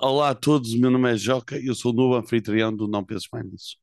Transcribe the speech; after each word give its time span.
Olá 0.00 0.30
a 0.30 0.34
todos, 0.36 0.74
o 0.74 0.78
meu 0.78 0.92
nome 0.92 1.12
é 1.12 1.16
Joca 1.16 1.58
eu 1.58 1.74
sou 1.74 1.90
o 1.92 1.94
novo 1.94 2.14
anfitrião 2.14 2.72
do 2.72 2.86
Não 2.86 3.04
Penses 3.04 3.26
Mais 3.32 3.44
Nisso. 3.44 3.76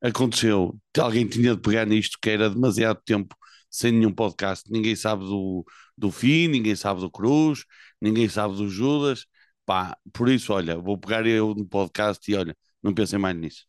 Aconteceu 0.00 0.74
alguém 0.98 1.28
tinha 1.28 1.54
de 1.54 1.60
pegar 1.60 1.84
nisto, 1.84 2.16
que 2.18 2.30
era 2.30 2.48
demasiado 2.48 2.98
tempo 3.04 3.36
sem 3.70 3.92
nenhum 3.92 4.10
podcast. 4.10 4.64
Ninguém 4.72 4.96
sabe 4.96 5.22
do, 5.26 5.62
do 5.98 6.10
fim, 6.10 6.48
ninguém 6.48 6.74
sabe 6.74 7.00
do 7.00 7.10
Cruz, 7.10 7.66
ninguém 8.00 8.26
sabe 8.26 8.56
do 8.56 8.70
Judas. 8.70 9.26
Pá, 9.66 9.94
por 10.14 10.30
isso, 10.30 10.50
olha, 10.50 10.78
vou 10.78 10.96
pegar 10.96 11.26
eu 11.26 11.54
no 11.54 11.66
podcast 11.66 12.30
e 12.32 12.34
olha, 12.34 12.56
não 12.82 12.94
pensem 12.94 13.18
mais 13.18 13.36
nisso. 13.36 13.66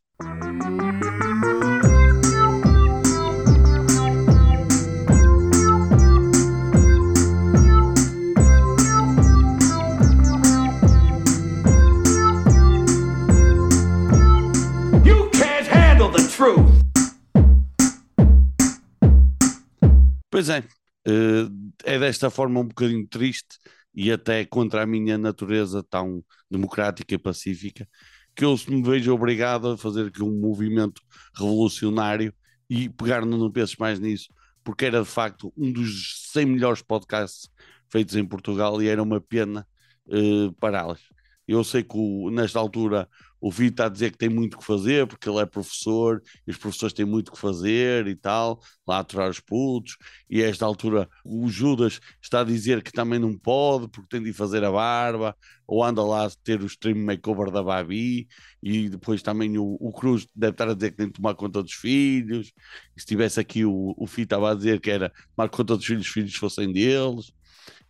Pois 20.35 20.49
é, 20.49 20.59
eh, 21.07 21.47
é 21.85 21.97
desta 21.99 22.29
forma 22.29 22.59
um 22.59 22.67
bocadinho 22.67 23.07
triste 23.07 23.57
e 23.93 24.11
até 24.11 24.43
contra 24.45 24.83
a 24.83 24.85
minha 24.85 25.17
natureza 25.17 25.81
tão 25.81 26.21
democrática 26.51 27.15
e 27.15 27.17
pacífica 27.17 27.87
que 28.35 28.43
eu 28.43 28.53
me 28.67 28.83
vejo 28.83 29.13
obrigado 29.13 29.69
a 29.69 29.77
fazer 29.77 30.07
aqui 30.07 30.21
um 30.21 30.37
movimento 30.41 31.01
revolucionário 31.33 32.33
e 32.69 32.89
pegar 32.89 33.25
Não 33.25 33.49
Penses 33.49 33.77
Mais 33.77 33.97
Nisso, 33.97 34.27
porque 34.61 34.83
era 34.85 34.99
de 35.01 35.07
facto 35.07 35.53
um 35.55 35.71
dos 35.71 36.29
100 36.33 36.45
melhores 36.45 36.81
podcasts 36.81 37.49
feitos 37.89 38.15
em 38.17 38.25
Portugal 38.25 38.81
e 38.81 38.89
era 38.89 39.01
uma 39.01 39.21
pena 39.21 39.65
eh, 40.09 40.51
pará-las. 40.59 40.99
Eu 41.47 41.63
sei 41.63 41.81
que 41.83 41.95
o- 41.97 42.29
nesta 42.29 42.59
altura 42.59 43.07
o 43.39 43.51
Vitor 43.51 43.69
está 43.69 43.85
a 43.85 43.89
dizer 43.89 44.11
que 44.11 44.17
tem 44.17 44.29
muito 44.29 44.57
que 44.57 44.65
fazer 44.65 45.05
porque 45.07 45.29
ele 45.29 45.39
é 45.39 45.45
professor 45.45 46.21
e 46.47 46.51
os 46.51 46.57
professores 46.57 46.93
têm 46.93 47.05
muito 47.05 47.31
que 47.31 47.37
fazer 47.37 48.07
e 48.07 48.15
tal, 48.15 48.59
lá 48.87 48.99
aturar 48.99 49.29
os 49.29 49.39
putos. 49.39 49.97
E 50.29 50.43
a 50.43 50.47
esta 50.47 50.65
altura 50.65 51.09
o 51.23 51.47
Judas 51.47 51.99
está 52.21 52.41
a 52.41 52.43
dizer 52.43 52.81
que 52.81 52.91
também 52.91 53.19
não 53.19 53.37
pode 53.37 53.87
porque 53.89 54.09
tem 54.09 54.23
de 54.23 54.33
fazer 54.33 54.63
a 54.63 54.71
barba, 54.71 55.35
ou 55.67 55.83
anda 55.83 56.03
lá 56.03 56.25
a 56.25 56.29
ter 56.43 56.61
o 56.61 56.65
stream 56.65 56.97
makeover 56.97 57.51
da 57.51 57.63
Babi. 57.63 58.27
E 58.61 58.89
depois 58.89 59.21
também 59.21 59.57
o, 59.57 59.77
o 59.79 59.91
Cruz 59.91 60.27
deve 60.35 60.51
estar 60.53 60.69
a 60.69 60.73
dizer 60.73 60.91
que 60.91 60.97
tem 60.97 61.07
de 61.07 61.13
tomar 61.13 61.35
conta 61.35 61.61
dos 61.61 61.73
filhos. 61.73 62.51
E 62.95 63.01
se 63.01 63.05
tivesse 63.05 63.39
aqui 63.39 63.65
o, 63.65 63.93
o 63.97 64.07
Fih 64.07 64.23
estava 64.23 64.51
a 64.51 64.55
dizer 64.55 64.79
que 64.79 64.89
era 64.89 65.11
tomar 65.35 65.49
conta 65.49 65.75
dos 65.75 65.85
filhos, 65.85 66.05
os 66.07 66.11
filhos 66.11 66.35
fossem 66.35 66.71
deles. 66.71 67.31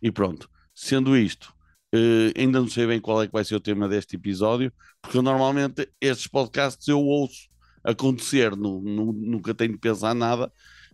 E 0.02 0.10
pronto, 0.10 0.50
sendo 0.74 1.16
isto. 1.16 1.55
Eh, 1.96 2.32
ainda 2.40 2.60
não 2.60 2.68
sei 2.68 2.86
bem 2.86 3.00
qual 3.00 3.22
é 3.22 3.26
que 3.26 3.32
vai 3.32 3.44
ser 3.44 3.54
o 3.56 3.60
tema 3.60 3.88
deste 3.88 4.16
episódio, 4.16 4.72
porque 5.02 5.16
eu 5.18 5.22
normalmente 5.22 5.88
estes 6.00 6.26
podcasts 6.26 6.86
eu 6.88 7.00
ouço 7.00 7.48
acontecer, 7.84 8.56
nu- 8.56 8.80
nu- 8.82 9.12
nunca 9.12 9.54
tenho 9.54 9.72
de 9.72 9.78
pensar 9.78 10.14
nada, 10.14 10.52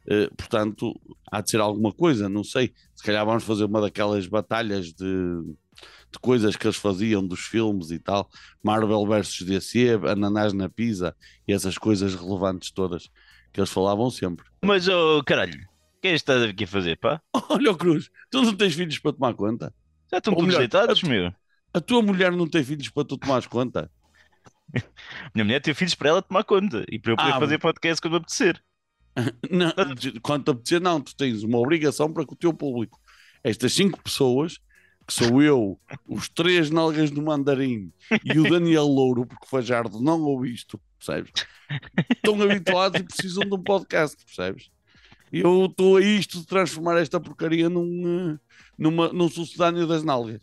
eh, 0.08 0.28
portanto 0.36 0.92
há 1.30 1.40
de 1.40 1.50
ser 1.50 1.60
alguma 1.60 1.92
coisa, 1.92 2.28
não 2.28 2.44
sei. 2.44 2.72
Se 2.94 3.02
calhar 3.02 3.24
vamos 3.24 3.44
fazer 3.44 3.64
uma 3.64 3.80
daquelas 3.80 4.26
batalhas 4.26 4.86
de, 4.92 5.04
de 6.12 6.18
coisas 6.20 6.54
que 6.56 6.66
eles 6.66 6.76
faziam 6.76 7.26
dos 7.26 7.40
filmes 7.40 7.90
e 7.90 7.98
tal, 7.98 8.28
Marvel 8.62 9.06
versus 9.06 9.46
DC, 9.46 9.98
Ananás 10.06 10.52
na 10.52 10.68
Pisa 10.68 11.16
e 11.48 11.52
essas 11.52 11.78
coisas 11.78 12.14
relevantes 12.14 12.70
todas 12.70 13.08
que 13.52 13.60
eles 13.60 13.70
falavam 13.70 14.10
sempre. 14.10 14.44
Mas, 14.64 14.86
oh, 14.88 15.22
caralho, 15.24 15.54
o 15.54 16.00
que 16.02 16.08
é 16.08 16.10
que 16.10 16.16
estás 16.16 16.42
aqui 16.42 16.64
a 16.64 16.66
fazer, 16.66 16.96
pá? 16.98 17.20
Olha, 17.50 17.70
o 17.70 17.76
Cruz, 17.76 18.08
tu 18.30 18.42
não 18.42 18.54
tens 18.54 18.74
filhos 18.74 18.98
para 18.98 19.12
tomar 19.12 19.34
conta? 19.34 19.74
Já 20.12 20.18
estão 20.18 20.34
todos 20.34 20.56
deitados, 20.56 21.02
a- 21.04 21.08
meu. 21.08 21.34
A 21.74 21.80
tua 21.80 22.02
mulher 22.02 22.32
não 22.32 22.46
tem 22.46 22.62
filhos 22.62 22.88
para 22.90 23.04
tu 23.04 23.16
tomares 23.16 23.46
conta? 23.46 23.90
Minha 25.34 25.44
mulher 25.44 25.60
tem 25.60 25.72
filhos 25.74 25.94
para 25.94 26.10
ela 26.10 26.22
tomar 26.22 26.44
conta 26.44 26.84
e 26.90 26.98
para 26.98 27.12
eu 27.12 27.16
poder 27.16 27.32
Ah, 27.32 27.38
fazer 27.40 27.58
podcast 27.58 28.00
quando 28.00 28.16
apetecer. 28.16 28.62
Não, 29.50 29.70
quando 30.22 30.44
te 30.44 30.50
apetecer, 30.50 30.80
não, 30.80 30.98
tu 30.98 31.14
tens 31.14 31.42
uma 31.42 31.58
obrigação 31.58 32.10
para 32.10 32.24
com 32.24 32.34
o 32.34 32.38
teu 32.38 32.52
público. 32.54 32.98
Estas 33.44 33.74
cinco 33.74 34.02
pessoas, 34.02 34.54
que 35.06 35.12
sou 35.12 35.42
eu, 35.42 35.78
os 36.08 36.30
três 36.30 36.70
nalgas 36.70 37.10
do 37.10 37.20
mandarim 37.22 37.92
e 38.24 38.38
o 38.38 38.48
Daniel 38.48 38.86
Louro, 38.86 39.26
porque 39.26 39.44
o 39.44 39.48
Fajardo 39.48 40.00
não 40.00 40.22
ouve 40.22 40.52
isto, 40.54 40.80
percebes? 40.98 41.32
Estão 42.10 42.40
habituados 42.40 43.00
e 43.00 43.04
precisam 43.04 43.44
de 43.44 43.54
um 43.54 43.62
podcast, 43.62 44.16
percebes? 44.24 44.70
Eu 45.32 45.66
estou 45.66 45.96
a 45.96 46.02
isto 46.02 46.40
de 46.40 46.46
transformar 46.46 46.98
esta 46.98 47.18
porcaria 47.18 47.68
num, 47.68 48.34
eh, 48.34 48.38
numa, 48.78 49.12
num 49.12 49.28
sucedâneo 49.28 49.86
das 49.86 50.04
nalgas. 50.04 50.40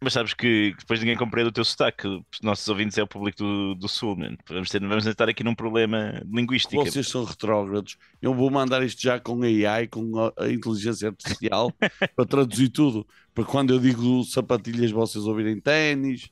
Mas 0.00 0.12
sabes 0.12 0.32
que 0.32 0.74
depois 0.78 1.00
ninguém 1.00 1.16
compreende 1.16 1.50
o 1.50 1.52
teu 1.52 1.64
sotaque. 1.64 2.06
Os 2.06 2.40
nossos 2.42 2.66
ouvintes 2.68 2.96
é 2.98 3.02
o 3.02 3.06
público 3.06 3.38
do, 3.38 3.74
do 3.74 3.88
Sul, 3.88 4.16
mano. 4.16 4.36
Vamos, 4.48 4.68
ter, 4.68 4.80
vamos 4.80 5.06
estar 5.06 5.28
aqui 5.28 5.42
num 5.42 5.54
problema 5.54 6.22
de 6.24 6.36
linguística. 6.36 6.76
Vocês 6.76 7.08
são 7.08 7.24
retrógrados. 7.24 7.96
Eu 8.20 8.34
vou 8.34 8.50
mandar 8.50 8.82
isto 8.82 9.02
já 9.02 9.18
com 9.18 9.42
AI, 9.42 9.88
com 9.88 10.18
a, 10.18 10.32
a 10.44 10.48
inteligência 10.50 11.08
artificial, 11.08 11.72
para 12.16 12.26
traduzir 12.26 12.68
tudo. 12.68 13.06
Para 13.34 13.44
quando 13.44 13.72
eu 13.72 13.80
digo 13.80 14.22
sapatilhas, 14.24 14.90
vocês 14.90 15.24
ouvirem 15.24 15.60
ténis. 15.60 16.28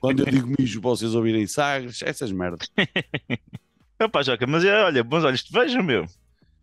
Quando 0.00 0.20
eu 0.20 0.26
digo 0.26 0.48
mijo, 0.58 0.80
vocês 0.80 1.14
ouvirem 1.14 1.46
sagres. 1.46 2.02
Essas 2.02 2.32
merdas. 2.32 2.70
Opa, 4.02 4.22
Joca, 4.22 4.46
mas 4.46 4.64
é, 4.64 4.84
olha, 4.84 5.02
bons 5.02 5.24
olhos 5.24 5.42
te 5.42 5.52
vejam, 5.52 5.82
meu. 5.82 6.06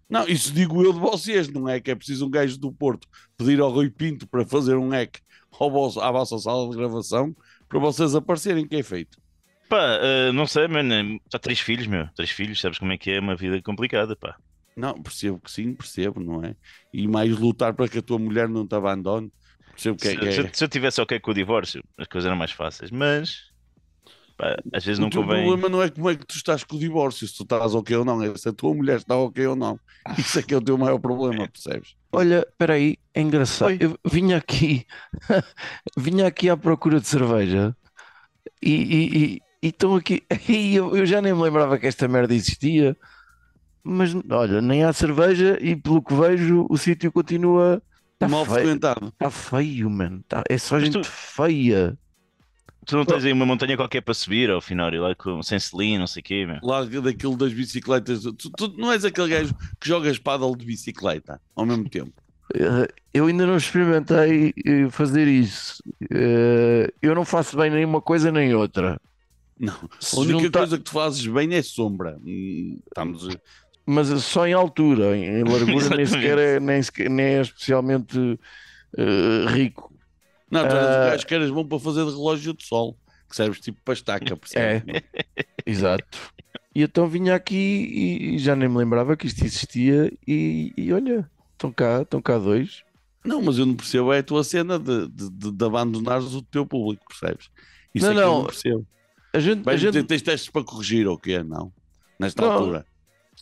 Não, 0.09 0.27
isso 0.27 0.53
digo 0.53 0.83
eu 0.83 0.93
de 0.93 0.99
vocês, 0.99 1.47
não 1.49 1.67
é? 1.67 1.79
Que 1.79 1.91
é 1.91 1.95
preciso 1.95 2.27
um 2.27 2.29
gajo 2.29 2.57
do 2.59 2.71
Porto 2.71 3.07
pedir 3.37 3.59
ao 3.59 3.71
Rui 3.71 3.89
Pinto 3.89 4.27
para 4.27 4.45
fazer 4.45 4.75
um 4.75 4.89
hack 4.89 5.17
ao 5.59 5.71
vosso- 5.71 5.99
à 6.01 6.11
vossa 6.11 6.37
sala 6.37 6.69
de 6.69 6.75
gravação 6.77 7.35
para 7.67 7.79
vocês 7.79 8.13
aparecerem, 8.15 8.67
que 8.67 8.75
é 8.75 8.83
feito. 8.83 9.17
Pá, 9.69 9.97
eh, 10.01 10.31
não 10.31 10.45
sei, 10.45 10.67
mano. 10.67 11.19
Já 11.31 11.39
três 11.39 11.59
filhos, 11.59 11.87
meu. 11.87 12.07
Três 12.15 12.29
filhos, 12.29 12.59
sabes 12.61 12.77
como 12.77 12.91
é 12.91 12.97
que 12.97 13.09
é? 13.11 13.19
Uma 13.19 13.35
vida 13.35 13.59
complicada, 13.61 14.15
pá. 14.15 14.35
Não, 14.75 14.93
percebo 15.01 15.39
que 15.39 15.49
sim, 15.51 15.73
percebo, 15.73 16.19
não 16.19 16.43
é? 16.43 16.55
E 16.93 17.07
mais 17.07 17.37
lutar 17.37 17.73
para 17.73 17.87
que 17.87 17.97
a 17.99 18.01
tua 18.01 18.19
mulher 18.19 18.47
não 18.49 18.67
te 18.67 18.75
abandone. 18.75 19.31
Percebo 19.71 19.97
que 19.97 20.07
é. 20.07 20.11
Se, 20.11 20.17
que 20.17 20.25
é- 20.27 20.31
se 20.31 20.39
eu- 20.41 20.49
se 20.53 20.63
eu 20.63 20.67
tivesse 20.67 21.01
ok 21.01 21.19
com 21.19 21.31
o 21.31 21.33
divórcio, 21.33 21.83
as 21.97 22.07
coisas 22.07 22.27
eram 22.27 22.37
mais 22.37 22.51
fáceis. 22.51 22.91
Mas, 22.91 23.51
às 24.73 24.83
vezes 24.85 24.99
O 24.99 25.01
não 25.03 25.09
teu 25.09 25.21
convém. 25.21 25.43
problema 25.45 25.69
não 25.69 25.81
é 25.83 25.89
como 25.89 26.09
é 26.09 26.15
que 26.15 26.25
tu 26.25 26.35
estás 26.35 26.63
com 26.63 26.75
o 26.75 26.79
divórcio, 26.79 27.27
se 27.27 27.35
tu 27.35 27.43
estás 27.43 27.73
ok 27.75 27.95
ou 27.97 28.05
não, 28.05 28.21
é 28.23 28.35
se 28.37 28.49
a 28.49 28.53
tua 28.53 28.73
mulher 28.73 28.97
está 28.97 29.15
ok 29.15 29.45
ou 29.47 29.55
não. 29.55 29.79
Isso 30.17 30.39
é 30.39 30.43
que 30.43 30.53
é 30.53 30.57
o 30.57 30.61
teu 30.61 30.77
maior 30.77 30.99
problema, 30.99 31.47
percebes? 31.47 31.95
Olha, 32.11 32.45
espera 32.47 32.73
aí, 32.73 32.97
é 33.13 33.21
engraçado. 33.21 33.69
Oi. 33.69 33.77
Eu 33.79 33.97
vinha 34.05 34.37
aqui, 34.37 34.85
vinha 35.97 36.27
aqui 36.27 36.49
à 36.49 36.57
procura 36.57 36.99
de 36.99 37.07
cerveja 37.07 37.75
e, 38.61 38.71
e, 38.73 39.17
e- 39.35 39.41
e 39.63 39.67
estão 39.69 39.95
aqui. 39.95 40.21
E 40.49 40.75
eu, 40.75 40.95
eu 40.95 41.05
já 41.05 41.21
nem 41.21 41.33
me 41.33 41.41
lembrava 41.41 41.77
que 41.79 41.87
esta 41.87 42.07
merda 42.07 42.33
existia, 42.35 42.95
mas 43.83 44.13
olha, 44.29 44.61
nem 44.61 44.83
há 44.83 44.93
cerveja 44.93 45.57
e 45.61 45.75
pelo 45.75 46.01
que 46.01 46.13
vejo 46.13 46.65
o 46.69 46.77
sítio 46.77 47.11
continua. 47.11 47.81
Está 48.13 48.27
Mal 48.27 48.45
feio, 48.45 48.57
frequentado. 48.57 49.11
tá 49.17 49.29
feio, 49.31 49.89
mano. 49.89 50.23
Tá- 50.27 50.43
é 50.49 50.57
só 50.57 50.75
Mas 50.75 50.85
gente 50.85 51.01
tu- 51.01 51.03
feia. 51.07 51.97
Tu 52.85 52.95
não 52.97 53.05
tens 53.05 53.23
aí 53.25 53.31
uma 53.31 53.45
montanha 53.45 53.75
qualquer 53.77 54.01
para 54.01 54.13
subir 54.13 54.49
ao 54.49 54.59
final, 54.61 54.93
e 54.93 54.99
lá 54.99 55.15
com, 55.15 55.41
sem 55.43 55.59
selim, 55.59 55.97
não 55.97 56.07
sei 56.07 56.21
o 56.21 56.23
quê, 56.23 56.45
meu. 56.45 56.57
Lá 56.63 56.83
daquilo 56.83 57.37
das 57.37 57.53
bicicletas. 57.53 58.23
Tu, 58.23 58.49
tu 58.57 58.73
não 58.77 58.91
és 58.91 59.05
aquele 59.05 59.29
gajo 59.29 59.53
que 59.79 59.87
jogas 59.87 60.17
paddle 60.17 60.55
de 60.55 60.65
bicicleta 60.65 61.39
ao 61.55 61.65
mesmo 61.65 61.89
tempo. 61.89 62.11
Eh, 62.55 62.87
Eu 63.13 63.27
ainda 63.27 63.45
não 63.45 63.55
experimentei 63.57 64.53
eh, 64.65 64.89
fazer 64.89 65.27
isso. 65.27 65.81
Eh, 66.11 66.91
Eu 67.01 67.15
não 67.15 67.23
faço 67.25 67.55
bem 67.57 67.69
nem 67.69 67.85
uma 67.85 68.01
coisa 68.01 68.31
nem 68.31 68.53
outra. 68.53 68.99
Não. 69.59 69.73
A 69.73 70.19
única 70.19 70.39
juntar- 70.39 70.59
coisa 70.59 70.77
que 70.77 70.83
tu 70.83 70.91
fazes 70.91 71.25
bem 71.27 71.53
é 71.53 71.61
sombra. 71.61 72.19
Estamos. 72.25 73.29
mas 73.85 74.07
só 74.23 74.45
em 74.47 74.53
altura, 74.53 75.15
em 75.17 75.43
largura 75.43 75.89
nem 75.95 76.05
sequer 76.05 76.37
é, 76.37 76.59
nem, 76.59 76.81
sequer- 76.83 77.09
nem 77.09 77.25
é 77.25 77.41
especialmente 77.41 78.17
rico. 79.53 79.92
Não, 80.53 80.67
tu 80.67 80.75
eras 80.75 80.95
Ah. 80.95 80.99
um 81.07 81.09
gajo 81.11 81.27
que 81.27 81.33
eras 81.35 81.51
bom 81.51 81.65
para 81.65 81.79
fazer 81.79 82.05
de 82.05 82.11
relógio 82.11 82.53
de 82.53 82.65
sol, 82.65 82.97
que 83.29 83.35
serves 83.35 83.59
tipo 83.59 83.79
para 83.83 83.93
estaca, 83.93 84.37
percebes? 84.37 85.01
Exato. 85.65 86.33
E 86.75 86.81
então 86.83 87.07
vinha 87.07 87.35
aqui 87.35 87.55
e, 87.55 88.35
e 88.35 88.39
já 88.39 88.55
nem 88.55 88.67
me 88.69 88.77
lembrava 88.77 89.15
que 89.15 89.27
isto 89.27 89.43
existia 89.45 90.11
e, 90.27 90.73
e 90.75 90.91
olha, 90.91 91.29
estão 91.53 91.71
cá, 91.71 92.01
estão 92.01 92.21
cá 92.21 92.37
dois. 92.37 92.83
Não, 93.23 93.41
mas 93.41 93.57
eu 93.57 93.65
não 93.65 93.75
percebo, 93.75 94.11
é 94.11 94.19
a 94.19 94.23
tua 94.23 94.43
cena 94.43 94.77
de, 94.77 95.07
de, 95.07 95.51
de, 95.51 95.65
abandonares 95.65 96.33
o 96.33 96.41
teu 96.41 96.65
público, 96.65 97.05
percebes? 97.07 97.49
Isso 97.95 98.05
Não, 98.05 98.11
é 98.11 98.15
que 98.15 98.21
eu 98.21 98.25
não. 98.27 98.37
não 98.39 98.45
percebo. 98.47 98.87
A 99.33 99.39
gente, 99.39 99.59
a 99.61 99.63
Vais 99.63 99.79
gente, 99.81 100.03
tens 100.03 100.21
testes 100.21 100.49
para 100.49 100.63
corrigir 100.63 101.07
ou 101.07 101.15
o 101.15 101.17
quê? 101.17 101.41
Não. 101.41 101.71
Nesta 102.19 102.41
Não. 102.41 102.51
altura. 102.51 102.85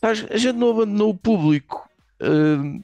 a 0.02 0.14
gente 0.38 0.56
não 0.58 0.70
abandonou 0.72 1.10
o 1.10 1.18
público. 1.18 1.90
Eh, 2.20 2.80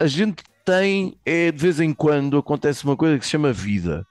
a 0.00 0.06
gente 0.06 0.42
tem, 0.70 1.16
é 1.24 1.50
de 1.50 1.58
vez 1.58 1.80
em 1.80 1.92
quando 1.94 2.36
acontece 2.38 2.84
uma 2.84 2.96
coisa 2.96 3.18
que 3.18 3.24
se 3.24 3.30
chama 3.30 3.52
vida. 3.52 4.06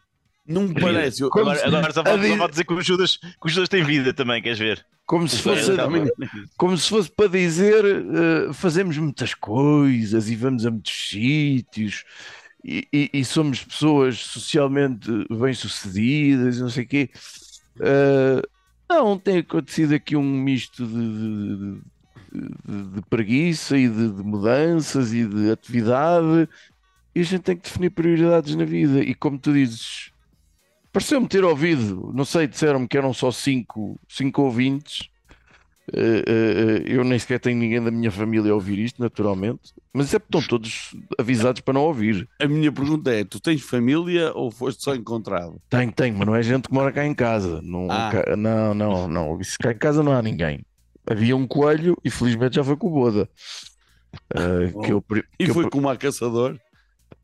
Não 0.46 0.64
me 0.64 0.74
parece. 0.80 1.22
Eu, 1.22 1.28
Agora, 1.28 1.60
se- 1.60 1.66
agora 1.66 1.94
só 1.94 2.04
falta 2.04 2.18
vida- 2.18 2.48
dizer 2.50 2.64
que 2.66 2.74
o 2.74 2.82
Judas, 2.82 3.18
que 3.18 3.46
o 3.46 3.50
Judas 3.50 3.70
tem 3.70 3.84
vida 3.84 4.14
também, 4.14 4.42
queres 4.42 4.58
ver? 4.58 4.86
Como 5.06 5.28
se 5.28 5.38
fosse, 5.42 5.72
como 6.58 6.78
se 6.78 6.90
fosse 6.90 7.12
para 7.12 7.28
dizer 7.30 7.84
eh, 7.86 8.54
fazemos 8.54 8.98
muitas 8.98 9.34
coisas 9.34 10.30
e 10.30 10.36
vamos 10.36 10.66
a 10.66 10.72
muitos 10.72 11.10
sítios 11.10 12.04
e, 12.64 12.88
e- 12.92 13.10
e 13.14 13.24
somos 13.26 13.64
pessoas 13.64 14.18
socialmente 14.20 15.10
bem-sucedidas, 15.30 16.58
e 16.58 16.62
não 16.62 16.70
sei 16.70 16.84
o 16.84 16.88
quê. 16.88 17.10
Uh, 17.78 18.42
não, 18.90 19.18
tem 19.20 19.38
acontecido 19.40 19.94
aqui 19.94 20.16
um 20.16 20.24
misto 20.24 20.86
de, 20.86 20.94
de, 20.94 21.56
de, 21.58 21.82
de 22.38 23.02
preguiça 23.10 23.78
e 23.78 23.88
de, 23.88 24.12
de 24.12 24.24
mudanças 24.24 25.14
e 25.14 25.26
de 25.26 25.52
atividade, 25.52 26.48
e 27.16 27.20
a 27.20 27.24
gente 27.24 27.42
tem 27.42 27.56
que 27.58 27.64
definir 27.64 27.90
prioridades 27.92 28.56
na 28.56 28.66
vida. 28.66 29.00
E 29.00 29.14
como 29.16 29.38
tu 29.40 29.52
dizes, 29.54 30.12
pareceu-me 30.94 31.28
ter 31.28 31.44
ouvido, 31.44 32.12
não 32.14 32.26
sei, 32.26 32.48
disseram-me 32.48 32.88
que 32.88 32.98
eram 32.98 33.14
só 33.14 33.32
cinco, 33.32 34.00
cinco 34.08 34.42
ouvintes. 34.44 35.10
Uh, 35.90 35.96
uh, 35.96 36.84
eu 36.86 37.02
nem 37.06 37.18
sequer 37.18 37.40
tenho 37.40 37.58
ninguém 37.58 37.82
da 37.82 37.90
minha 37.90 38.12
família 38.12 38.52
a 38.52 38.56
ouvir 38.56 38.78
isto, 38.78 39.02
naturalmente, 39.02 39.72
mas 39.94 40.14
é 40.14 40.20
porque 40.20 40.38
estão 40.38 40.46
todos 40.60 40.94
avisados 41.18 41.62
para 41.62 41.76
não 41.76 41.82
ouvir. 41.84 42.28
A 42.42 42.46
minha 42.48 42.70
pergunta 42.74 43.10
é: 43.10 43.24
tu 43.24 43.40
tens 43.40 43.62
família 43.62 44.34
ou 44.36 44.52
foste 44.52 44.84
só 44.84 44.94
encontrado? 44.94 45.62
Tenho, 45.70 45.90
tenho, 45.94 46.18
mas 46.18 46.28
não 46.28 46.36
é 46.36 46.44
gente 46.44 46.68
que 46.68 46.74
mora 46.74 46.92
cá 46.92 47.06
em 47.06 47.14
casa. 47.14 47.62
Não, 47.64 47.88
Ah. 47.90 48.10
cá- 48.12 48.36
não, 48.36 48.74
não, 48.74 49.08
não. 49.08 49.42
Se 49.42 49.58
cá 49.58 49.72
em 49.72 49.78
casa 49.78 50.04
não 50.04 50.12
há 50.12 50.22
ninguém. 50.22 50.60
Havia 51.10 51.36
um 51.36 51.48
coelho 51.48 51.96
e 52.04 52.10
felizmente 52.10 52.56
já 52.56 52.64
foi 52.64 52.76
com 52.76 52.88
o 52.88 52.92
Boda. 52.92 53.30
Uh, 54.34 54.82
que 54.82 54.92
eu, 54.92 55.02
pre- 55.02 55.24
E 55.40 55.46
que 55.46 55.52
eu 55.52 55.54
foi 55.54 55.64
pre- 55.64 55.72
como 55.72 55.90
a 55.90 55.96
caçador? 55.98 56.58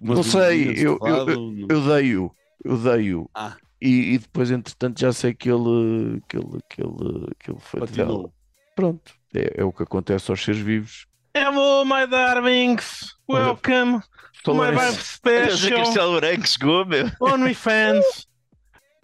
Não 0.01 0.23
sei, 0.23 0.71
eu- 0.77 0.99
eu- 1.01 1.25
no- 1.25 1.65
eu 1.69 1.81
dei-o, 1.87 2.31
eu 2.63 2.77
dei-o. 2.77 3.29
Ah. 3.33 3.55
E, 3.81 4.13
e 4.13 4.17
depois, 4.17 4.49
entretanto, 4.51 4.99
já 4.99 5.11
sei 5.11 5.33
que 5.33 5.49
ele, 5.49 6.21
que 6.27 6.37
ele, 6.37 6.59
que 6.69 6.81
ele, 6.81 7.27
que 7.39 7.51
ele 7.51 7.59
foi. 7.59 7.79
Continuou. 7.81 8.33
Pronto, 8.75 9.13
é, 9.35 9.55
é 9.61 9.63
o 9.63 9.71
que 9.73 9.83
acontece 9.83 10.31
aos 10.31 10.43
seres 10.43 10.61
vivos. 10.61 11.05
Hello, 11.35 11.83
my 11.85 12.07
darlings. 12.07 13.15
Welcome 13.27 14.01
to 14.43 14.53
my 14.53 14.71
vibe 14.71 14.97
o 14.97 15.01
special 15.03 15.77
Castelo 15.85 16.19
Branco 16.19 16.47
chegou, 16.47 16.85
meu. 16.85 17.09
OnlyFans. 17.19 18.27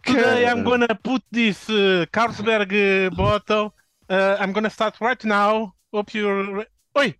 Today. 0.03 0.45
I'm 0.45 0.63
gonna 0.63 0.87
put 1.03 1.23
this 1.31 1.67
uh, 1.69 2.05
Carlsberg 2.11 2.73
uh, 2.73 3.15
bottle. 3.15 3.73
Uh, 4.09 4.37
I'm 4.39 4.51
gonna 4.51 4.69
start 4.69 4.99
right 5.01 5.23
now. 5.23 5.73
Hope 5.93 6.17
you're. 6.17 6.59
re- 6.59 6.67
Oi! 6.95 7.15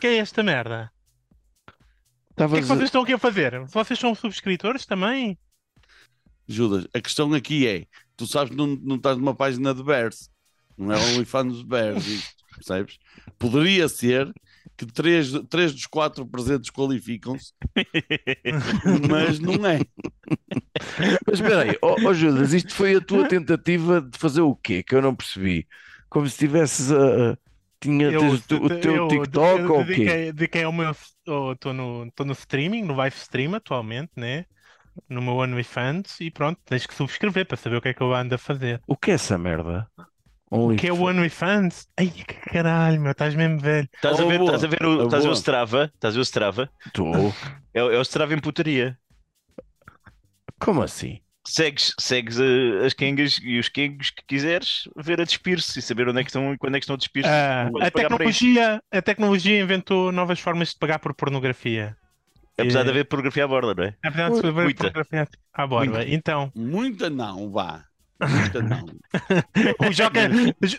Que 0.00 0.06
é 0.06 0.16
esta 0.18 0.42
merda? 0.42 0.92
O 2.36 2.48
que 2.48 2.58
é 2.58 2.60
que 2.60 2.66
vocês 2.66 2.84
estão 2.84 3.02
aqui 3.02 3.14
a 3.14 3.18
fazer? 3.18 3.58
Vocês 3.66 3.98
são 3.98 4.14
subscritores 4.14 4.86
também? 4.86 5.36
Judas, 6.46 6.86
a 6.94 7.00
questão 7.00 7.32
aqui 7.34 7.66
é: 7.66 7.86
tu 8.16 8.26
sabes 8.26 8.50
que 8.50 8.56
não, 8.56 8.66
não 8.66 8.96
estás 8.96 9.16
numa 9.16 9.34
página 9.34 9.74
de 9.74 9.82
Bears, 9.82 10.30
não 10.76 10.92
é 10.92 10.96
OnlyFans 11.16 11.62
Bears, 11.62 12.06
isto, 12.06 12.44
percebes? 12.54 12.98
Poderia 13.38 13.88
ser 13.88 14.32
que 14.78 14.86
três, 14.86 15.32
três 15.50 15.72
dos 15.74 15.86
quatro 15.86 16.26
presentes 16.26 16.70
qualificam-se, 16.70 17.52
mas 19.10 19.38
não 19.40 19.66
é. 19.66 19.80
Mas 21.26 21.40
espera 21.40 21.62
aí, 21.62 21.76
ó 21.82 21.96
ó, 22.06 22.14
Judas, 22.14 22.52
isto 22.52 22.74
foi 22.74 22.94
a 22.96 23.00
tua 23.00 23.26
tentativa 23.28 24.00
de 24.00 24.18
fazer 24.18 24.40
o 24.40 24.54
quê? 24.54 24.82
Que 24.82 24.94
eu 24.94 25.02
não 25.02 25.14
percebi. 25.14 25.66
Como 26.08 26.28
se 26.28 26.38
tivesses 26.38 26.90
a. 26.92 27.36
tinha 27.80 28.10
tens 28.10 28.40
o 28.40 28.46
teu- 28.46 28.62
o 28.62 28.68
teu 28.80 28.94
eu- 28.96 29.08
TikTok 29.08 29.60
eu 29.60 29.72
ou 29.72 29.80
o 29.80 29.86
quê? 29.86 29.94
dediquei, 29.94 30.32
dediquei 30.32 30.62
ao 30.62 30.72
meu. 30.72 30.90
Estou 30.92 31.74
no, 31.74 32.10
tô 32.12 32.24
no 32.24 32.32
streaming, 32.32 32.82
no 32.82 32.94
live 32.94 33.16
stream 33.16 33.54
atualmente, 33.54 34.12
né? 34.16 34.44
No 35.08 35.22
meu 35.22 35.34
OnlyFans 35.34 36.20
e 36.20 36.30
pronto, 36.30 36.60
tens 36.64 36.86
que 36.86 36.94
subscrever 36.94 37.46
para 37.46 37.56
saber 37.56 37.76
o 37.76 37.80
que 37.80 37.88
é 37.88 37.94
que 37.94 38.02
eu 38.02 38.12
ando 38.14 38.34
a 38.34 38.38
fazer. 38.38 38.80
O 38.86 38.96
que 38.96 39.10
é 39.10 39.14
essa 39.14 39.38
merda? 39.38 39.86
O 40.50 40.74
que 40.74 40.88
é 40.88 40.92
o 40.92 41.02
OnlyFans? 41.02 41.88
Ai, 41.98 42.08
que 42.10 42.24
caralho, 42.50 43.00
meu, 43.00 43.12
estás 43.12 43.34
mesmo 43.34 43.58
velho. 43.58 43.88
Estás 43.94 44.18
a 44.18 44.24
Oh, 44.24 44.28
ver, 44.28 44.38
boa. 44.38 44.54
estás 44.54 44.64
a 44.64 44.66
ver 44.68 44.84
o, 44.86 45.04
estás 45.04 45.24
a 45.24 45.26
ver 45.26 45.32
o 45.32 45.36
Strava? 45.36 45.90
Estás 45.94 46.14
a 46.14 46.16
ver 46.16 46.20
o 46.20 46.24
Strava? 46.24 46.70
Estou. 46.86 47.38
É, 47.74 47.82
o- 47.82 47.90
é 47.92 47.98
o 47.98 48.02
Strava 48.02 48.34
em 48.34 48.40
putaria. 48.40 48.98
Como 50.60 50.82
assim? 50.82 51.20
Segues, 51.46 51.94
segues 51.98 52.38
eh, 52.38 52.84
as 52.84 52.92
quengas 52.92 53.38
e 53.42 53.58
os 53.58 53.68
quengos 53.70 54.10
que 54.10 54.22
quiseres 54.26 54.82
ver 54.96 55.20
a 55.20 55.24
despir-se 55.24 55.78
e 55.78 55.82
saber 55.82 56.06
onde 56.08 56.20
é 56.20 56.22
que 56.24 56.28
estão 56.28 56.52
e 56.52 56.58
quando 56.58 56.74
é 56.76 56.78
que 56.78 56.84
estão 56.84 56.94
a 56.94 56.98
despir-se. 56.98 57.30
Ah, 57.30 57.70
a, 57.80 57.90
tecnologia, 57.90 58.82
a 58.92 59.02
tecnologia 59.02 59.60
inventou 59.60 60.12
novas 60.12 60.40
formas 60.40 60.70
de 60.70 60.78
pagar 60.78 60.98
por 60.98 61.14
pornografia. 61.14 61.96
Apesar 62.58 62.82
de 62.82 62.88
Eh, 62.88 62.92
haver 62.92 63.04
pornografia 63.06 63.44
à 63.44 63.48
borda, 63.48 63.74
não 63.74 63.84
é? 63.84 63.96
Apesar 64.04 64.30
de 64.30 64.38
haver 64.46 64.52
Muita. 64.64 64.78
pornografia 64.84 65.28
à 65.54 65.66
borda. 65.66 65.90
Muita. 65.92 66.10
Então, 66.10 66.52
Muita 66.54 67.08
não, 67.08 67.50
vá. 67.50 67.86
Não. 68.20 68.84
o 69.88 69.92
Joca, 69.92 70.20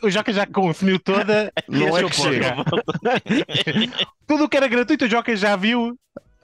o 0.04 0.10
Joca 0.10 0.34
já 0.34 0.46
consumiu 0.46 1.00
toda. 1.00 1.52
Não 1.68 1.98
é 1.98 2.04
que 2.04 2.16
chega. 2.16 2.56
Tudo 4.28 4.44
o 4.44 4.50
que 4.50 4.58
era 4.58 4.68
gratuito, 4.68 5.06
o 5.06 5.10
Joca 5.10 5.36
já 5.36 5.56
viu. 5.56 5.98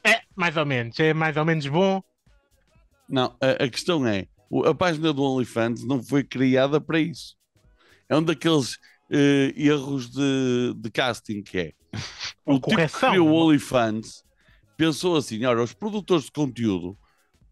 É, 0.03 0.21
mais 0.36 0.56
ou 0.56 0.65
menos. 0.65 1.00
É 1.00 1.13
mais 1.13 1.36
ou 1.36 1.44
menos 1.44 1.68
bom. 1.68 2.01
Não, 3.09 3.36
a, 3.42 3.63
a 3.63 3.69
questão 3.69 4.07
é: 4.07 4.27
a 4.65 4.74
página 4.74 5.12
do 5.12 5.24
OnlyFans 5.24 5.83
não 5.83 6.01
foi 6.01 6.24
criada 6.24 6.80
para 6.80 7.00
isso. 7.00 7.36
É 8.07 8.15
um 8.15 8.24
daqueles 8.24 8.77
eh, 9.12 9.53
erros 9.56 10.09
de, 10.09 10.74
de 10.77 10.92
casting 10.92 11.42
que 11.44 11.57
é. 11.57 11.74
O 12.45 12.53
Ou 12.53 12.56
tipo 12.56 12.69
que 12.69 12.75
correção. 12.75 13.09
criou 13.09 13.27
o 13.30 13.33
OnlyFans 13.33 14.24
pensou 14.77 15.18
assim: 15.18 15.44
olha, 15.45 15.62
os 15.62 15.74
produtores 15.74 16.25
de 16.25 16.31
conteúdo 16.31 16.97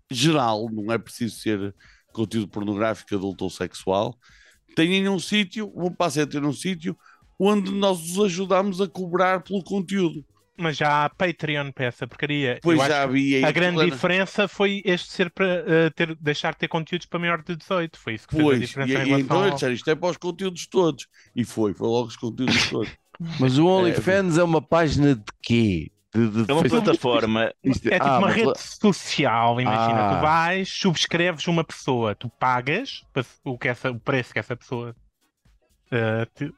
geral, 0.10 0.70
não 0.72 0.92
é 0.92 0.98
preciso 0.98 1.36
ser 1.40 1.76
conteúdo 2.14 2.48
pornográfico, 2.48 3.16
adulto 3.16 3.44
ou 3.44 3.50
sexual, 3.50 4.18
têm 4.76 5.08
um 5.10 5.20
sítio, 5.20 5.72
vão 5.76 5.92
passar 5.94 6.24
a 6.24 6.28
ter 6.28 6.44
um 6.44 6.54
sítio 6.54 6.98
onde 7.40 7.72
nós 7.72 8.00
os 8.00 8.20
ajudamos 8.26 8.80
a 8.80 8.88
cobrar 8.88 9.42
pelo 9.42 9.64
conteúdo. 9.64 10.24
Mas 10.56 10.78
já 10.78 11.04
há 11.06 11.10
Patreon 11.10 11.72
para 11.72 11.86
essa 11.86 12.08
porcaria. 12.08 12.60
Pois 12.62 12.80
Eu 12.80 12.86
já 12.88 13.02
havia. 13.04 13.48
a 13.48 13.52
grande 13.52 13.84
diferença 13.90 14.48
foi 14.48 14.84
este 14.86 15.12
ser 15.12 15.32
para 15.32 15.48
eh, 15.48 15.90
ter, 15.90 16.16
deixar 16.22 16.54
de 16.54 16.60
ter 16.60 16.68
conteúdos 16.68 17.08
para 17.08 17.20
maior 17.20 17.42
de 17.42 17.56
18. 17.56 17.98
Foi 18.00 18.14
isso 18.14 18.28
que 18.28 18.36
fez 18.36 18.46
a 18.46 18.50
Pois, 18.50 18.60
diferença 18.62 18.94
e, 18.94 18.96
em 19.12 19.18
e 19.18 19.22
então 19.22 19.44
ao- 19.44 19.58
isto 19.74 19.90
é 19.90 19.96
para 19.96 20.10
os 20.12 20.18
conteúdos 20.18 20.68
todos. 20.68 21.08
E 21.36 21.44
foi, 21.44 21.74
foi 21.74 21.88
logo 21.88 22.08
os 22.08 22.16
conteúdos 22.16 22.56
todos. 22.70 22.90
Mas 23.40 23.58
o 23.58 23.66
OnlyFans 23.66 24.38
é 24.38 24.44
uma 24.44 24.62
página 24.62 25.16
de 25.16 25.24
quê? 25.42 25.92
De, 26.14 26.30
de 26.30 26.52
É 26.52 26.54
uma 26.54 26.62
Facebook? 26.62 26.84
plataforma. 26.86 27.54
Isto- 27.64 27.88
É 27.88 27.94
tipo 28.00 28.06
ah, 28.06 28.20
uma 28.20 28.30
rede 28.30 28.44
pla- 28.44 28.56
social, 28.56 29.60
imagina, 29.60 30.10
Ah. 30.12 30.16
tu 30.16 30.22
vais, 30.22 30.70
subscreves 30.70 31.48
uma 31.48 31.64
pessoa, 31.64 32.14
tu 32.14 32.30
pagas 32.40 33.04
o, 33.44 33.58
que 33.58 33.68
essa, 33.68 33.90
o 33.92 34.00
preço 34.00 34.32
que 34.32 34.40
essa 34.40 34.56
pessoa 34.56 34.96
eh, 35.92 36.28
te- 36.36 36.54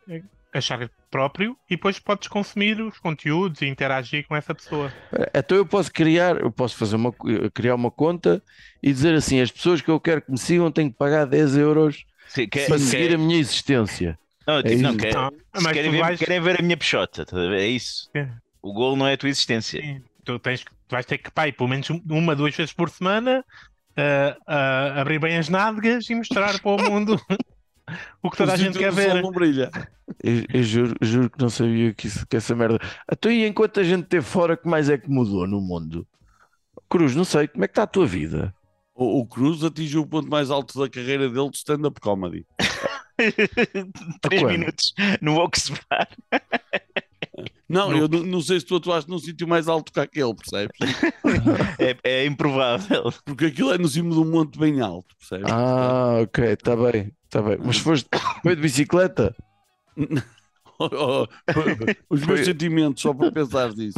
achar 0.54 0.90
próprio 1.12 1.56
e 1.70 1.76
depois 1.76 2.00
podes 2.00 2.28
consumir 2.28 2.82
os 2.82 2.98
conteúdos 3.00 3.62
e 3.62 3.66
interagir 3.68 4.26
com 4.28 4.36
essa 4.36 4.54
pessoa. 4.54 4.92
Então 5.34 5.58
eu 5.58 5.66
posso 5.66 5.92
criar, 5.92 6.38
eu 6.42 6.52
posso 6.52 6.76
fazer 6.76 6.96
uma, 6.98 7.14
criar 7.54 7.76
uma 7.76 7.92
conta 7.92 8.42
e 8.84 8.92
dizer 8.92 9.14
assim: 9.16 9.40
as 9.40 9.52
pessoas 9.52 9.82
que 9.82 9.90
eu 9.90 10.00
quero 10.00 10.22
que 10.22 10.32
me 10.32 10.38
sigam 10.38 10.72
têm 10.72 10.90
que 10.90 10.98
pagar 10.98 11.26
10 11.26 11.58
euros 11.58 12.04
Sim, 12.28 12.48
quer- 12.48 12.68
para 12.68 12.78
quer- 12.78 12.84
seguir 12.84 13.16
a 13.16 13.18
minha 13.18 13.38
existência. 13.38 14.18
Não, 14.48 14.62
tipo, 14.62 14.74
É 14.74 14.78
não, 14.78 14.90
isso. 14.92 15.00
quer- 15.00 15.14
Não, 15.16 15.72
querem, 15.74 15.92
ver, 15.92 16.00
vais- 16.00 16.20
querem 16.20 16.42
ver 16.42 16.60
a 16.60 16.62
minha 16.64 16.78
peixota, 16.78 17.26
ver? 17.32 17.54
é 17.54 17.68
isso. 17.68 18.10
O 18.66 18.74
golo 18.74 18.96
não 18.96 19.06
é 19.06 19.14
a 19.14 19.18
tua 19.18 19.30
existência. 19.30 19.80
Sim, 19.80 20.02
tu, 20.24 20.40
tens, 20.40 20.64
tu 20.64 20.72
vais 20.90 21.06
ter 21.06 21.20
que, 21.20 21.30
pai, 21.30 21.52
pelo 21.52 21.70
menos 21.70 21.88
um- 21.92 22.02
uma, 22.10 22.36
duas 22.36 22.56
vezes 22.56 22.74
por 22.74 22.90
semana, 22.90 23.46
eh, 23.96 24.36
ah, 24.48 25.02
abrir 25.02 25.20
bem 25.20 25.38
as 25.38 25.50
nádegas 25.50 26.10
e 26.10 26.16
mostrar 26.16 26.60
para 26.60 26.72
o 26.72 26.90
mundo 26.90 27.22
o 28.24 28.32
que 28.32 28.38
toda 28.38 28.54
a 28.54 28.58
gente 28.58 28.80
quer 28.80 28.92
ver. 28.92 29.22
não 29.22 29.30
brilha. 29.30 29.70
Eu, 30.24 30.46
eu 30.52 30.64
juro, 30.64 30.96
juro 31.00 31.30
que 31.30 31.40
não 31.40 31.48
sabia 31.48 31.94
que, 31.94 32.08
isso, 32.08 32.26
que 32.26 32.38
essa 32.38 32.56
merda. 32.56 32.80
Então, 33.12 33.32
e 33.32 33.46
enquanto 33.46 33.80
a 33.80 33.84
gente 33.84 34.06
esteve 34.06 34.26
fora, 34.26 34.58
que 34.58 34.68
mais 34.68 34.90
é 34.90 34.98
que 34.98 35.08
mudou 35.12 35.46
no 35.46 35.62
mundo? 35.62 36.08
Cruz, 36.90 37.16
não 37.16 37.24
sei, 37.24 37.48
como 37.48 37.66
é 37.66 37.68
que 37.68 37.72
está 37.74 37.84
a 37.84 37.88
tua 37.88 38.08
vida? 38.08 38.52
O, 38.96 39.20
o 39.20 39.28
Cruz 39.28 39.64
atingiu 39.64 40.02
o 40.02 40.08
ponto 40.08 40.28
mais 40.28 40.50
alto 40.50 40.80
da 40.80 40.90
carreira 40.90 41.30
dele 41.30 41.52
de 41.52 41.58
stand-up 41.58 42.00
comedy. 42.00 42.48
Três 44.22 44.42
minutos 44.42 44.92
no 45.22 45.36
Oxbar. 45.38 46.08
Não, 47.68 47.90
No- 47.92 47.98
eu 47.98 48.08
não, 48.08 48.24
não 48.24 48.42
sei 48.42 48.60
se 48.60 48.66
tu 48.66 48.76
atuaste 48.76 49.10
num 49.10 49.18
sítio 49.20 49.48
mais 49.48 49.68
alto 49.68 49.92
que 49.92 50.00
aquele, 50.00 50.34
percebes? 50.36 50.78
É, 51.80 51.98
é 52.04 52.26
improvável. 52.26 53.12
Porque 53.26 53.46
aquilo 53.46 53.74
é 53.74 53.78
no 53.78 53.88
cima 53.88 54.12
de 54.12 54.20
um 54.20 54.30
monte 54.32 54.58
bem 54.60 54.80
alto, 54.82 55.16
percebes? 55.18 55.52
Ah, 55.52 56.20
ok, 56.22 56.44
está 56.46 56.76
bem, 56.76 57.12
está 57.26 57.42
bem. 57.42 57.58
Mas 57.64 57.78
foste, 57.78 58.08
foi 58.44 58.56
de 58.56 58.62
bicicleta? 58.62 59.36
Oh, 60.78 60.90
oh, 60.92 61.28
os 62.10 62.20
meus 62.26 62.40
Foi- 62.42 62.44
sentimentos 62.44 63.02
só 63.02 63.14
por 63.14 63.32
pensar 63.32 63.72
nisso. 63.74 63.98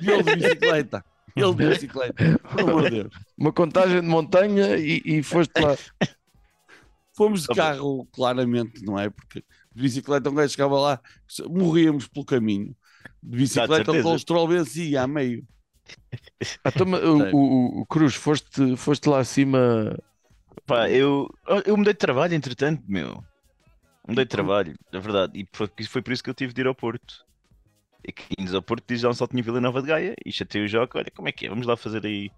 E 0.00 0.08
ele 0.08 0.22
de 0.22 0.36
bicicleta. 0.36 1.04
Ele 1.34 1.54
de 1.56 1.68
bicicleta. 1.70 2.38
Por 2.38 2.60
amor 2.60 2.82
de 2.84 2.90
Deus. 2.90 3.12
Uma 3.36 3.50
contagem 3.52 4.00
de 4.00 4.06
montanha 4.06 4.76
e, 4.76 5.02
e 5.04 5.22
foste 5.24 5.50
lá. 5.60 5.76
Fomos 7.16 7.42
de 7.42 7.48
carro, 7.48 8.06
claramente, 8.12 8.84
não 8.84 8.96
é? 8.96 9.10
Porque 9.10 9.42
de 9.74 9.82
bicicleta 9.82 10.30
um 10.30 10.34
gajo 10.34 10.50
chegava 10.52 10.78
lá, 10.78 11.00
morríamos 11.50 12.06
pelo 12.06 12.24
caminho. 12.24 12.76
De 13.22 13.36
bicicleta 13.38 13.72
o 13.72 13.84
certeza. 13.84 14.02
colesterol 14.02 14.48
vencia 14.48 15.02
a 15.02 15.06
meio. 15.06 15.46
Então, 16.64 16.86
mas 16.86 17.02
o, 17.02 17.36
o- 17.36 17.80
o 17.80 17.86
Cruz, 17.86 18.14
foste, 18.14 18.76
foste 18.76 19.08
lá 19.08 19.18
acima. 19.18 19.96
Pá, 20.66 20.88
eu, 20.88 21.28
eu 21.66 21.76
mudei 21.76 21.92
de 21.92 21.98
trabalho, 21.98 22.34
entretanto, 22.34 22.82
meu. 22.88 23.22
Mudei 24.06 24.24
de 24.24 24.30
trabalho, 24.30 24.74
é 24.92 24.98
verdade. 24.98 25.40
E 25.40 25.48
foi, 25.52 25.68
foi 25.88 26.02
por 26.02 26.12
isso 26.12 26.22
que 26.22 26.30
eu 26.30 26.34
tive 26.34 26.52
de 26.52 26.60
ir 26.62 26.66
ao 26.66 26.74
Porto. 26.74 27.24
E 28.06 28.12
que 28.12 28.24
indo 28.38 28.54
ao 28.54 28.62
Porto 28.62 28.84
diz 28.86 29.00
já 29.00 29.08
um 29.08 29.14
só 29.14 29.26
tinha 29.26 29.42
Vila 29.42 29.60
Nova 29.60 29.80
de 29.80 29.88
Gaia 29.88 30.14
e 30.24 30.30
chatei 30.32 30.62
o 30.64 30.68
Joca. 30.68 30.98
Olha, 30.98 31.10
como 31.14 31.28
é 31.28 31.32
que 31.32 31.46
é? 31.46 31.48
Vamos 31.48 31.66
lá 31.66 31.76
fazer 31.76 32.04
aí. 32.04 32.30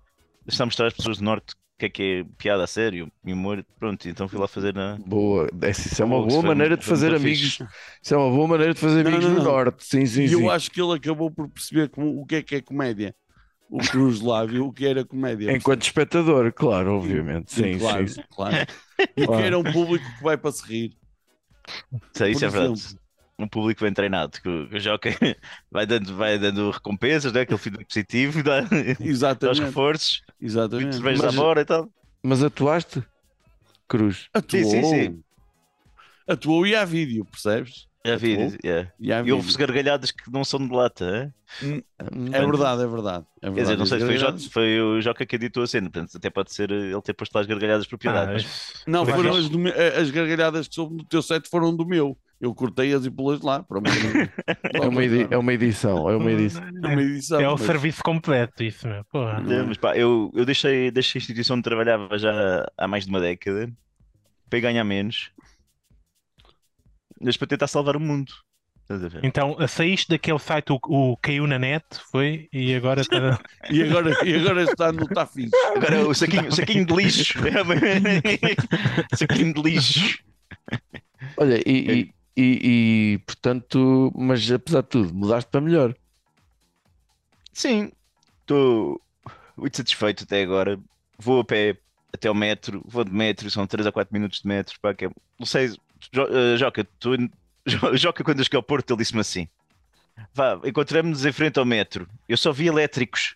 Deixa 0.44 0.64
mostrar 0.64 0.86
às 0.86 0.94
pessoas 0.94 1.18
do 1.18 1.24
Norte 1.24 1.54
que 1.78 1.86
é 1.86 1.88
que 1.90 2.02
é 2.02 2.24
piada 2.38 2.64
a 2.64 2.66
sério 2.66 3.10
e 3.24 3.32
humor. 3.32 3.64
Pronto, 3.78 4.08
então 4.08 4.28
fui 4.28 4.38
lá 4.38 4.48
fazer 4.48 4.74
na. 4.74 4.96
Boa, 5.06 5.48
essa- 5.62 5.88
isso 5.88 6.02
é 6.02 6.04
uma 6.04 6.24
boa 6.26 6.42
maneira 6.42 6.76
de 6.76 6.84
fazer 6.84 7.14
amigos. 7.14 7.38
fixe. 7.40 7.66
Isso 8.02 8.14
é 8.14 8.16
uma 8.16 8.30
boa 8.34 8.48
maneira 8.48 8.72
de 8.74 8.80
fazer 8.80 9.06
amigos 9.06 9.24
não, 9.26 9.34
no. 9.34 9.44
Norte. 9.44 9.84
Sim, 9.84 10.06
sim, 10.06 10.22
E 10.24 10.28
sim. 10.28 10.34
eu 10.34 10.50
acho 10.50 10.70
que 10.70 10.80
ele 10.80 10.94
acabou 10.94 11.30
por 11.30 11.48
perceber 11.48 11.88
como- 11.90 12.20
o 12.20 12.24
que 12.26 12.36
é 12.36 12.42
que 12.42 12.54
é 12.56 12.60
comédia. 12.62 13.14
O 13.68 13.78
Cruz 13.78 14.20
lá 14.20 14.44
viu 14.46 14.66
o 14.66 14.72
que 14.72 14.86
era 14.86 15.04
comédia. 15.04 15.50
Enquanto 15.52 15.82
espectador, 15.82 16.52
claro, 16.52 16.98
obviamente. 16.98 17.52
Sim, 17.52 17.78
claro, 17.78 18.08
sim. 18.08 18.22
claro. 18.30 18.54
E 19.16 19.26
que 19.26 19.32
era 19.34 19.58
um 19.58 19.64
público 19.64 20.04
que 20.16 20.22
vai 20.24 20.38
para 20.38 20.52
se 20.52 20.64
rir. 20.66 20.96
Isso, 22.14 22.24
é- 22.24 22.30
isso 22.30 22.44
é 22.44 22.48
verdade. 22.48 22.96
Um 23.38 23.46
público 23.46 23.82
bem 23.84 23.92
treinado, 23.92 24.40
que 24.40 24.48
o 24.48 24.66
que 24.68 24.76
o 24.76 24.80
Joca 24.80 25.10
vai 25.70 25.84
dando, 25.86 26.16
vai 26.16 26.38
dando 26.38 26.70
recompensas, 26.70 27.32
né? 27.32 27.42
aquele 27.42 27.58
feedback 27.58 27.86
positivo, 27.86 28.42
dá, 28.42 28.62
dá 28.62 28.66
os 28.98 29.00
Exatamente. 29.00 29.60
reforços, 29.60 30.22
Exatamente. 30.40 30.94
cervejas 30.96 31.20
à 31.22 31.26
Mas- 31.26 31.34
fora 31.34 31.60
e 31.60 31.64
tal. 31.66 31.90
Mas 32.22 32.42
atuaste, 32.42 33.02
Cruz? 33.86 34.28
Atuou. 34.32 34.64
Sim, 34.64 34.70
sim, 34.70 34.82
sim. 34.84 35.22
Atuou 36.26 36.66
e 36.66 36.74
há 36.74 36.84
vídeo, 36.84 37.24
percebes? 37.26 37.86
Já 38.04 38.16
vi, 38.16 38.34
Atuou. 38.34 38.52
yeah. 38.64 38.92
E 38.98 39.12
há 39.12 39.18
E 39.18 39.22
vídeo. 39.22 39.36
houve-se 39.36 39.58
gargalhadas 39.58 40.10
que 40.10 40.30
não 40.32 40.42
são 40.44 40.66
de 40.66 40.72
lata, 40.74 41.32
hein? 41.62 41.84
É 42.32 42.40
verdade, 42.46 42.82
é 42.82 42.86
verdade. 42.86 43.26
É 43.42 43.50
Quer 43.50 43.60
dizer, 43.60 43.76
verdade. 43.76 43.78
não 43.78 43.86
sei 43.86 43.98
se 44.00 44.06
foi, 44.06 44.14
o 44.14 44.18
Joca- 44.18 44.50
foi 44.50 44.80
o 44.80 45.00
Joca 45.02 45.26
que 45.26 45.36
editou 45.36 45.62
a 45.62 45.66
cena, 45.66 45.90
portanto, 45.90 46.16
até 46.16 46.30
pode 46.30 46.52
ser 46.54 46.70
ele 46.70 47.02
ter 47.02 47.12
posto 47.14 47.34
lá 47.34 47.42
as 47.42 47.46
gargalhadas 47.46 47.86
por 47.86 47.98
piedade. 47.98 48.30
Ah, 48.30 48.32
mas- 48.32 48.42
isso- 48.44 48.82
Não, 48.86 49.04
foram 49.04 49.36
as, 49.36 49.48
do 49.48 49.58
me- 49.58 49.70
as 49.72 50.10
gargalhadas 50.10 50.66
que 50.68 50.74
soube 50.74 50.96
no 50.96 51.04
teu 51.04 51.20
set 51.20 51.48
foram 51.50 51.74
do 51.76 51.84
meu. 51.86 52.16
Eu 52.38 52.54
cortei-as 52.54 53.06
e 53.06 53.10
pulei 53.10 53.38
lá. 53.42 53.62
Para 53.62 53.80
mim, 53.80 53.88
É 54.74 54.80
uma, 54.88 55.04
é 55.30 55.36
uma 55.38 55.52
edição, 55.54 56.10
é 56.10 56.16
uma 56.16 56.30
edição. 56.30 56.62
é 56.62 56.88
uma 56.88 57.02
edição. 57.02 57.40
É 57.40 57.48
o 57.48 57.52
mas- 57.52 57.62
serviço 57.62 58.02
completo, 58.02 58.62
isso, 58.62 58.86
meu. 58.86 59.04
Porra. 59.06 59.40
Não 59.40 59.52
é? 59.52 59.58
É, 59.60 59.62
mas 59.62 59.78
pá, 59.78 59.96
eu, 59.96 60.30
eu 60.34 60.44
deixei, 60.44 60.90
deixei 60.90 61.18
a 61.18 61.22
instituição 61.22 61.56
onde 61.56 61.64
trabalhava 61.64 62.18
já 62.18 62.66
há 62.76 62.86
mais 62.86 63.04
de 63.04 63.10
uma 63.10 63.20
década 63.20 63.72
para 64.50 64.60
ganhar 64.60 64.84
menos, 64.84 65.30
mas 67.20 67.36
para 67.36 67.48
tentar 67.48 67.66
salvar 67.68 67.96
o 67.96 68.00
mundo. 68.00 68.32
Então, 69.24 69.56
saíste 69.66 70.10
daquele 70.10 70.38
site, 70.38 70.70
o, 70.72 70.78
o 70.84 71.16
caiu 71.16 71.44
na 71.48 71.58
net, 71.58 71.84
foi? 72.12 72.48
E 72.52 72.72
agora 72.74 73.00
está. 73.00 73.40
E 73.68 73.82
agora, 73.82 74.24
e 74.24 74.34
agora 74.36 74.62
está 74.62 74.92
no 74.92 75.02
está 75.02 75.26
fixe. 75.26 75.50
Agora 75.74 76.06
o 76.06 76.14
saquinho, 76.14 76.46
o 76.46 76.52
saquinho 76.52 76.86
de 76.86 76.94
lixo. 76.94 77.34
saquinho 79.16 79.52
de 79.52 79.60
lixo. 79.62 80.18
Olha, 81.36 81.60
e, 81.66 82.14
e, 82.36 83.14
e- 83.14 83.18
portanto, 83.26 84.12
mas 84.16 84.50
apesar 84.50 84.82
de 84.82 84.88
tudo, 84.88 85.14
mudaste 85.14 85.50
para 85.50 85.60
melhor. 85.60 85.94
Sim, 87.52 87.90
estou 88.40 89.00
muito 89.56 89.76
satisfeito 89.76 90.24
até 90.24 90.42
agora. 90.42 90.78
Vou 91.18 91.40
a 91.40 91.44
pé 91.44 91.78
até 92.12 92.28
ao 92.28 92.34
metro, 92.34 92.82
vou 92.86 93.04
de 93.04 93.12
metro, 93.12 93.50
são 93.50 93.66
3 93.66 93.86
a 93.86 93.92
4 93.92 94.12
minutos 94.12 94.40
de 94.40 94.48
metro. 94.48 94.78
Pá, 94.80 94.94
que 94.94 95.06
é- 95.06 95.10
Não 95.38 95.46
sei, 95.46 95.66
eh, 96.12 96.56
Joca, 96.58 96.84
tu, 96.98 97.16
Jo- 97.66 97.96
Joca, 97.96 98.22
quando 98.22 98.38
eu 98.40 98.44
cheguei 98.44 98.56
ao 98.58 98.62
Porto, 98.62 98.90
ele 98.90 98.98
disse-me 98.98 99.20
assim: 99.20 99.48
Vá, 100.34 100.60
encontramos-nos 100.64 101.24
em 101.24 101.32
frente 101.32 101.58
ao 101.58 101.64
metro. 101.64 102.08
Eu 102.28 102.36
só 102.36 102.52
vi 102.52 102.66
elétricos, 102.66 103.34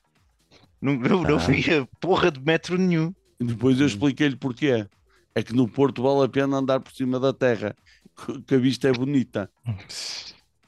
não, 0.80 0.94
não, 0.96 1.22
não 1.22 1.36
Ah. 1.36 1.38
via 1.38 1.88
porra 2.00 2.30
de 2.30 2.40
metro 2.40 2.76
nenhum. 2.78 3.14
E 3.38 3.44
depois 3.44 3.80
eu 3.80 3.86
expliquei-lhe 3.86 4.36
porquê. 4.36 4.86
É 5.34 5.42
que 5.42 5.54
no 5.54 5.66
Porto 5.68 6.02
vale 6.02 6.24
a 6.26 6.28
pena 6.28 6.56
andar 6.58 6.80
por 6.80 6.92
cima 6.92 7.18
da 7.20 7.32
terra, 7.32 7.74
que- 8.46 8.54
a 8.54 8.58
vista 8.58 8.88
é 8.88 8.92
bonita. 8.92 9.50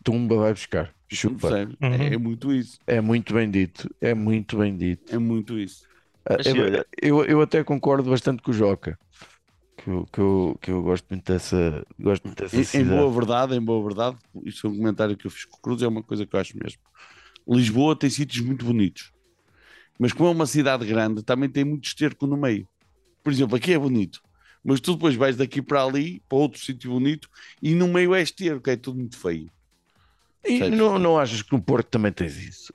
Tumba 0.05 0.37
vai 0.37 0.53
buscar. 0.53 0.95
Chupa. 1.11 1.49
Uhum. 1.81 1.93
É, 1.93 2.15
é 2.15 2.19
muito 2.19 2.53
isso. 2.53 2.79
É 2.87 3.01
muito 3.01 3.35
bem 3.35 3.51
dito. 3.51 3.89
É 4.01 4.15
muito 4.15 4.59
bem 4.59 4.77
dito. 4.77 5.15
É 5.15 5.19
muito 5.19 5.59
isso. 5.59 5.87
Ah, 6.25 6.37
Mas, 6.39 6.47
eu, 6.47 6.85
eu, 7.03 7.25
eu 7.25 7.41
até 7.43 7.63
concordo 7.63 8.11
bastante 8.11 8.43
com 8.43 8.51
o 8.51 8.55
Joca. 8.55 8.99
Que 9.77 9.91
eu, 9.91 10.07
que 10.13 10.21
eu, 10.21 10.59
que 10.61 10.71
eu 10.71 10.83
gosto 10.83 11.07
muito 11.11 11.25
dessa, 11.33 11.85
gosto 11.99 12.25
muito 12.25 12.41
dessa 12.41 12.57
Em, 12.57 12.61
em 12.61 12.65
cidade. 12.65 12.91
boa 12.91 13.13
verdade, 13.13 13.55
em 13.57 13.61
boa 13.61 13.83
verdade, 13.83 14.17
isto 14.45 14.67
é 14.67 14.71
um 14.71 14.77
comentário 14.77 15.17
que 15.17 15.27
eu 15.27 15.31
fiz 15.31 15.45
com 15.45 15.57
o 15.57 15.61
Cruz, 15.61 15.83
é 15.83 15.89
uma 15.89 16.03
coisa 16.03 16.25
que 16.27 16.37
eu 16.37 16.41
acho 16.41 16.57
mesmo. 16.57 16.79
Lisboa 17.49 17.97
tem 17.99 18.09
sítios 18.09 18.45
muito 18.45 18.65
bonitos, 18.65 19.11
mas 19.99 20.13
como 20.13 20.29
é 20.29 20.33
uma 20.33 20.47
cidade 20.47 20.87
grande, 20.87 21.25
também 21.25 21.49
tem 21.51 21.65
muito 21.65 21.85
esterco 21.87 22.27
no 22.27 22.37
meio. 22.37 22.69
Por 23.25 23.33
exemplo, 23.33 23.57
aqui 23.57 23.73
é 23.73 23.79
bonito, 23.79 24.21
mas 24.65 24.81
tu 24.81 24.95
depois 24.95 25.15
vais 25.15 25.37
daqui 25.37 25.61
para 25.63 25.83
ali, 25.85 26.23
para 26.29 26.39
outro 26.39 26.61
sítio 26.61 26.91
bonito, 26.91 27.29
e 27.61 27.75
no 27.75 27.89
meio 27.89 28.15
é 28.15 28.23
esterco, 28.23 28.69
é 28.71 28.77
tudo 28.77 28.99
muito 28.99 29.17
feio. 29.17 29.51
E 30.45 30.59
Sabes? 30.59 30.77
não, 30.79 30.99
não 30.99 31.19
achas 31.19 31.41
que 31.43 31.53
no 31.53 31.63
Porto 31.63 31.87
também 31.89 32.11
tens 32.13 32.37
isso? 32.37 32.75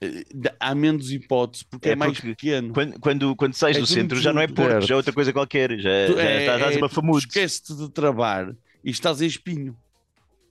Eh, 0.00 0.24
Há 0.58 0.74
menos 0.74 1.12
hipótese, 1.12 1.64
porque 1.64 1.90
é, 1.90 1.92
É 1.92 1.96
mais 1.96 2.12
porque 2.14 2.30
pequeno. 2.30 2.72
Quando, 2.72 2.98
quando, 3.00 3.36
quando 3.36 3.54
sais 3.54 3.76
É 3.76 3.80
do 3.80 3.86
centro, 3.86 4.20
já 4.20 4.32
não 4.32 4.42
é. 4.42 4.48
Porto, 4.48 4.70
Certo. 4.70 4.86
já 4.86 4.94
é 4.94 4.96
outra 4.96 5.12
coisa 5.12 5.32
qualquer. 5.32 5.70
Já, 5.78 5.90
Tu- 6.06 6.16
já 6.16 6.22
é- 6.22 6.40
estás 6.40 6.60
é- 6.60 6.74
a 6.74 6.78
uma 6.78 6.88
famudo. 6.88 7.18
Esquece-te 7.18 7.74
de 7.76 7.88
travar 7.90 8.52
e 8.84 8.90
estás 8.90 9.22
em 9.22 9.26
espinho. 9.26 9.76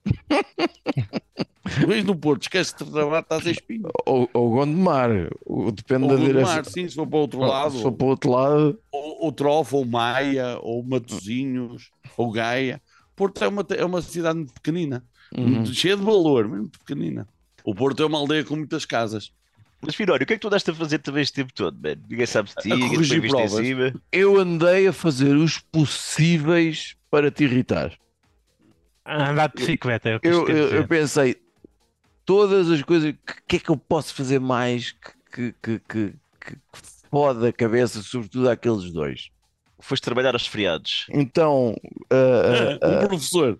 Vês 1.88 2.04
no 2.04 2.16
Porto, 2.16 2.44
esquece-te 2.44 2.84
de 2.84 2.92
travar, 2.92 3.22
estás 3.22 3.46
em 3.46 3.52
espinho. 3.52 3.90
Ou, 4.06 4.30
ou 4.34 4.50
Gondomar, 4.52 5.10
o- 5.46 5.72
depende 5.72 6.04
Ou 6.04 6.10
da 6.10 6.16
Gondomar, 6.18 6.34
direção. 6.34 6.64
sim, 6.74 6.88
se 6.90 6.96
for 6.96 7.08
para 7.08 7.18
o 7.18 7.22
outro 7.22 7.40
Se 7.40 7.48
lado. 7.48 7.80
for 7.82 7.92
para 7.92 8.06
o 8.06 8.10
outro 8.10 8.32
lado, 8.32 8.80
ou, 8.92 9.26
ou 9.26 9.32
Trofa, 9.32 9.76
ou 9.78 9.86
Maia, 9.86 10.58
ou 10.62 10.84
Matozinhos, 10.84 11.90
ou 12.18 12.32
Gaia. 12.32 12.82
Porto 13.16 13.44
é 13.44 13.48
uma, 13.48 13.66
é 13.78 13.86
uma 13.86 14.02
cidade 14.02 14.38
muito 14.38 14.54
pequenina, 14.54 15.04
uhum. 15.38 15.48
muito, 15.48 15.74
cheia 15.74 15.96
de 15.96 16.04
valor, 16.04 16.48
muito 16.48 16.80
pequenina. 16.80 17.28
O 17.64 17.76
Porto 17.76 18.02
é 18.02 18.06
uma 18.06 18.18
aldeia 18.18 18.44
com 18.44 18.56
muitas 18.56 18.86
casas. 18.86 19.32
Mas 19.84 19.96
Finório, 19.96 20.24
o 20.24 20.28
que 20.28 20.34
é 20.34 20.36
que 20.36 20.42
tu 20.42 20.48
andaste 20.48 20.70
a 20.70 20.74
fazer 20.76 21.00
também 21.00 21.24
este 21.24 21.34
tempo 21.34 21.54
todo, 21.54 21.76
man? 21.82 21.96
Ninguém 22.10 22.26
sabe 22.26 22.50
de 22.50 22.56
ti, 22.56 22.72
A 22.72 22.76
ninguém 22.76 23.02
te 23.02 23.20
visto 23.20 23.24
em 23.26 23.30
provas. 23.30 23.66
cima. 23.66 23.94
eu 24.12 24.38
andei 24.40 24.88
a 24.88 24.94
fazer 24.94 25.36
os 25.36 25.58
possíveis 25.58 26.96
para 27.10 27.32
te 27.32 27.44
irritar. 27.46 27.92
Andar 29.04 29.48
de 29.50 29.56
bicicleta, 29.56 30.10
é 30.10 30.16
o 30.16 30.20
que 30.20 30.28
Eu, 30.28 30.48
eu, 30.48 30.68
eu 30.76 30.88
pensei, 30.88 31.36
todas 32.32 32.72
as 32.72 32.82
coisas, 32.82 33.12
que, 33.12 33.42
que 33.46 33.56
é 33.58 33.60
que 33.60 33.70
eu 33.70 33.76
posso 33.76 34.16
fazer 34.16 34.40
mais 34.40 34.94
que, 34.94 35.52
que, 35.52 35.54
que, 35.62 35.80
que, 35.90 36.14
que 36.40 36.58
fode 37.12 37.46
a 37.46 37.52
cabeça, 37.52 38.02
sobretudo 38.02 38.50
àqueles 38.50 38.90
dois? 38.90 39.30
Foste 39.78 40.02
trabalhar 40.02 40.34
aos 40.34 40.48
feriados. 40.48 41.08
Então, 41.10 41.76
ah, 42.10 42.78
ah, 42.82 43.04
o 43.04 43.08
professor, 43.10 43.60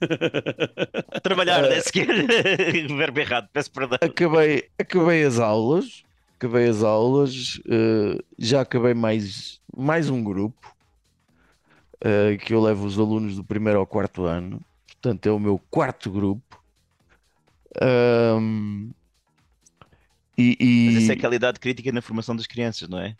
Trabalhar, 1.22 1.64
é 1.64 1.80
sequer. 1.80 2.06
Verbo 2.96 3.18
errado, 3.18 3.48
peço 3.52 3.72
perdão. 3.72 3.98
acabei, 4.00 4.68
acabei 4.78 5.24
as 5.24 5.40
aulas, 5.40 6.04
acabei 6.36 6.68
as 6.68 6.84
aulas, 6.84 7.60
eh, 7.68 8.22
já 8.38 8.60
acabei 8.60 8.94
mais, 8.94 9.60
mais 9.76 10.08
um 10.08 10.22
grupo 10.22 10.72
eh, 12.00 12.36
que 12.36 12.54
eu 12.54 12.60
levo 12.60 12.86
os 12.86 12.98
alunos 13.00 13.34
do 13.34 13.42
primeiro 13.42 13.80
ao 13.80 13.86
quarto 13.86 14.24
ano, 14.26 14.60
portanto 14.86 15.26
é 15.26 15.32
o 15.32 15.40
meu 15.40 15.60
quarto 15.70 16.08
grupo. 16.08 16.61
Ahm, 17.80 18.92
e, 20.36 20.56
Mas 20.84 20.96
e- 20.96 20.96
essa 20.96 21.12
é 21.12 21.14
aquela 21.14 21.34
idade 21.34 21.60
crítica 21.60 21.92
na 21.92 22.02
formação 22.02 22.34
das 22.36 22.46
crianças, 22.46 22.88
não 22.88 22.98
é? 22.98 23.16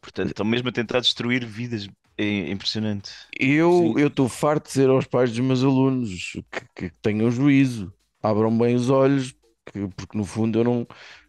Portanto, 0.00 0.28
estão 0.28 0.46
mesmo 0.46 0.68
a 0.68 0.72
tentar 0.72 1.00
destruir 1.00 1.46
vidas. 1.46 1.88
É 2.18 2.50
impressionante. 2.50 3.12
Eu 3.38 3.94
estou 4.06 4.28
farto 4.28 4.64
de 4.66 4.72
dizer 4.74 4.90
aos 4.90 5.06
pais 5.06 5.30
dos 5.30 5.40
meus 5.40 5.64
alunos 5.64 6.32
que, 6.76 6.90
que 6.90 6.98
tenham 7.00 7.30
juízo, 7.30 7.92
abram 8.22 8.56
bem 8.56 8.74
os 8.74 8.90
olhos, 8.90 9.32
que- 9.66 9.88
porque 9.96 10.16
no 10.16 10.24
fundo 10.24 10.58
eu 10.60 10.64
não, 10.64 10.86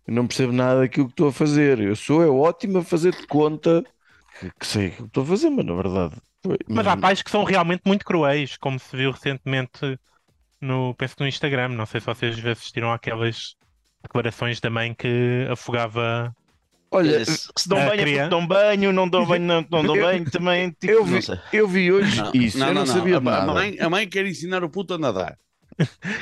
eu 0.08 0.14
não 0.14 0.28
percebo 0.28 0.52
nada 0.52 0.82
daquilo 0.82 1.08
que 1.08 1.14
estou 1.14 1.30
a 1.30 1.34
fazer. 1.34 1.80
Eu 1.80 1.96
sou 1.96 2.22
é 2.24 2.28
ótimo 2.28 2.80
a 2.80 2.84
fazer 2.84 3.14
de 3.16 3.26
conta 3.28 3.86
que, 4.40 4.52
que 4.52 4.68
sei 4.68 4.88
aquilo 4.88 5.04
que 5.04 5.10
estou 5.10 5.24
a 5.24 5.28
fazer, 5.28 5.50
mas 5.50 5.66
na 5.66 5.74
verdade. 5.76 6.16
Mas 6.72 6.88
há 6.88 6.98
pais 6.98 7.22
que 7.22 7.32
são 7.32 7.44
realmente 7.44 7.84
muito 7.86 8.06
cruéis, 8.06 8.58
como 8.58 8.80
se 8.80 8.96
viu 8.96 9.12
recentemente 9.12 9.98
no, 10.64 10.94
penso 10.96 11.16
que 11.16 11.22
no 11.24 11.28
Instagram. 11.28 11.70
Não 11.70 11.86
sei 11.86 12.00
se 12.00 12.06
vocês 12.06 12.38
já 12.38 12.52
assistiram 12.52 12.92
àquelas 12.92 13.56
declarações 14.02 14.60
da 14.60 14.70
mãe 14.70 14.94
que 14.94 15.48
afogava. 15.52 16.36
Olha, 16.92 17.26
se, 17.26 17.50
se 17.58 17.68
dão 17.68 17.80
banho, 17.80 17.92
é 17.94 17.98
porque 18.06 18.28
dão 18.28 18.46
banho, 18.46 18.94
não 18.94 19.10
dão 19.10 19.26
banho, 19.26 19.44
não, 19.44 19.66
não 19.72 19.84
dão 19.84 19.96
banho, 20.00 20.30
também. 20.30 20.70
Tipo, 20.72 20.94
eu 20.94 21.00
não 21.08 21.20
vi, 21.20 21.28
eu 21.52 21.68
vi 21.68 21.92
hoje 21.92 22.22
isso, 22.36 22.64
eu 22.64 22.74
não, 22.74 22.86
sabia 22.86 23.18
a, 23.18 23.20
de 23.20 23.28
a 23.28 23.32
nada. 23.32 23.52
mãe, 23.52 23.78
a 23.80 23.90
mãe 23.90 24.08
quer 24.08 24.26
ensinar 24.28 24.64
o 24.64 24.70
puto 24.70 24.94
a 24.94 24.98
nadar. 25.00 25.36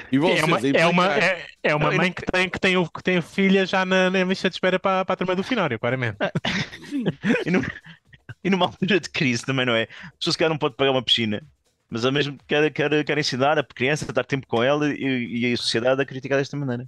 E 0.10 0.16
É 0.16 0.20
vocês 0.20 0.44
uma, 0.44 0.58
a 0.58 0.70
é 0.80 0.86
uma, 0.88 1.14
é, 1.18 1.46
é 1.62 1.76
uma 1.76 1.90
Não, 1.90 1.98
mãe 1.98 2.08
não- 2.08 2.14
que 2.14 2.22
tem, 2.26 2.48
que, 2.50 2.58
tem, 2.58 2.78
o- 2.78 2.88
que 2.90 3.04
tem 3.04 3.22
filha 3.22 3.66
já 3.66 3.84
na, 3.84 4.10
na 4.10 4.24
lista 4.24 4.50
de 4.50 4.56
espera 4.56 4.80
para, 4.80 5.04
para 5.04 5.14
a 5.14 5.18
turma 5.18 5.36
do 5.36 5.44
Finório, 5.44 5.78
claramente. 5.78 6.16
E, 7.46 7.52
num- 7.52 7.62
e 8.44 8.50
numa 8.50 8.68
altura 8.68 8.98
de 9.00 9.10
crise 9.10 9.44
também, 9.46 9.66
não 9.66 9.76
é? 9.76 9.84
A 9.84 10.12
pessoa 10.18 10.32
se 10.32 10.38
calhar 10.38 10.50
não 10.52 10.58
pode 10.58 10.76
pagar 10.76 10.92
uma 10.92 11.04
piscina, 11.04 11.44
mas 11.92 12.06
ao 12.06 12.12
mesmo 12.12 12.38
quer, 12.48 12.72
quer, 12.72 13.04
quer 13.04 13.18
ensinar 13.18 13.60
a 13.60 13.64
criança 13.64 14.06
a 14.10 14.14
dar 14.14 14.24
tempo 14.24 14.48
com 14.48 14.64
ela 14.64 14.88
e, 14.92 15.42
e 15.50 15.54
a 15.54 15.58
sociedade 15.58 16.02
a 16.02 16.06
criticar 16.06 16.38
desta 16.40 16.56
maneira. 16.58 16.88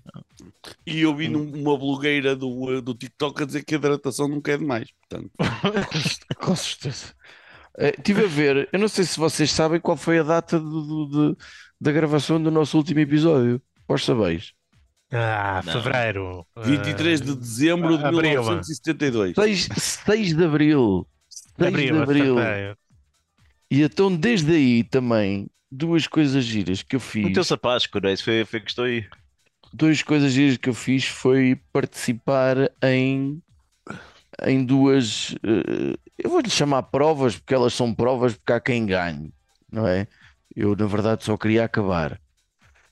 E 0.88 1.02
eu 1.02 1.14
vi 1.16 1.28
num- 1.28 1.52
uma 1.62 1.78
blogueira 1.78 2.36
do, 2.36 2.74
eh, 2.78 2.82
do 2.82 2.96
TikTok 2.96 3.44
a 3.44 3.46
dizer 3.46 3.64
que 3.66 3.76
a 3.76 3.78
hidratação 3.78 4.28
nunca 4.30 4.54
é 4.54 4.58
demais. 4.58 4.90
Portanto, 5.10 5.32
Com 6.40 6.56
certeza. 6.56 7.14
Eh, 7.78 7.94
Estive 7.98 8.26
a 8.26 8.28
ver, 8.28 8.70
eu 8.72 8.80
não 8.80 8.88
sei 8.88 9.04
se 9.04 9.20
vocês 9.20 9.52
sabem 9.52 9.80
qual 9.80 9.98
foi 9.98 10.20
a 10.20 10.24
data 10.24 10.60
do- 10.60 11.08
do- 11.08 11.32
de- 11.36 11.38
da 11.82 11.92
gravação 11.92 12.42
do 12.42 12.50
nosso 12.50 12.78
último 12.78 13.00
episódio. 13.02 13.62
Vós 13.88 14.06
sabeis? 14.06 14.54
Ah, 15.12 15.62
Não. 15.66 15.74
fevereiro. 15.74 16.48
23 16.64 17.22
de 17.22 17.32
Ah, 17.32 17.36
dezembro 17.36 17.98
de 17.98 18.06
Abril. 18.06 18.42
1972. 18.42 19.36
6, 19.36 19.70
6 19.78 20.34
de 20.36 20.44
Abril. 20.44 21.08
6 21.58 21.68
abril, 21.68 21.96
de 21.96 22.02
Abril. 22.02 22.36
E 23.74 23.82
então, 23.82 24.16
desde 24.16 24.52
aí 24.54 24.84
também, 24.84 25.48
duas 25.72 26.06
coisas 26.06 26.46
giras 26.46 26.84
que 26.84 26.96
eu 26.96 27.00
fiz. 27.00 27.26
Meteu-se 27.26 27.54
a 27.54 27.58
Páscoa, 27.58 28.00
não 28.00 28.10
é? 28.10 28.14
Isso 28.14 28.24
foi, 28.24 28.46
foi 28.46 28.60
que 28.62 28.70
estou 28.70 28.86
aí. 28.86 29.06
Duas 29.74 30.04
coisas 30.04 30.32
giras 30.32 30.58
que 30.58 30.70
eu 30.70 30.74
fiz 30.74 31.06
foi 31.06 31.60
participar 31.72 32.56
em, 32.84 33.42
em 34.46 34.64
duas. 34.64 35.36
eh, 35.44 35.98
eu 36.18 36.30
vou-lhe 36.30 36.50
chamar 36.50 36.84
provas, 36.84 37.36
porque 37.38 37.54
elas 37.54 37.74
são 37.74 37.94
provas, 37.94 38.36
porque 38.36 38.54
há 38.54 38.60
quem 38.60 38.86
ganhe, 38.86 39.34
não 39.72 39.88
é? 39.88 40.08
Eu, 40.56 40.76
na 40.76 40.86
verdade, 40.86 41.24
só 41.24 41.36
queria 41.38 41.66
acabar. 41.66 42.20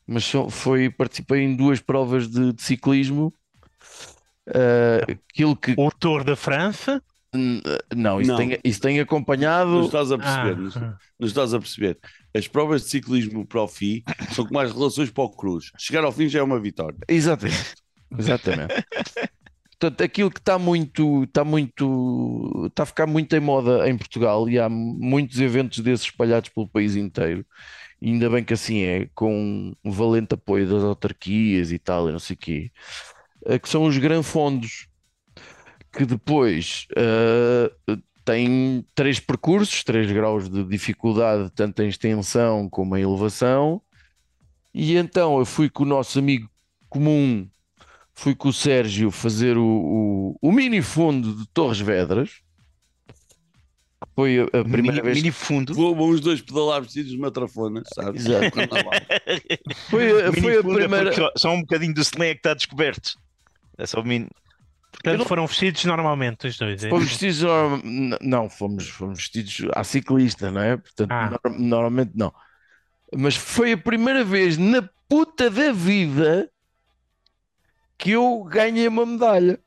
Mas 0.08 0.26
só- 0.26 0.50
foi, 0.50 0.90
participei 0.90 1.42
em 1.44 1.56
duas 1.56 1.80
provas 1.82 2.28
de, 2.30 2.54
de 2.54 2.62
ciclismo. 2.64 3.34
Eh, 4.48 5.02
aquilo 5.30 5.56
que. 5.56 5.76
O 5.78 5.92
Tour 5.92 6.24
da 6.24 6.36
França. 6.36 7.02
Não, 7.96 8.20
isso, 8.20 8.32
Não. 8.32 8.38
Tem, 8.38 8.60
isso 8.64 8.82
tem 8.82 8.96
Não 8.98 9.04
acompanhado. 9.04 9.86
estás 9.86 10.12
a 10.12 10.18
perceber, 10.18 10.58
não, 10.58 10.72
Ah, 10.76 10.98
não 11.20 11.28
estás 11.28 11.54
a 11.54 11.60
perceber. 11.60 11.98
As 12.36 12.48
provas 12.48 12.84
de 12.84 12.90
ciclismo 12.90 13.46
para 13.46 13.62
o 13.64 13.68
FI 13.68 14.04
são 14.34 14.46
como 14.46 14.60
as 14.60 14.72
relações 14.74 15.10
para 15.10 15.24
o 15.24 15.30
Cruz. 15.30 15.72
Chegar 15.78 16.04
ao 16.04 16.12
fim 16.12 16.28
já 16.28 16.40
é 16.40 16.44
uma 16.44 16.60
vitória. 16.60 16.98
Exatamente. 17.08 17.76
Exatamente. 18.18 18.74
Portanto, 19.80 20.02
aquilo 20.04 20.30
que 20.30 20.40
está 20.40 20.60
muito, 20.60 21.24
está 21.24 21.44
muito, 21.44 22.66
está 22.68 22.84
a 22.84 22.86
ficar 22.86 23.08
muito 23.08 23.36
em 23.36 23.40
moda 23.40 23.90
em 23.90 23.98
Portugal 23.98 24.48
e 24.48 24.60
há 24.60 24.70
muitos 24.70 25.40
eventos 25.40 25.80
desses 25.80 26.06
espalhados 26.06 26.50
pelo 26.50 26.68
país 26.68 26.96
inteiro. 26.96 27.46
E 28.02 28.10
ainda 28.10 28.30
bem 28.30 28.44
que 28.44 28.54
assim 28.54 28.82
é, 28.84 29.10
com 29.16 29.74
um 29.84 29.92
valente 29.92 30.34
apoio 30.36 30.68
das 30.68 30.84
autarquias 30.84 31.72
e 31.72 31.80
tal, 31.80 32.10
e 32.10 32.12
não 32.12 32.20
sei 32.20 32.36
o 32.36 32.40
quê, 32.40 32.72
eh, 33.46 33.60
que 33.60 33.70
são 33.70 33.86
os 33.86 33.98
granfondos, 33.98 34.88
que 35.92 36.06
depois 36.06 36.88
eh, 36.96 37.72
têm 38.24 38.86
três 38.96 39.20
percursos, 39.20 39.84
três 39.84 40.12
graus 40.12 40.50
de 40.50 40.64
dificuldade, 40.64 41.52
tanto 41.56 41.82
em 41.84 41.90
extensão 41.90 42.70
como 42.70 42.96
em 42.96 43.02
elevação. 43.02 43.82
E 44.74 44.96
então 44.96 45.38
eu 45.38 45.46
fui 45.46 45.70
com 45.70 45.84
o 45.84 45.88
nosso 45.88 46.20
amigo 46.20 46.50
comum, 46.90 47.48
fui 48.14 48.34
com 48.36 48.50
o 48.50 48.54
Sérgio 48.54 49.12
fazer 49.12 49.58
o, 49.58 49.66
o, 49.66 50.38
o 50.42 50.52
mini 50.52 50.82
fundo 50.82 51.36
de 51.36 51.48
Torres 51.54 51.80
Vedras. 51.80 52.42
Foi 54.16 54.40
a, 54.40 54.44
a 54.44 54.64
primeira 54.64 54.94
Mini, 54.98 55.02
vez. 55.02 55.18
mini 55.18 55.32
fundo. 55.32 55.74
Vão 55.74 56.10
os 56.10 56.20
dois 56.20 56.42
pedalar 56.42 56.82
vestidos 56.82 57.12
de 57.12 57.18
matrafonas, 57.18 57.88
sabes? 57.94 58.26
Exato. 58.26 58.58
Foi, 59.90 60.32
foi 60.34 60.56
a 60.56 60.60
é 60.60 60.62
primeira. 60.62 61.12
porque 61.14 61.40
Só, 61.40 61.54
um 61.54 61.62
bocadinho 61.62 61.94
do 61.94 62.02
slang 62.02 62.30
é 62.30 62.34
que 62.34 62.40
está 62.40 62.54
descoberto. 62.54 63.14
É 63.78 63.86
só 63.86 64.02
o 64.02 64.06
mini. 64.06 64.28
Portanto, 64.92 65.20
não- 65.20 65.26
foram 65.26 65.48
vestidos 65.48 65.86
normalmente 65.86 66.48
os 66.48 66.58
dois. 66.58 66.84
é 66.84 66.90
Fomos 66.90 67.08
vestidos. 67.08 67.42
Não, 68.22 68.50
fomos, 68.50 68.90
fomos 68.90 69.20
vestidos 69.20 69.62
à 69.74 69.84
ciclista, 69.84 70.52
não 70.52 70.62
é? 70.62 70.78
Portanto, 70.78 71.12
Ah. 71.12 71.30
nor- 71.44 71.60
normalmente 71.60 72.12
não. 72.16 72.34
Mas 73.16 73.36
foi 73.36 73.74
a 73.74 73.78
primeira 73.78 74.24
vez 74.24 74.58
na 74.58 74.88
puta 75.08 75.50
da 75.50 75.72
vida 75.72 76.50
que 77.98 78.12
eu 78.12 78.44
ganhei 78.44 78.88
uma 78.88 79.06
medalha. 79.06 79.60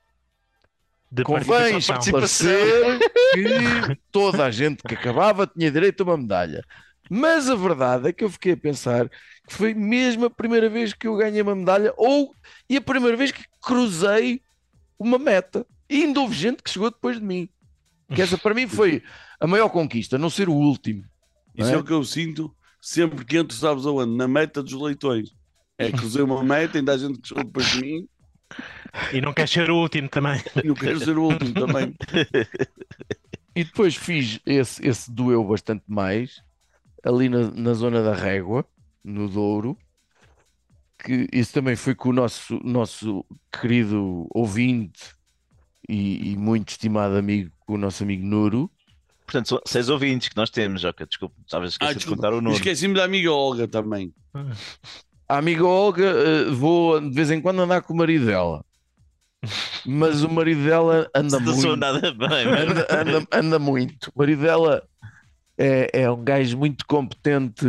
De 1.11 1.23
Convém 1.23 1.77
esclarecer 1.79 2.99
que 3.33 3.97
toda 4.11 4.45
a 4.45 4.51
gente 4.51 4.83
que 4.83 4.95
acabava 4.95 5.47
tinha 5.47 5.71
direito 5.71 6.01
a 6.03 6.05
uma 6.05 6.17
medalha. 6.17 6.65
Mas 7.09 7.49
a 7.49 7.55
verdade 7.55 8.09
é 8.09 8.13
que 8.13 8.25
eu 8.25 8.31
fiquei 8.31 8.53
a 8.55 8.57
pensar 8.57 9.09
que 9.09 9.55
foi 9.55 9.75
mesmo 9.75 10.25
a 10.25 10.31
primeira 10.31 10.69
vez 10.69 10.93
que 10.93 11.07
eu 11.07 11.15
ganhei 11.17 11.41
uma 11.43 11.55
medalha 11.55 11.93
ou 11.97 12.35
e 12.69 12.77
a 12.77 12.81
primeira 12.81 13.17
vez 13.17 13.31
que 13.31 13.45
cruzei 13.63 14.41
uma 14.99 15.19
meta. 15.19 15.67
E 15.89 16.03
ainda 16.05 16.21
houve 16.21 16.35
gente 16.35 16.63
que 16.63 16.71
chegou 16.71 16.91
depois 16.91 17.19
de 17.19 17.25
mim. 17.25 17.49
Que 18.15 18.23
essa 18.23 18.39
para 18.39 18.55
mim 18.55 18.67
foi 18.69 19.03
a 19.41 19.47
maior 19.47 19.69
conquista, 19.69 20.19
não 20.19 20.31
ser 20.31 20.49
o 20.49 20.55
último. 20.55 21.05
Isso 21.55 21.71
é 21.71 21.75
é? 21.75 21.77
o 21.77 21.85
que 21.85 21.93
eu 21.93 22.05
sinto 22.05 22.55
sempre 22.81 23.25
que 23.25 23.37
entro, 23.37 23.57
sabes 23.57 23.87
aonde? 23.87 24.17
Na 24.17 24.29
meta 24.29 24.63
dos 24.63 24.73
leitões. 24.75 25.31
É 25.79 25.91
que 25.91 25.99
cruzei 25.99 26.23
uma 26.23 26.43
meta, 26.45 26.79
ainda 26.79 26.93
há 26.93 26.99
gente 26.99 27.19
que 27.21 27.29
chegou 27.29 27.43
depois 27.45 27.67
de 27.67 27.81
mim 27.81 28.09
E 29.13 29.21
não 29.21 29.33
quer 29.33 29.49
ser 29.49 29.69
o 29.71 29.77
último 29.77 30.09
também. 30.09 30.41
e 30.63 30.69
não 30.69 30.75
quero 30.75 31.01
ser 31.01 31.19
o 31.19 31.25
último 31.25 31.53
também. 31.53 31.95
E 33.57 33.65
depois 33.65 33.95
fiz 33.95 34.41
esse, 34.45 34.87
esse 34.87 35.11
doeu 35.11 35.45
bastante 35.45 35.85
mais 35.87 36.43
ali 37.05 37.29
na, 37.29 37.51
na 37.51 37.75
zona 37.75 38.03
da 38.03 38.15
Régua, 38.15 38.67
no 39.03 39.29
Douro, 39.29 39.77
que 41.05 41.29
isso 41.33 41.53
também 41.53 41.77
foi 41.77 41.95
com 41.95 42.09
o 42.09 42.13
nosso, 42.13 42.59
nosso 42.65 43.25
querido 43.53 44.27
ouvinte 44.35 45.01
e, 45.89 46.33
e 46.33 46.37
muito 46.37 46.71
estimado 46.71 47.17
amigo, 47.17 47.51
com 47.61 47.75
o 47.75 47.79
nosso 47.79 48.03
amigo 48.03 48.25
Nuro. 48.25 48.71
Portanto, 49.27 49.49
são 49.49 49.61
seis 49.67 49.89
ouvintes 49.89 50.29
que 50.29 50.37
nós 50.37 50.51
temos, 50.51 50.81
Joca. 50.83 51.07
Desculpa, 51.07 51.35
estavas 51.45 51.77
a 51.81 51.89
Ah, 51.89 51.93
de 51.93 52.07
contar 52.07 52.31
o 52.33 52.37
número. 52.37 52.55
Esqueci-me 52.57 52.95
da 52.95 53.05
amiga 53.05 53.31
Olga 53.33 53.67
também. 53.69 54.13
A 55.29 55.39
amiga 55.39 55.65
Olga, 55.65 56.05
eh, 56.05 56.45
vou 56.51 57.01
de 57.01 57.11
vez 57.15 57.31
em 57.31 57.41
quando 57.41 57.61
andar 57.63 57.81
com 57.83 57.95
o 57.95 57.97
marido 57.97 58.27
dela, 58.27 58.65
mas 59.87 60.23
o 60.23 60.29
marido 60.29 60.63
dela 60.65 61.09
anda 61.15 61.41
Não 61.41 61.55
sou 61.55 61.71
muito. 61.71 61.77
nada 61.77 62.13
bem, 62.13 62.45
mano. 62.47 62.71
anda, 62.73 62.87
anda, 62.91 63.27
anda 63.33 63.59
muito. 63.59 64.11
O 64.15 64.19
marido 64.19 64.43
dela 64.43 64.83
é, 65.57 66.03
é 66.03 66.11
um 66.11 66.23
gajo 66.25 66.59
muito 66.59 66.85
competente 66.87 67.65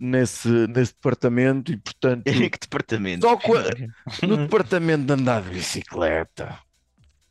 nesse, 0.00 0.48
nesse 0.68 0.94
departamento 0.94 1.72
e, 1.72 1.76
portanto, 1.76 2.26
Em 2.26 2.48
que 2.50 2.58
departamento? 2.58 3.26
só 3.26 3.36
qua- 3.36 3.64
no 4.26 4.36
departamento 4.38 5.04
de 5.04 5.12
andar 5.12 5.42
de 5.42 5.50
bicicleta, 5.50 6.58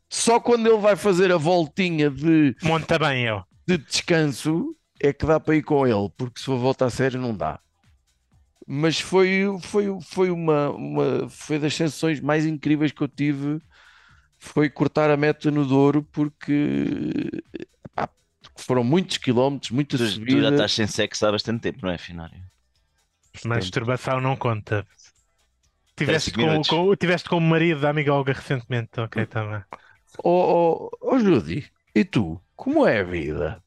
só 0.10 0.40
quando 0.40 0.68
ele 0.68 0.80
vai 0.80 0.96
fazer 0.96 1.32
a 1.32 1.38
voltinha 1.38 2.10
de, 2.10 2.56
Monta 2.64 2.98
bem 3.00 3.26
eu. 3.26 3.44
de 3.68 3.78
descanso 3.78 4.76
é 5.02 5.14
que 5.14 5.26
dá 5.26 5.40
para 5.40 5.56
ir 5.56 5.64
com 5.64 5.86
ele, 5.88 6.10
porque 6.18 6.40
se 6.40 6.46
for 6.46 6.58
volta 6.58 6.86
a 6.86 6.90
sério 6.90 7.20
não 7.22 7.36
dá. 7.36 7.60
Mas 8.68 9.00
foi, 9.00 9.46
foi, 9.62 9.86
foi 10.04 10.30
uma, 10.30 10.70
uma 10.70 11.28
foi 11.30 11.58
das 11.58 11.74
sensações 11.74 12.20
mais 12.22 12.46
incríveis 12.46 12.92
que 12.92 13.02
eu 13.02 13.08
tive 13.08 13.60
foi 14.38 14.70
cortar 14.70 15.10
a 15.12 15.18
meta 15.18 15.52
no 15.52 15.66
Douro 15.66 16.04
porque 16.04 17.30
foram 18.64 18.84
muitos 18.84 19.18
quilómetros, 19.18 19.72
muita 19.72 19.98
Tu, 19.98 20.04
tu 20.04 20.06
subida. 20.06 20.42
já 20.42 20.50
estás 20.50 20.72
sem 20.74 20.88
sexo 20.88 21.26
há 21.26 21.32
bastante 21.32 21.62
tempo, 21.62 21.80
não 21.86 21.92
é, 21.92 21.98
Finário? 21.98 22.42
Masturbação 23.46 24.20
não 24.22 24.36
conta. 24.36 24.86
Tiveste 25.96 26.32
com, 26.32 26.96
tiveste 26.96 27.30
com 27.30 27.38
o 27.38 27.42
marido 27.42 27.82
da 27.82 27.90
amiga 27.90 28.14
Olga 28.14 28.34
recentemente, 28.34 29.00
ok, 29.00 29.26
também. 29.26 29.62
Oh, 30.24 30.90
oh, 30.92 30.98
oh, 31.02 31.20
Judy, 31.20 31.70
e 31.94 32.04
tu? 32.06 32.42
Como 32.56 32.88
é 32.88 33.00
a 33.00 33.04
vida? 33.04 33.64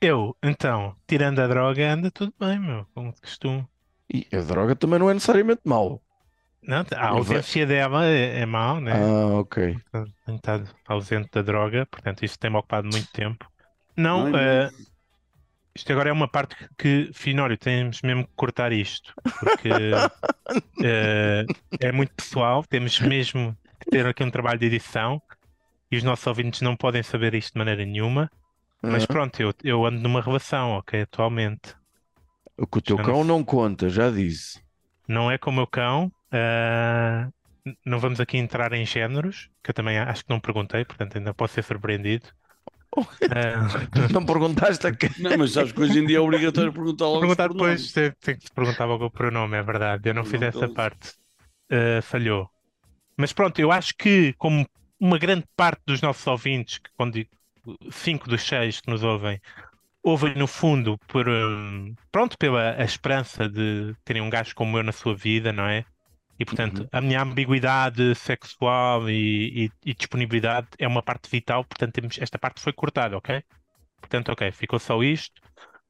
Eu, 0.00 0.36
então, 0.42 0.96
tirando 1.06 1.40
a 1.40 1.46
droga, 1.46 1.92
anda 1.92 2.10
tudo 2.10 2.32
bem, 2.38 2.58
meu, 2.58 2.86
como 2.94 3.12
de 3.12 3.20
costume. 3.20 3.66
E 4.12 4.26
a 4.36 4.40
droga 4.40 4.74
também 4.76 4.98
não 4.98 5.10
é 5.10 5.14
necessariamente 5.14 5.62
mau. 5.64 6.02
Não, 6.62 6.84
a 6.96 7.08
Eu 7.16 7.22
ve- 7.22 7.34
ausência 7.34 7.66
dela 7.66 8.04
é, 8.06 8.40
é 8.40 8.46
mau, 8.46 8.80
né? 8.80 8.92
Ah, 8.92 9.38
ok. 9.40 9.56
Tenho 10.24 10.36
estado 10.36 10.74
ausente 10.86 11.28
da 11.32 11.42
droga, 11.42 11.86
portanto, 11.86 12.24
isso 12.24 12.38
tem-me 12.38 12.56
ocupado 12.56 12.88
muito 12.88 13.10
tempo. 13.12 13.46
Não, 13.96 14.26
eh, 14.32 14.70
isto 15.74 15.92
agora 15.92 16.08
é 16.10 16.12
uma 16.12 16.28
parte 16.30 16.56
que, 16.56 16.68
que 17.08 17.12
Finório, 17.12 17.58
temos 17.58 18.00
mesmo 18.02 18.26
que 18.26 18.32
cortar 18.34 18.72
isto, 18.72 19.14
porque 19.38 19.68
eh, 20.82 21.48
é 21.80 21.92
muito 21.92 22.14
pessoal, 22.14 22.64
temos 22.64 23.00
mesmo 23.00 23.56
que 23.80 23.86
ter 23.88 24.06
aqui 24.06 24.22
um 24.24 24.30
trabalho 24.30 24.58
de 24.58 24.66
edição 24.66 25.22
e 25.90 25.96
os 25.98 26.04
nossos 26.04 26.26
ouvintes 26.28 26.60
não 26.62 26.76
podem 26.76 27.02
saber 27.02 27.34
isto 27.34 27.52
de 27.54 27.58
maneira 27.58 27.84
nenhuma. 27.86 28.30
Mas 28.86 29.04
Ah, 29.04 29.06
pronto, 29.06 29.40
eu, 29.42 29.54
eu 29.64 29.86
ando 29.86 30.00
numa 30.00 30.22
relação, 30.22 30.72
ok, 30.72 31.02
atualmente. 31.02 31.74
o 32.58 32.66
que 32.66 32.78
o 32.78 32.82
teu 32.82 32.98
já 32.98 33.00
cão 33.00 33.24
não 33.24 33.42
conta, 33.44 33.88
já 33.88 34.10
disse. 34.10 34.60
Não 35.08 35.30
é 35.30 35.36
com 35.38 35.50
o 35.50 35.52
meu 35.52 35.66
cão. 35.66 36.12
n- 37.64 37.76
não 37.84 37.98
vamos 38.00 38.20
aqui 38.20 38.36
entrar 38.38 38.72
em 38.72 38.84
géneros, 38.86 39.48
que 39.62 39.70
eu 39.70 39.74
também 39.74 39.98
acho 39.98 40.24
que 40.24 40.30
não 40.30 40.40
perguntei, 40.40 40.84
portanto 40.84 41.16
ainda 41.18 41.34
posso 41.34 41.54
ser 41.54 41.62
surpreendido. 41.64 42.28
Ah, 43.30 43.66
Não 44.12 44.24
perguntaste 44.24 44.86
a 44.86 44.94
quem? 44.94 45.10
Não, 45.18 45.36
mas 45.36 45.52
sabes 45.52 45.72
que 45.72 45.80
hoje 45.80 45.98
em 45.98 46.06
dia 46.06 46.18
é 46.18 46.20
obrigatório 46.20 46.72
perguntar 46.72 47.06
logo 47.06 47.20
perguntar 47.20 47.48
depois, 47.48 47.92
tem, 48.20 48.36
que 48.36 48.46
se 48.46 48.52
perguntar 48.52 48.84
logo 48.84 49.06
o 49.06 49.10
pronome, 49.10 49.56
é 49.56 49.62
verdade. 49.62 50.08
Eu 50.08 50.14
não 50.14 50.24
fiz 50.24 50.40
Não 50.40 50.48
essa 50.48 50.68
todos. 50.68 50.74
parte. 50.74 51.14
Ah, 51.70 52.02
falhou. 52.02 52.50
Mas 53.16 53.32
pronto, 53.32 53.58
eu 53.60 53.72
acho 53.72 53.94
que, 53.98 54.32
como 54.34 54.66
uma 55.00 55.18
grande 55.18 55.46
parte 55.56 55.82
dos 55.86 56.00
nossos 56.02 56.26
ouvintes, 56.26 56.78
que 56.78 56.90
quando 56.96 57.14
digo 57.14 57.30
cinco 57.92 58.28
dos 58.28 58.42
seis 58.42 58.80
que 58.80 58.90
nos 58.90 59.02
ouvem, 59.02 59.40
ouvem 60.02 60.34
no 60.36 60.46
fundo 60.46 60.98
por 61.08 61.28
hum, 61.28 61.94
pronto, 62.12 62.38
pela 62.38 62.72
a 62.80 62.84
esperança 62.84 63.48
de 63.48 63.94
terem 64.04 64.22
um 64.22 64.30
gajo 64.30 64.54
como 64.54 64.78
eu 64.78 64.82
na 64.84 64.92
sua 64.92 65.14
vida, 65.16 65.52
não 65.52 65.66
é? 65.66 65.84
E 66.38 66.44
portanto, 66.44 66.82
Uhum. 66.82 66.90
a 66.92 67.00
minha 67.00 67.22
ambiguidade 67.22 68.14
sexual 68.14 69.08
e, 69.10 69.66
e- 69.66 69.70
e 69.90 69.94
disponibilidade 69.94 70.68
é 70.78 70.86
uma 70.88 71.02
parte 71.02 71.30
vital, 71.30 71.64
portanto, 71.64 71.94
temos, 71.94 72.18
esta 72.20 72.38
parte 72.38 72.60
foi 72.60 72.72
cortada, 72.72 73.16
ok? 73.16 73.42
Portanto, 74.00 74.30
ok, 74.32 74.52
ficou 74.52 74.78
só 74.80 75.02
isto, 75.02 75.40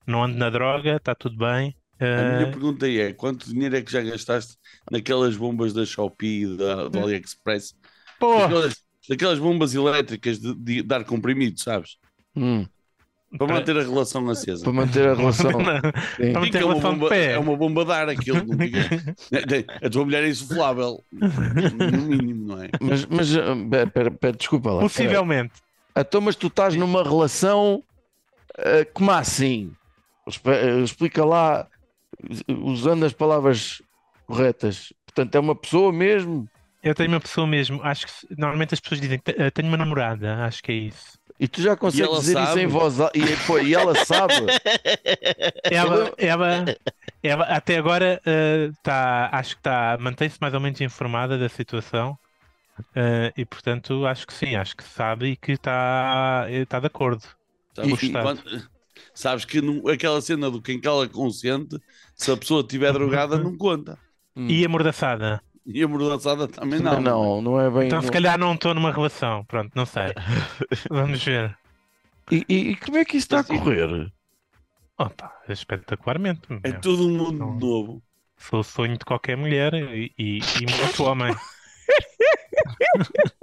não 0.06 0.24
ando 0.24 0.38
na 0.38 0.50
droga, 0.50 0.96
está 0.96 1.14
tudo 1.14 1.36
bem. 1.38 1.76
A 2.14 2.24
Eh, 2.24 2.24
minha 2.24 2.50
pergunta 2.50 2.88
é: 2.88 3.12
quanto 3.12 3.46
dinheiro 3.48 3.76
é 3.76 3.82
que 3.82 3.90
já 3.92 4.02
gastaste 4.02 4.56
naquelas 4.90 5.36
bombas 5.36 5.72
da 5.72 5.84
Shopee 5.84 6.44
e 6.44 6.56
da, 6.56 6.88
do 6.88 7.00
AliExpress? 7.00 7.74
pô, 8.18 8.36
Daquelas, 8.36 8.84
daquelas 9.08 9.38
bombas 9.38 9.74
elétricas 9.74 10.38
de, 10.40 10.54
de 10.54 10.82
dar 10.82 11.04
comprimido, 11.04 11.60
sabes? 11.60 11.98
Hum, 12.34 12.68
Para 13.38 13.46
manter 13.54 13.76
a 13.76 13.82
relação 13.82 14.28
acesa. 14.30 14.62
para 14.64 14.72
manter 14.72 15.08
a 15.08 15.14
relação. 15.14 15.50
Sim. 16.16 16.32
Para 16.32 16.40
manter 16.40 16.52
Fica 16.52 16.58
a 16.60 16.66
uma 16.66 16.74
relação 16.74 16.92
de 16.94 16.98
bomba, 16.98 17.08
pé. 17.08 17.32
é 17.32 17.38
uma 17.38 17.56
bomba 17.56 17.84
de 17.84 17.92
ar 17.92 18.08
aquilo. 18.08 18.38
A 19.82 19.90
tua 19.90 20.04
mulher 20.04 20.24
é 20.24 20.28
insuflável, 20.28 21.02
no 21.12 22.02
mínimo, 22.02 22.46
não 22.48 22.62
é? 22.62 22.68
Mas, 22.80 23.06
mas 23.06 23.36
ah, 23.36 23.56
pera, 23.70 23.86
pera, 23.90 24.10
pera, 24.10 24.36
desculpa 24.36 24.72
lá. 24.72 24.80
Possivelmente. 24.80 25.52
Então, 25.96 26.20
mas 26.20 26.36
tu 26.36 26.46
estás 26.48 26.74
numa 26.76 27.02
relação 27.02 27.82
ah, 28.58 28.86
como 28.92 29.10
assim? 29.10 29.72
Ah, 30.26 30.82
Explica 30.82 31.24
lá, 31.24 31.66
usando 32.48 33.04
as 33.04 33.12
palavras 33.12 33.80
corretas. 34.26 34.92
Portanto, 35.06 35.34
é 35.34 35.40
uma 35.40 35.54
pessoa 35.54 35.92
mesmo. 35.92 36.48
Eu 36.82 36.94
tenho 36.94 37.08
uma 37.10 37.20
pessoa 37.20 37.46
mesmo. 37.46 37.80
Acho 37.82 38.06
que 38.06 38.12
normalmente 38.38 38.74
as 38.74 38.80
pessoas 38.80 39.00
dizem: 39.00 39.18
"Te- 39.18 39.34
eh, 39.36 39.50
tenho 39.50 39.66
uma 39.68 39.76
namorada. 39.76 40.44
Acho 40.44 40.62
que 40.62 40.70
é 40.72 40.74
isso. 40.74 41.18
E 41.38 41.46
tu 41.48 41.60
já 41.62 41.76
consegues 41.76 42.18
dizer 42.20 42.32
isso 42.32 42.46
sabe? 42.48 42.62
em 42.62 42.66
voz 42.66 42.98
alta. 43.00 43.18
E, 43.18 43.36
pô, 43.46 43.58
e 43.58 43.74
ela 43.74 43.94
sabe. 44.04 44.34
Ela, 45.70 46.12
ela, 46.18 46.64
ela 47.22 47.44
até 47.44 47.76
agora 47.76 48.20
eh, 48.24 48.70
tá, 48.82 49.28
acho 49.32 49.54
que 49.56 49.60
está, 49.60 49.96
mantém-se 50.00 50.38
mais 50.40 50.54
ou 50.54 50.60
menos 50.60 50.80
informada 50.80 51.36
da 51.38 51.48
situação. 51.48 52.18
eh, 52.94 53.32
e 53.36 53.44
portanto 53.44 54.06
acho 54.06 54.26
que 54.26 54.32
sim, 54.34 54.54
acho 54.56 54.76
que 54.76 54.84
sabe 54.84 55.28
e 55.32 55.36
que 55.36 55.52
está 55.52 56.46
está 56.50 56.80
de 56.80 56.86
acordo. 56.86 57.22
Sabes, 57.74 58.02
E- 58.02 58.06
e- 58.06 58.12
quando- 58.12 58.42
sabes 59.14 59.44
que 59.44 59.60
não- 59.60 59.86
aquela 59.88 60.20
cena 60.20 60.50
do 60.50 60.62
quem 60.62 60.80
cala 60.80 61.08
consente, 61.08 61.78
se 62.14 62.30
a 62.30 62.36
pessoa 62.36 62.60
estiver 62.62 62.92
drogada, 62.92 63.38
não 63.38 63.56
conta. 63.56 63.98
Hum. 64.36 64.48
E 64.48 64.64
amordaçada? 64.64 65.42
E 65.66 65.82
a 65.82 65.88
mordaçada 65.88 66.46
também 66.46 66.78
não. 66.80 67.00
Não, 67.00 67.42
não, 67.42 67.60
é 67.60 67.68
bem. 67.70 67.86
Então 67.86 68.00
se 68.00 68.10
calhar 68.10 68.38
não 68.38 68.54
estou 68.54 68.72
numa 68.72 68.92
relação, 68.92 69.44
pronto, 69.44 69.72
não 69.74 69.84
sei. 69.84 70.12
Vamos 70.88 71.22
ver. 71.24 71.56
E, 72.30 72.44
e- 72.48 72.70
e 72.70 72.76
como 72.76 72.96
é 72.98 73.04
que 73.04 73.16
isso 73.16 73.24
está 73.26 73.40
a 73.40 73.44
correr? 73.44 74.12
Opa, 74.98 75.32
espetacularmente. 75.48 76.42
É 76.62 76.72
todo 76.72 77.06
um 77.06 77.16
mundo 77.16 77.38
Não. 77.38 77.58
novo. 77.58 78.02
Sou 78.38 78.60
o 78.60 78.64
sonho 78.64 78.96
de 78.96 79.04
qualquer 79.04 79.36
mulher 79.36 79.74
e, 79.74 80.12
e, 80.18 80.38
e 80.38 80.66
muito 80.80 81.04
homem. 81.04 81.34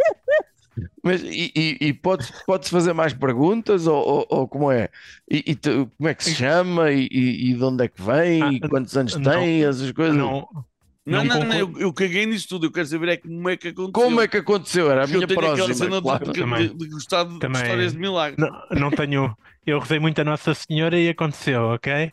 Mas 1.03 1.21
e, 1.21 1.51
e, 1.55 1.77
e 1.87 1.93
podes, 1.93 2.31
podes 2.45 2.69
fazer 2.69 2.93
mais 2.93 3.13
perguntas 3.13 3.85
ou, 3.85 3.95
ou, 3.95 4.25
ou 4.29 4.47
como 4.47 4.71
é? 4.71 4.89
E, 5.29 5.43
e 5.51 5.55
tu- 5.55 5.91
como 5.97 6.09
é 6.09 6.13
que 6.15 6.23
se 6.23 6.33
chama? 6.35 6.91
E, 6.91 7.07
e, 7.11 7.51
e 7.51 7.53
de 7.53 7.63
onde 7.63 7.83
é 7.83 7.87
que 7.87 8.01
vem? 8.01 8.41
Ah, 8.41 8.51
e 8.51 8.59
quantos 8.59 8.95
anos 8.97 9.15
não. 9.17 9.31
tem? 9.33 9.63
Essas 9.63 9.91
coisas. 9.91 10.15
Não, 10.15 10.47
Não, 11.05 11.23
Não 11.25 11.43
não, 11.43 11.53
eu, 11.57 11.73
eu 11.79 11.93
caguei 11.93 12.25
nisso 12.25 12.47
tudo. 12.47 12.67
Eu 12.67 12.71
quero 12.71 12.87
saber 12.87 13.09
é 13.09 13.17
como 13.17 13.49
é 13.49 13.57
que 13.57 13.67
aconteceu. 13.69 13.91
Como 13.91 14.21
é 14.21 14.27
que 14.27 14.37
aconteceu? 14.37 14.89
Era 14.89 15.03
a 15.03 15.07
minha 15.07 15.19
eu 15.23 15.27
tenho 15.27 15.39
aquela 15.51 15.73
cena 15.73 15.97
de- 15.97 16.01
claro. 16.01 16.31
de, 16.31 16.39
Também. 16.39 16.67
de, 16.69 16.73
de 16.77 16.87
gostar 16.89 17.23
de, 17.25 17.33
de 17.33 17.39
Também. 17.39 17.61
histórias 17.61 17.91
de 17.91 17.99
milagre. 17.99 18.35
não, 18.41 18.79
não 18.79 18.89
tenho. 18.91 19.37
Eu 19.65 19.79
rezei 19.79 19.99
muito 19.99 20.19
a 20.21 20.23
Nossa 20.23 20.53
Senhora 20.53 20.97
e 20.97 21.09
aconteceu, 21.09 21.63
ok? 21.63 22.11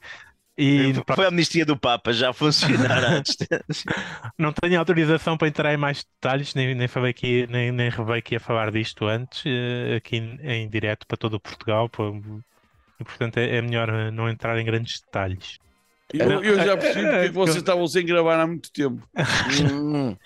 E 0.58 0.92
Foi 1.14 1.24
a 1.24 1.28
amnistia 1.28 1.64
do 1.64 1.76
Papa, 1.76 2.12
já 2.12 2.30
a 2.30 2.32
funcionar 2.34 3.02
à 3.04 3.18
distância. 3.22 3.90
não 4.36 4.52
tenho 4.52 4.78
autorização 4.78 5.36
para 5.38 5.48
entrar 5.48 5.72
em 5.72 5.76
mais 5.78 6.04
detalhes, 6.04 6.54
nem, 6.54 6.74
nem 6.74 6.86
falei 6.86 7.12
que 7.14 7.46
nem, 7.46 7.72
nem 7.72 7.88
revelei 7.88 8.20
que 8.20 8.34
ia 8.34 8.40
falar 8.40 8.70
disto 8.70 9.06
antes, 9.06 9.42
eh, 9.46 9.96
aqui 9.96 10.16
em, 10.16 10.38
em 10.42 10.68
direto 10.68 11.06
para 11.06 11.16
todo 11.16 11.34
o 11.34 11.40
Portugal, 11.40 11.88
pô, 11.88 12.14
e 13.00 13.04
portanto 13.04 13.38
é, 13.38 13.56
é 13.56 13.62
melhor 13.62 14.12
não 14.12 14.28
entrar 14.28 14.58
em 14.58 14.64
grandes 14.64 15.00
detalhes. 15.00 15.58
Eu, 16.12 16.42
eu 16.42 16.56
já 16.56 16.76
percebi 16.76 17.04
porque 17.04 17.16
é 17.24 17.28
que 17.28 17.34
vocês 17.34 17.56
estavam 17.56 17.86
sem 17.86 18.04
gravar 18.04 18.40
há 18.40 18.46
muito 18.46 18.70
tempo. 18.72 19.06
Hum, 19.72 20.16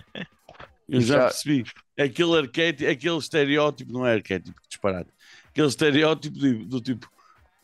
Eu 0.88 1.01
já, 1.01 1.25
percebi. 1.25 1.64
Aquele 1.99 2.38
arquétipo, 2.38 2.90
aquele 2.90 3.18
estereótipo, 3.18 3.92
não 3.92 4.07
é 4.07 4.14
arquétipo, 4.14 4.61
disparado. 4.68 5.09
Aquele 5.49 5.68
estereótipo 5.68 6.38
de- 6.38 6.64
do 6.64 6.81
tipo, 6.81 7.09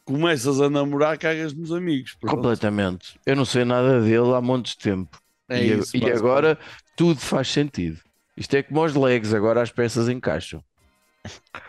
começas 0.05 0.61
a 0.61 0.71
namorar, 0.71 1.19
cagas 1.19 1.53
nos 1.53 1.73
amigos. 1.73 2.15
Pronto. 2.15 2.37
completamente. 2.37 3.19
Eu 3.27 3.37
não 3.37 3.45
sei 3.45 3.65
nada 3.65 4.01
dele 4.01 4.35
há 4.35 4.41
montes 4.41 4.73
de 4.73 4.79
tempo. 4.79 5.21
É 5.49 5.65
e, 5.65 5.79
isso, 5.79 5.97
e 5.97 6.11
agora 6.11 6.59
tudo 6.97 7.21
faz 7.21 7.49
sentido. 7.49 7.99
Isto 8.37 8.55
é 8.55 8.63
como 8.63 8.85
os 8.85 8.95
legs, 8.95 9.35
agora 9.35 9.61
as 9.61 9.71
peças 9.73 10.09
encaixam. 10.09 10.63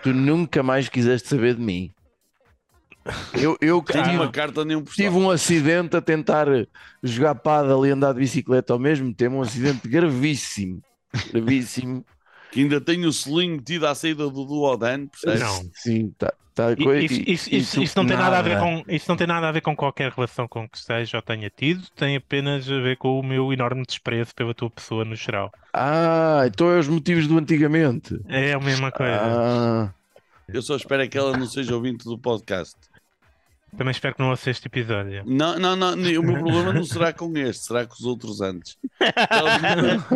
Tu 0.04 0.14
nunca 0.14 0.62
mais 0.64 0.88
quiseste 0.88 1.28
saber 1.28 1.56
de 1.56 1.62
mim. 1.62 1.92
Eu, 3.34 3.58
eu 3.60 3.82
que 3.82 3.94
Tenho 3.94 4.06
tive, 4.06 4.16
uma 4.18 4.32
carta 4.32 4.64
nem 4.64 4.78
um 4.78 4.84
tive 4.84 5.16
um 5.16 5.30
acidente 5.30 5.96
a 5.98 6.02
tentar 6.02 6.48
jogar 7.02 7.36
pádel 7.36 7.86
e 7.86 7.92
andar 7.92 8.14
de 8.14 8.20
bicicleta 8.20 8.74
ao 8.74 8.80
mesmo 8.80 9.14
tempo, 9.14 9.38
um 9.38 9.42
acidente 9.42 9.88
gravíssimo. 9.88 10.82
Gravíssimo. 11.34 12.06
Que 12.52 12.60
ainda 12.62 12.80
tenho 12.82 13.08
o 13.08 13.14
selinho 13.14 13.56
metido 13.56 13.88
à 13.88 13.96
saída 13.96 14.30
do 14.30 14.46
Duodan, 14.46 15.08
percebes? 15.08 15.40
Não. 15.40 15.72
Sim, 15.74 16.14
tá, 16.18 16.34
tá 16.54 16.74
Isso, 16.74 17.22
isso- 17.26 17.56
isso- 17.56 17.82
isso 17.84 17.98
não 17.98 18.06
tem 18.06 18.18
nada 18.18 18.38
a 18.40 18.42
ver 18.42 18.56
nada. 18.56 18.62
com 18.84 18.84
isso 18.94 19.06
não 19.08 19.16
tem 19.16 19.26
nada 19.26 19.48
a 19.48 19.52
ver 19.54 19.62
com 19.62 19.76
qualquer 19.76 20.12
relação 20.12 20.48
com 20.50 20.68
que 20.68 20.78
seja 20.78 21.18
ou 21.18 21.22
tenha 21.24 21.50
tido, 21.50 21.82
tem 21.96 22.18
apenas 22.18 22.70
a 22.70 22.80
ver 22.82 22.98
com 22.98 23.18
o 23.20 23.24
meu 23.24 23.52
enorme 23.54 23.84
desprezo 23.86 24.36
pela 24.36 24.54
tua 24.54 24.70
pessoa 24.70 25.06
no 25.06 25.16
geral. 25.16 25.50
Ah, 25.74 26.44
então 26.46 26.70
é 26.70 26.78
os 26.78 26.90
motivos 26.90 27.26
do 27.26 27.38
antigamente. 27.38 28.20
É 28.28 28.52
a 28.54 28.60
mesma 28.60 28.92
coisa. 28.92 29.18
Ah, 29.22 29.94
Eu 30.54 30.62
só 30.62 30.76
espero 30.76 31.02
é 31.04 31.08
que 31.08 31.18
ela 31.18 31.38
não 31.38 31.48
seja 31.48 31.74
ouvinte 31.74 32.04
do 32.04 32.18
podcast. 32.20 32.76
Também 33.78 33.92
espero 33.92 34.16
que 34.16 34.22
não 34.22 34.30
ouça 34.30 34.50
este 34.50 34.68
episódio. 34.68 35.24
Não, 35.26 35.58
não, 35.58 35.76
não, 35.76 35.94
o 35.94 35.98
meu 35.98 36.34
problema 36.40 36.74
não 36.74 36.84
será 36.84 37.14
com 37.14 37.36
este, 37.38 37.66
será 37.68 37.86
com 37.86 37.94
os 37.94 38.04
outros 38.04 38.42
antes. 38.42 38.78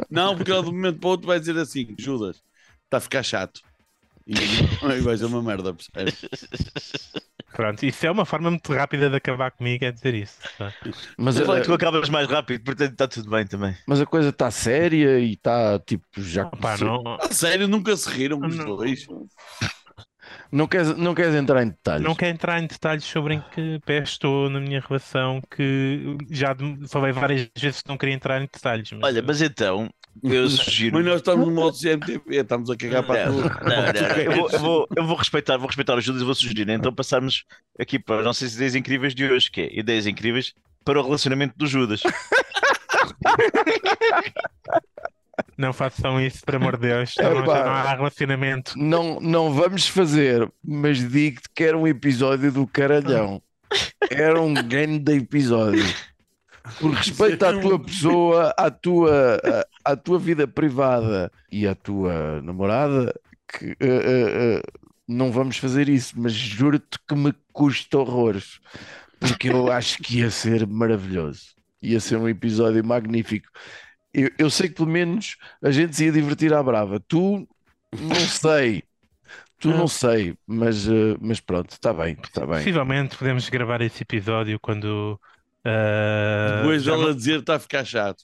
Não, 0.09 0.35
porque 0.35 0.51
ela 0.51 0.61
de 0.63 0.69
um 0.69 0.73
momento 0.73 0.99
para 0.99 1.07
o 1.07 1.11
outro 1.11 1.27
vai 1.27 1.39
dizer 1.39 1.57
assim: 1.57 1.95
Judas, 1.97 2.41
está 2.85 2.97
a 2.97 3.01
ficar 3.01 3.23
chato. 3.23 3.61
E 4.27 4.33
aí 4.83 5.01
vai 5.01 5.15
ser 5.17 5.25
uma 5.25 5.41
merda, 5.41 5.73
percebes? 5.73 6.25
Pronto, 7.55 7.85
isso 7.85 8.05
é 8.05 8.11
uma 8.11 8.25
forma 8.25 8.49
muito 8.49 8.73
rápida 8.73 9.09
de 9.09 9.15
acabar 9.15 9.49
comigo, 9.51 9.85
é 9.85 9.91
dizer 9.91 10.13
isso. 10.13 10.37
mas, 11.17 11.37
Eu 11.37 11.45
que 11.45 11.61
tu 11.61 11.73
acabas 11.73 12.09
mais 12.09 12.27
rápido, 12.27 12.63
portanto 12.65 12.91
está 12.91 13.07
tudo 13.07 13.29
bem 13.29 13.47
também. 13.47 13.73
mas 13.87 14.01
a 14.01 14.05
coisa 14.05 14.29
está 14.29 14.51
séria 14.51 15.19
e 15.19 15.33
está 15.33 15.79
tipo 15.79 16.05
já 16.17 16.47
Opa, 16.47 16.75
não, 16.77 17.17
A 17.21 17.31
sério, 17.31 17.65
nunca 17.67 17.95
se 17.95 18.09
riram 18.09 18.39
os 18.45 18.57
Não. 18.57 18.65
dois. 18.75 19.07
Não 20.55 20.67
queres, 20.67 20.95
não 20.95 21.13
queres 21.13 21.35
entrar 21.35 21.63
em 21.63 21.67
detalhes. 21.67 22.07
não 22.07 22.15
quero 22.15 22.31
entrar 22.31 22.63
em 22.63 22.65
detalhes 22.65 23.03
sobre 23.03 23.33
em 23.33 23.43
que 23.51 23.77
pé 23.85 24.01
estou 24.01 24.49
na 24.49 24.61
minha 24.61 24.79
relação, 24.79 25.41
que 25.53 26.15
já 26.31 26.55
falei 26.87 27.11
várias 27.11 27.49
vezes 27.57 27.81
que 27.81 27.89
não 27.89 27.97
queria 27.97 28.15
entrar 28.15 28.41
em 28.41 28.45
detalhes. 28.45 28.89
Mas, 28.93 29.03
Olha, 29.03 29.21
mas 29.21 29.41
então, 29.41 29.89
eu 30.23 30.47
sugiro. 30.49 30.95
Mas 30.95 31.05
nós 31.05 31.17
estamos 31.17 31.45
no 31.45 31.53
modo 31.53 31.77
CMTV, 31.77 32.37
estamos 32.37 32.69
a 32.69 32.77
cagar 32.77 33.03
para 33.03 33.25
tudo. 33.25 33.41
não, 33.41 33.49
não, 33.49 33.67
não. 33.67 34.17
Eu, 34.17 34.31
vou, 34.31 34.49
eu, 34.49 34.59
vou, 34.59 34.87
eu 34.95 35.05
vou 35.05 35.17
respeitar, 35.17 35.57
vou 35.57 35.67
respeitar 35.67 35.97
os 35.97 36.05
Judas 36.05 36.21
e 36.21 36.25
vou 36.25 36.33
sugerir. 36.33 36.69
Então 36.69 36.95
passarmos 36.95 37.43
aqui 37.77 37.99
para 37.99 38.19
as 38.19 38.25
nossas 38.25 38.55
ideias 38.55 38.75
incríveis 38.75 39.13
de 39.13 39.29
hoje, 39.29 39.51
que 39.51 39.59
é 39.59 39.77
ideias 39.77 40.07
incríveis 40.07 40.53
para 40.85 40.97
o 40.97 41.03
relacionamento 41.03 41.53
do 41.57 41.67
Judas. 41.67 42.01
Não 45.57 45.73
façam 45.73 46.19
isso, 46.19 46.43
por 46.45 46.55
amor 46.55 46.77
de 46.77 46.87
Deus. 46.87 47.13
Então 47.17 47.45
não, 47.45 47.51
há 47.51 47.93
relacionamento. 47.93 48.73
Não, 48.77 49.19
não 49.19 49.53
vamos 49.53 49.87
fazer, 49.87 50.49
mas 50.63 50.97
digo-te 50.97 51.49
que 51.53 51.63
era 51.63 51.77
um 51.77 51.87
episódio 51.87 52.51
do 52.51 52.67
caralhão. 52.67 53.41
Era 54.09 54.41
um 54.41 54.53
grande 54.53 55.13
episódio. 55.13 55.85
Por 56.79 56.91
respeito 56.91 57.45
à 57.45 57.59
tua 57.59 57.79
pessoa, 57.79 58.53
à 58.57 58.71
tua, 58.71 59.39
à, 59.83 59.91
à 59.91 59.95
tua 59.95 60.17
vida 60.17 60.47
privada 60.47 61.31
e 61.51 61.67
à 61.67 61.75
tua 61.75 62.41
namorada, 62.41 63.13
que 63.47 63.71
eh, 63.71 63.75
eh, 63.79 64.59
eh, 64.59 64.61
não 65.07 65.31
vamos 65.31 65.57
fazer 65.57 65.87
isso, 65.87 66.13
mas 66.17 66.33
juro-te 66.33 66.97
que 67.07 67.15
me 67.15 67.33
custa 67.53 67.99
horrores, 67.99 68.59
porque 69.19 69.49
eu 69.49 69.71
acho 69.71 69.99
que 69.99 70.19
ia 70.19 70.31
ser 70.31 70.65
maravilhoso. 70.65 71.55
Ia 71.81 71.99
ser 71.99 72.17
um 72.17 72.27
episódio 72.27 72.83
magnífico. 72.83 73.47
Eu, 74.15 74.29
eu 74.37 74.49
sei 74.49 74.69
que 74.69 74.75
pelo 74.75 74.89
menos 74.89 75.35
a 75.61 75.71
gente 75.71 75.95
se 75.95 76.05
ia 76.05 76.11
divertir 76.11 76.53
à 76.53 76.63
brava. 76.63 76.99
Tu, 77.07 77.47
não 77.99 78.15
sei. 78.15 78.83
Tu 79.59 79.69
não 79.69 79.87
sei, 79.87 80.35
mas, 80.45 80.87
eh, 80.87 81.15
mas 81.19 81.39
pronto, 81.39 81.71
está 81.71 81.91
bem, 81.93 82.17
está 82.23 82.41
bem. 82.45 82.57
Possivelmente 82.57 83.15
podemos 83.17 83.49
gravar 83.49 83.81
esse 83.81 84.03
episódio 84.03 84.59
quando. 84.59 85.19
ah, 85.65 86.57
Depois 86.61 86.83
já 86.83 86.91
dela 86.91 87.07
não- 87.07 87.15
dizer 87.15 87.39
está 87.39 87.55
a 87.55 87.59
ficar 87.59 87.83
chato. 87.85 88.23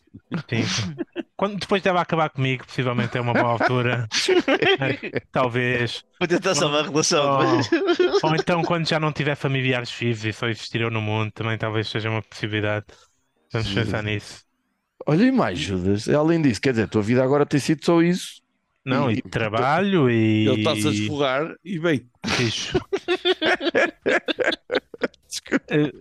sim. 0.50 0.64
Quando, 1.42 1.58
depois 1.60 1.82
dela 1.82 2.02
acabar 2.02 2.30
comigo, 2.30 2.64
possivelmente 2.68 3.18
é 3.18 3.22
uma 3.22 3.34
boa 3.34 3.54
altura. 3.54 4.08
Talvez. 5.32 6.04
Vou 6.20 6.28
tentar 6.28 6.54
salvar 6.54 6.82
a 6.84 6.88
relação. 6.88 7.40
Oh. 7.40 7.44
mas- 7.44 8.24
Ou 8.24 8.36
então 8.36 8.62
quando 8.64 8.88
já 8.88 9.00
não 9.00 9.12
tiver 9.12 9.36
familiares 9.36 9.92
vivos 9.92 10.24
e 10.26 10.32
só 10.34 10.48
existiram 10.48 10.92
no 10.92 11.02
mundo, 11.02 11.32
também 11.32 11.58
talvez 11.58 11.88
seja 11.90 12.12
uma 12.12 12.22
possibilidade. 12.22 12.86
Vamos 13.52 13.68
Sim. 13.70 13.74
pensar 13.76 14.04
nisso. 14.04 14.44
Olha, 15.08 15.24
e 15.24 15.32
mais, 15.32 15.60
Judas, 15.60 16.08
além 16.10 16.42
disso, 16.42 16.62
quer 16.62 16.72
dizer, 16.72 16.84
a 16.84 16.88
tua 16.88 17.02
vida 17.02 17.24
agora 17.24 17.46
tem 17.46 17.60
sido 17.60 17.84
só 17.86 18.02
isso. 18.02 18.42
Não, 18.86 19.12
E- 19.12 19.16
e 19.18 19.22
trabalho 19.22 20.10
e. 20.10 20.48
Ele 20.48 20.60
está-se 20.60 20.88
a 20.88 20.92
esforrar 20.92 21.56
e 21.64 21.80
bem. 21.80 22.10
Fixe. 22.26 22.72
Eh, 25.70 25.92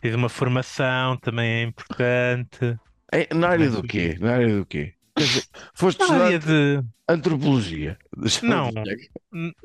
Fiz 0.00 0.14
uma 0.14 0.28
formação, 0.28 1.16
também 1.16 1.48
é 1.50 1.62
importante. 1.64 2.78
É, 3.12 3.32
na 3.34 3.48
área 3.48 3.68
do 3.70 3.82
quê? 3.82 4.16
Na 4.20 4.34
área 4.34 4.56
do 4.58 4.64
quê? 4.66 4.94
Dizer, 5.16 5.44
Foste 5.74 6.00
Na 6.00 6.24
área 6.24 6.38
de, 6.38 6.82
antropologia. 7.08 7.98
Não. 8.42 8.70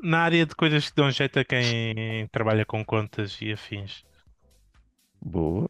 na 0.02 0.18
área 0.18 0.44
de 0.46 0.54
coisas 0.54 0.88
que 0.88 0.96
dão 0.96 1.10
jeito 1.10 1.38
a 1.38 1.44
quem 1.44 2.26
trabalha 2.32 2.64
com 2.64 2.84
contas 2.84 3.38
e 3.40 3.52
afins. 3.52 4.02
Boa. 5.20 5.68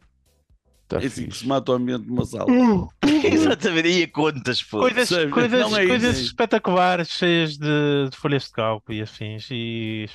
Tá 0.93 1.01
É 1.01 1.07
assim 1.07 1.25
que 1.25 1.25
fixe. 1.25 1.39
se 1.39 1.47
mata 1.47 1.71
o 1.71 1.75
ambiente 1.75 2.07
numa 2.07 2.25
sala. 2.25 2.45
Exatamente, 3.23 3.87
e 3.87 4.03
a 4.03 4.07
contas, 4.09 4.61
pô. 4.61 4.79
Coisas, 4.79 5.09
coisas, 5.29 5.73
é 5.73 5.87
coisas 5.87 6.17
isso. 6.17 6.25
espetaculares, 6.27 7.09
cheias 7.09 7.57
de, 7.57 8.09
de 8.09 8.17
folhas 8.17 8.43
de 8.45 8.51
cálculo 8.51 8.97
e 8.97 9.01
afins. 9.01 9.47
E 9.51 10.09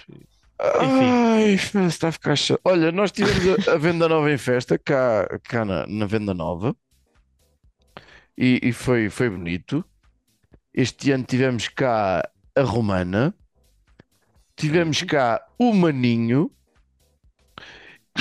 Ai, 0.60 1.54
está 1.54 2.08
a 2.08 2.12
ficar 2.12 2.36
chato. 2.36 2.60
Olha, 2.64 2.90
nós 2.92 3.12
tivemos 3.12 3.68
a, 3.68 3.72
a 3.72 3.78
Venda 3.78 4.08
Nova 4.08 4.30
em 4.32 4.38
festa, 4.38 4.78
cá, 4.78 5.26
cá 5.44 5.64
na, 5.64 5.86
na 5.86 6.06
Venda 6.06 6.34
Nova, 6.34 6.76
e, 8.36 8.60
e 8.62 8.72
foi, 8.72 9.08
foi 9.10 9.30
bonito. 9.30 9.84
Este 10.74 11.10
ano 11.12 11.24
tivemos 11.24 11.68
cá 11.68 12.28
a 12.56 12.62
Romana, 12.62 13.34
tivemos 14.56 15.02
cá 15.02 15.44
o 15.58 15.72
Maninho, 15.72 16.50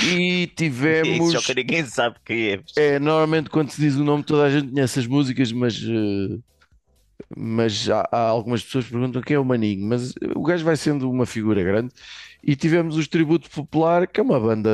e 0.02 0.46
tivemos. 0.46 1.32
Só 1.32 1.40
que 1.40 1.54
ninguém 1.54 1.84
sabe 1.84 2.16
quem 2.24 2.52
é. 2.52 2.60
É, 2.76 2.98
normalmente 2.98 3.50
quando 3.50 3.70
se 3.70 3.80
diz 3.80 3.96
o 3.96 4.04
nome 4.04 4.22
toda 4.22 4.44
a 4.44 4.50
gente 4.50 4.70
conhece 4.70 4.98
as 5.00 5.06
músicas, 5.06 5.52
mas, 5.52 5.74
eh, 5.82 6.38
mas 7.36 7.88
há, 7.90 8.08
há 8.10 8.20
algumas 8.28 8.62
pessoas 8.62 8.84
que 8.86 8.92
perguntam 8.92 9.22
quem 9.22 9.36
é 9.36 9.38
o 9.38 9.44
Maninho, 9.44 9.86
mas 9.86 10.14
o 10.34 10.42
gajo 10.42 10.64
vai 10.64 10.76
sendo 10.76 11.10
uma 11.10 11.26
figura 11.26 11.62
grande. 11.62 11.92
E 12.42 12.54
tivemos 12.54 12.96
os 12.96 13.08
Tributo 13.08 13.50
Popular, 13.50 14.06
que 14.06 14.20
é 14.20 14.22
uma 14.22 14.38
banda, 14.38 14.70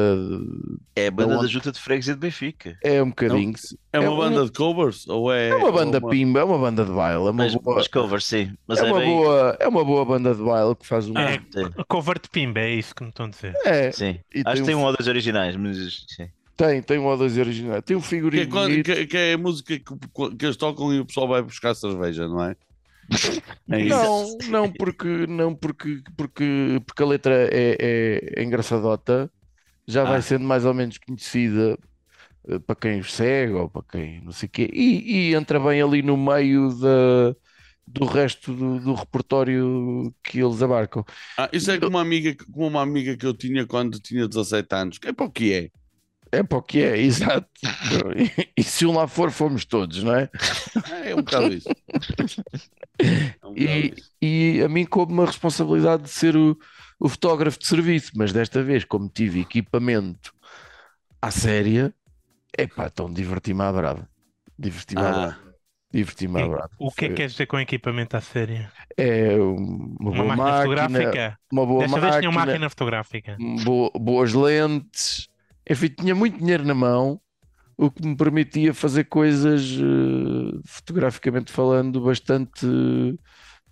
É 0.95 1.07
a 1.07 1.11
banda 1.11 1.35
Da 1.37 1.41
da? 1.43 1.47
Junta 1.49 1.73
de 1.73 1.81
Freguesia 1.81 2.13
de 2.15 2.21
Benfica. 2.21 2.77
é 2.83 3.03
um 3.03 3.09
bocadinho, 3.09 3.55
É 3.91 3.99
uma 3.99 4.07
É 4.07 4.11
um- 4.11 4.17
banda 4.19 4.45
de 4.45 4.53
covers? 4.53 5.09
Ou 5.09 5.33
é, 5.33 5.49
é 5.49 5.55
uma 5.55 5.73
banda 5.73 5.99
ou 6.03 6.11
pimba, 6.11 6.41
é 6.41 6.45
uma 6.45 6.59
banda 6.59 6.85
de 6.85 6.93
baile, 6.93 7.17
é 7.27 7.31
uma 7.31 7.33
Mas, 7.33 7.55
boa, 7.55 7.77
mas 7.77 7.89
cover, 7.89 8.21
sim. 8.21 8.53
Mas 8.67 8.79
é 8.81 8.87
é, 8.87 8.93
uma 8.93 8.99
bem- 9.01 9.09
boa, 9.17 9.57
é 9.59 9.67
uma 9.69 9.83
boa 9.85 10.05
banda 10.05 10.35
de 10.35 10.43
baile 10.43 10.75
que 10.77 10.87
faz 10.87 11.09
uma. 11.09 11.21
É. 11.23 11.41
Cover 11.89 12.19
de 12.21 12.29
Pimba, 12.29 12.61
é 12.61 12.75
isso 12.75 12.95
que 12.95 13.03
me 13.03 13.09
estão 13.09 13.27
a 13.27 13.31
dizer. 13.31 13.55
É, 13.65 13.91
sim. 13.91 14.21
E 14.35 14.43
Acho 14.45 14.61
que 14.61 14.67
tem 14.67 14.75
um- 14.75 14.81
um 14.81 14.85
ou 14.85 14.95
dois 14.95 15.09
originais, 15.09 15.57
mas 15.57 16.05
sim. 16.09 16.29
Tem, 16.57 16.83
tem 16.83 16.99
um 16.99 17.05
ou 17.07 17.17
dois 17.17 17.37
originais, 17.39 17.83
tem 17.85 17.97
um 17.97 18.01
que, 18.01 18.07
é, 18.07 18.09
figurino 18.09 18.51
quando- 18.51 18.83
que- 18.83 19.07
que 19.07 19.17
é 19.17 19.33
a 19.35 19.39
música 19.39 19.79
que, 19.79 20.37
que 20.39 20.45
eles 20.47 20.57
tocam 20.57 20.93
e 20.95 21.01
o 21.01 21.07
pessoal 21.07 21.29
vai 21.29 21.43
buscar 21.43 21.75
cerveja, 21.75 22.29
não 22.29 22.43
é? 22.45 22.57
É. 23.71 23.85
Não, 23.85 24.39
não 24.51 24.73
porque 24.73 25.27
não 25.27 25.55
porque 25.55 26.03
porque 26.17 26.81
porque 26.87 27.03
a 27.03 27.07
letra 27.07 27.35
é, 27.51 27.77
é, 27.81 28.41
é 28.41 28.45
engraçadota, 28.45 29.31
já 29.87 30.05
vai 30.05 30.19
Ah. 30.19 30.23
sendo 30.23 30.45
mais 30.45 30.65
ou 30.67 30.75
menos 30.75 30.99
conhecida 30.99 31.79
eh, 32.49 32.59
para 32.61 32.77
quem 32.77 33.01
os 33.01 33.13
segue 33.15 33.55
ou 33.55 33.69
para 33.71 33.83
quem 33.91 34.23
não 34.23 34.33
sei 34.33 34.49
quê 34.49 34.71
e, 34.73 35.31
e 35.31 35.35
entra 35.35 35.61
bem 35.61 35.83
ali 35.83 36.03
no 36.03 36.17
meio 36.17 36.71
da 36.79 37.35
do 37.87 38.05
resto 38.07 38.55
do, 38.55 38.81
do 38.81 38.95
repertório 38.95 40.15
que 40.23 40.41
eles 40.41 40.63
abarcam. 40.63 41.05
Ah, 41.37 41.51
isso 41.53 41.71
é 41.71 41.79
como 41.79 41.91
uma, 41.91 42.01
amiga, 42.03 42.35
como 42.53 42.67
uma 42.69 42.83
amiga 42.83 43.17
que 43.17 43.27
eu 43.27 43.35
tinha 43.35 43.67
quando 43.67 44.01
tinha 44.01 44.27
17 44.29 44.75
anos. 44.75 44.99
Que 44.99 45.09
é 45.09 45.13
para 45.13 45.27
o 45.27 45.31
que 45.31 45.53
é? 45.53 45.71
É 46.39 46.43
para 46.43 46.59
o 46.59 46.63
que 46.63 46.83
é, 46.83 46.97
exato. 47.01 47.49
E, 48.57 48.63
se 48.63 48.87
um 48.87 48.93
lá 48.97 49.07
for, 49.07 49.31
fomos 49.31 49.65
todos, 49.65 50.03
não 50.03 50.15
é? 50.15 50.29
É 51.05 51.15
um 51.15 51.19
bocado 51.23 51.53
isso. 51.53 51.69
É 52.99 53.47
um 53.47 53.55
bocado 53.55 53.59
E, 53.61 53.89
isso. 53.89 54.11
e 54.23 54.63
a 54.65 54.69
mim 54.69 54.85
coube 54.85 55.13
uma 55.13 55.27
responsabilidade 55.27 56.05
de 56.05 56.11
ser 56.11 56.37
o, 56.37 56.57
o 56.99 57.09
fotógrafo 57.09 57.59
de 57.59 57.67
serviço, 57.67 58.13
mas 58.17 58.33
desta 58.33 58.63
vez, 58.63 58.85
como 58.85 59.09
tive 59.09 59.41
equipamento 59.41 60.33
à 61.21 61.31
séria, 61.31 61.95
epá, 62.57 62.87
então 62.87 63.13
diverti-me 63.13 63.63
à 63.63 63.73
brava. 63.73 64.09
Diverti-me 64.59 65.07
à 65.07 65.09
Ah. 65.09 65.13
brava. 65.13 65.45
Diverti-me 65.93 66.41
à 66.41 66.45
E 66.45 66.49
brava. 66.49 66.71
O 66.79 66.91
que 66.91 67.05
é 67.05 67.09
que 67.09 67.15
queres 67.15 67.33
dizer 67.33 67.47
com 67.47 67.59
equipamento 67.61 68.17
à 68.17 68.21
série? 68.21 68.69
É 68.97 69.37
uma 69.37 70.11
Uma 70.11 70.25
máquina 70.25 70.37
máquina, 70.37 70.57
fotográfica? 70.57 71.39
uma 71.53 71.67
boa 71.67 71.81
Desta 71.83 72.01
vez 72.01 72.17
tinha 72.17 72.31
uma 72.31 72.41
máquina, 72.41 72.53
máquina 72.53 72.71
fotográfica. 72.71 73.37
bo- 73.65 73.91
boas 73.99 74.33
lentes, 74.33 75.29
enfim, 75.69 75.89
tinha 75.89 76.15
muito 76.15 76.39
dinheiro 76.39 76.65
na 76.65 76.75
mão, 76.75 77.21
o 77.77 77.91
que 77.91 78.07
me 78.07 78.17
permitia 78.17 78.73
fazer 78.75 79.05
coisas, 79.05 79.63
eh, 79.63 80.61
fotograficamente 80.67 81.53
falando, 81.53 82.01
bastante, 82.01 82.67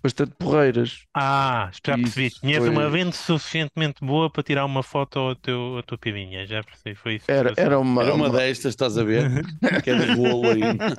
bastante 0.03 0.33
porreiras. 0.37 0.99
Ah, 1.15 1.71
já 1.85 1.95
percebi. 1.97 2.29
Tinhas 2.29 2.57
foi- 2.59 2.69
uma 2.69 2.85
lente 2.87 3.15
suficientemente 3.15 4.03
boa 4.03 4.29
para 4.29 4.43
tirar 4.43 4.65
uma 4.65 4.83
foto 4.83 5.17
ao 5.17 5.35
teu, 5.35 5.77
à 5.79 5.83
tua 5.83 5.97
pibinha. 5.97 6.45
Já 6.45 6.61
percebi. 6.63 6.93
Foi 6.95 7.15
isso. 7.15 7.25
Era, 7.31 7.53
era 7.55 7.79
uma, 7.79 8.03
Era 8.03 8.13
uma 8.13 8.27
uma- 8.27 8.37
destas, 8.37 8.71
estás 8.73 8.97
a 8.97 9.03
ver? 9.03 9.23
Que 9.83 9.89
é 9.91 9.95
de 9.95 10.13
rolo 10.13 10.49
ainda. 10.51 10.95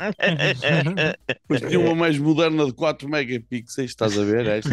Depois 1.29 1.61
tinha 1.69 1.79
uma 1.81 1.95
mais 1.95 2.19
moderna 2.19 2.65
de 2.67 2.73
4 2.73 3.09
megapixels, 3.09 3.91
estás 3.91 4.19
a 4.19 4.25
ver? 4.25 4.47
Esta. 4.47 4.71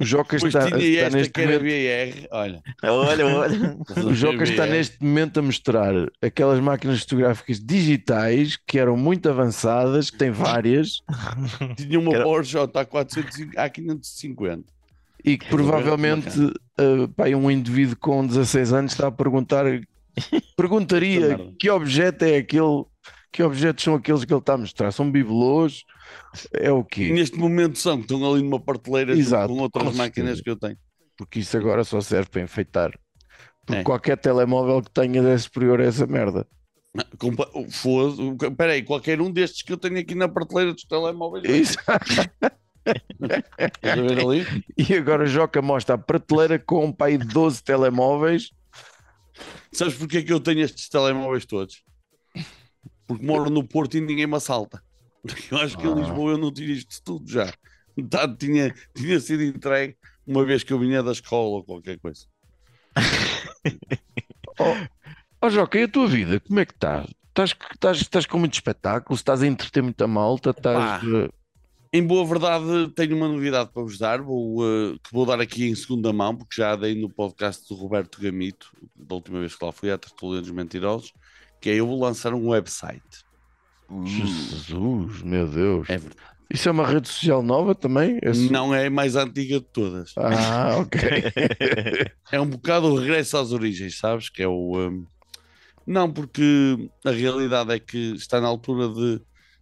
o 0.00 0.04
Joca 0.04 0.36
está, 0.36 0.66
tinha 0.66 0.78
está 0.78 1.02
esta 1.06 1.16
neste 1.18 1.32
que 1.32 1.40
era 1.40 1.58
momento, 1.58 2.14
BR. 2.14 2.28
Olha. 2.30 2.62
olha, 2.82 3.26
olha. 3.26 3.76
o 4.04 4.14
Joca 4.14 4.44
está 4.44 4.66
neste 4.66 5.02
momento 5.02 5.38
a 5.38 5.42
mostrar 5.42 5.92
aquelas 6.22 6.60
máquinas 6.60 7.00
fotográficas 7.00 7.60
digitais 7.60 8.56
que 8.56 8.78
eram 8.78 8.96
muito 8.96 9.28
avançadas, 9.28 10.10
que 10.10 10.18
tem 10.18 10.30
várias 10.30 11.02
Tinha 11.76 11.98
uma 11.98 12.14
Era- 12.14 12.24
Porsche 12.24 12.58
a 12.58 12.66
450 12.66 13.60
a 13.60 13.68
550. 13.68 14.72
e 15.24 15.36
que 15.38 15.46
provavelmente 15.48 16.38
uh, 16.38 17.08
pá, 17.16 17.28
um 17.28 17.50
indivíduo 17.50 17.96
com 17.98 18.26
16 18.26 18.72
anos 18.72 18.92
está 18.92 19.08
a 19.08 19.12
perguntar 19.12 19.64
perguntaria 20.56 21.52
que 21.58 21.68
objeto 21.70 22.24
é 22.24 22.36
aquele 22.38 22.84
que 23.32 23.42
objetos 23.42 23.84
são 23.84 23.94
aqueles 23.94 24.24
que 24.24 24.32
ele 24.32 24.40
está 24.40 24.54
a 24.54 24.58
mostrar? 24.58 24.90
São 24.92 25.10
bibelôs? 25.10 25.84
É 26.54 26.70
o 26.72 26.82
quê? 26.82 27.12
neste 27.12 27.36
momento 27.36 27.78
são, 27.78 28.00
estão 28.00 28.32
ali 28.32 28.42
numa 28.42 28.58
prateleira 28.58 29.12
Exato, 29.12 29.52
com 29.52 29.60
outras 29.60 29.94
máquinas 29.94 30.40
que 30.40 30.48
eu 30.48 30.56
tenho. 30.56 30.78
Porque 31.18 31.40
isso 31.40 31.54
agora 31.56 31.84
só 31.84 32.00
serve 32.00 32.30
para 32.30 32.40
enfeitar. 32.42 32.98
Porque 33.66 33.80
É. 33.80 33.82
qualquer 33.84 34.16
telemóvel 34.16 34.80
que 34.80 34.90
tenha 34.90 35.20
é 35.28 35.36
superior 35.36 35.80
a 35.80 35.84
essa 35.84 36.06
merda. 36.06 36.46
Foda-se. 37.70 38.22
Espera 38.46 38.72
aí, 38.72 38.82
qualquer 38.82 39.20
um 39.20 39.30
destes 39.30 39.62
que 39.62 39.72
eu 39.72 39.76
tenho 39.76 39.98
aqui 39.98 40.14
na 40.14 40.28
prateleira 40.28 40.72
dos 40.72 40.84
telemóveis. 40.84 41.76
Ali? 43.82 44.46
E 44.76 44.94
agora 44.94 45.24
o 45.24 45.26
Joca 45.26 45.60
mostra 45.60 45.96
a 45.96 45.98
prateleira 45.98 46.58
com 46.58 46.84
um 46.84 46.92
pai 46.92 47.18
de 47.18 47.26
12 47.26 47.62
telemóveis. 47.62 48.50
Sabes 49.72 49.94
porque 49.94 50.18
é 50.18 50.22
que 50.22 50.32
eu 50.32 50.40
tenho 50.40 50.60
estes 50.60 50.88
telemóveis 50.88 51.44
todos? 51.44 51.82
Porque 53.06 53.24
moro 53.24 53.50
no 53.50 53.66
Porto 53.66 53.96
e 53.96 54.00
ninguém 54.00 54.26
me 54.26 54.36
assalta. 54.36 54.82
Eu 55.50 55.58
acho 55.58 55.76
que 55.76 55.86
em 55.86 55.92
Ah. 55.92 55.96
Lisboa 55.96 56.32
eu 56.32 56.38
não 56.38 56.52
tinha 56.52 56.72
isto 56.72 57.02
tudo 57.02 57.28
já. 57.30 57.52
Tá, 58.10 58.28
tinha, 58.36 58.74
tinha 58.94 59.18
sido 59.20 59.42
entregue 59.42 59.96
uma 60.26 60.44
vez 60.44 60.62
que 60.62 60.72
eu 60.72 60.78
vinha 60.78 61.02
da 61.02 61.12
escola 61.12 61.56
ou 61.56 61.64
qualquer 61.64 61.98
coisa. 61.98 62.26
Ó 65.40 65.50
Joca, 65.50 65.78
e 65.78 65.84
a 65.84 65.88
tua 65.88 66.06
vida? 66.06 66.40
Como 66.40 66.60
é 66.60 66.64
que 66.66 66.72
estás? 66.72 67.06
Estás, 67.28 67.54
estás, 67.74 68.00
estás 68.00 68.26
com 68.26 68.38
muito 68.38 68.54
espetáculo? 68.54 69.14
Estás 69.14 69.42
a 69.42 69.46
entreter 69.46 69.82
muita 69.82 70.06
malta? 70.06 70.50
Estás, 70.50 71.02
Pá. 71.02 71.06
eh, 71.06 71.28
Em 71.92 72.02
boa 72.06 72.24
verdade, 72.26 72.88
tenho 72.94 73.16
uma 73.16 73.28
novidade 73.28 73.70
para 73.72 73.82
vos 73.82 73.98
dar, 73.98 74.22
vou, 74.22 74.58
eh, 74.64 74.96
que 75.02 75.12
vou 75.12 75.26
dar 75.26 75.40
aqui 75.40 75.68
em 75.68 75.74
segunda 75.74 76.12
mão, 76.12 76.34
porque 76.34 76.60
já 76.60 76.74
dei 76.74 76.94
no 77.00 77.10
podcast 77.10 77.68
do 77.68 77.74
Roberto 77.78 78.20
Gamito, 78.20 78.72
da 78.96 79.14
última 79.14 79.40
vez 79.40 79.54
que 79.54 79.64
lá 79.64 79.70
fui, 79.72 79.90
a 79.90 79.98
Tertulia 79.98 80.40
dos 80.40 80.50
Mentirosos, 80.50 81.12
que 81.60 81.68
é 81.70 81.74
eu 81.74 81.86
vou 81.86 82.00
lançar 82.00 82.32
um 82.32 82.48
website. 82.48 83.24
Jesus, 84.04 85.22
meu 85.22 85.46
Deus. 85.46 85.88
É 85.88 85.98
verdade. 85.98 86.36
Isso 86.48 86.68
é 86.68 86.72
uma 86.72 86.86
rede 86.86 87.08
social 87.08 87.42
nova 87.42 87.74
também? 87.74 88.18
É 88.22 88.32
Não 88.50 88.72
é 88.74 88.86
a 88.86 88.90
mais 88.90 89.14
antiga 89.16 89.58
de 89.60 89.66
todas. 89.66 90.12
Ah, 90.16 90.76
ok. 90.78 91.00
É 92.32 92.40
um 92.40 92.46
bocado 92.48 92.86
o 92.88 92.96
regresso 92.98 93.36
às 93.36 93.52
origens, 93.52 93.98
sabes? 93.98 94.28
Que 94.28 94.42
é 94.42 94.48
o. 94.48 94.76
hum, 94.76 95.06
Não, 95.86 96.12
porque 96.12 96.90
a 97.04 97.10
realidade 97.10 97.72
é 97.72 97.78
que 97.78 98.14
está 98.14 98.40
na 98.40 98.48
altura 98.48 98.88
de, 98.88 99.20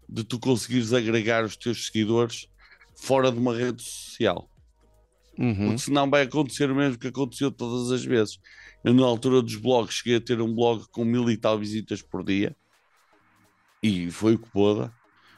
de 0.08 0.24
tu 0.24 0.38
conseguires 0.38 0.92
agregar 0.92 1.44
os 1.44 1.56
teus 1.56 1.86
seguidores 1.86 2.48
fora 2.96 3.30
de 3.30 3.38
uma 3.38 3.54
rede 3.54 3.82
social. 3.82 4.48
Uhum. 5.38 5.54
Porque 5.54 5.78
senão 5.78 6.08
vai 6.08 6.22
acontecer 6.22 6.70
o 6.70 6.74
mesmo 6.74 6.98
que 6.98 7.08
aconteceu 7.08 7.50
todas 7.50 7.90
as 7.90 8.04
vezes. 8.04 8.38
Eu, 8.82 8.94
na 8.94 9.04
altura 9.04 9.42
dos 9.42 9.56
blogs, 9.56 9.96
cheguei 9.96 10.16
a 10.16 10.20
ter 10.20 10.40
um 10.40 10.54
blog 10.54 10.84
com 10.90 11.04
mil 11.04 11.28
e 11.30 11.36
tal 11.36 11.58
visitas 11.58 12.00
por 12.00 12.24
dia. 12.24 12.56
E 13.82 14.10
foi 14.10 14.34
o 14.34 14.38
que 14.38 14.48
boda. 14.52 14.92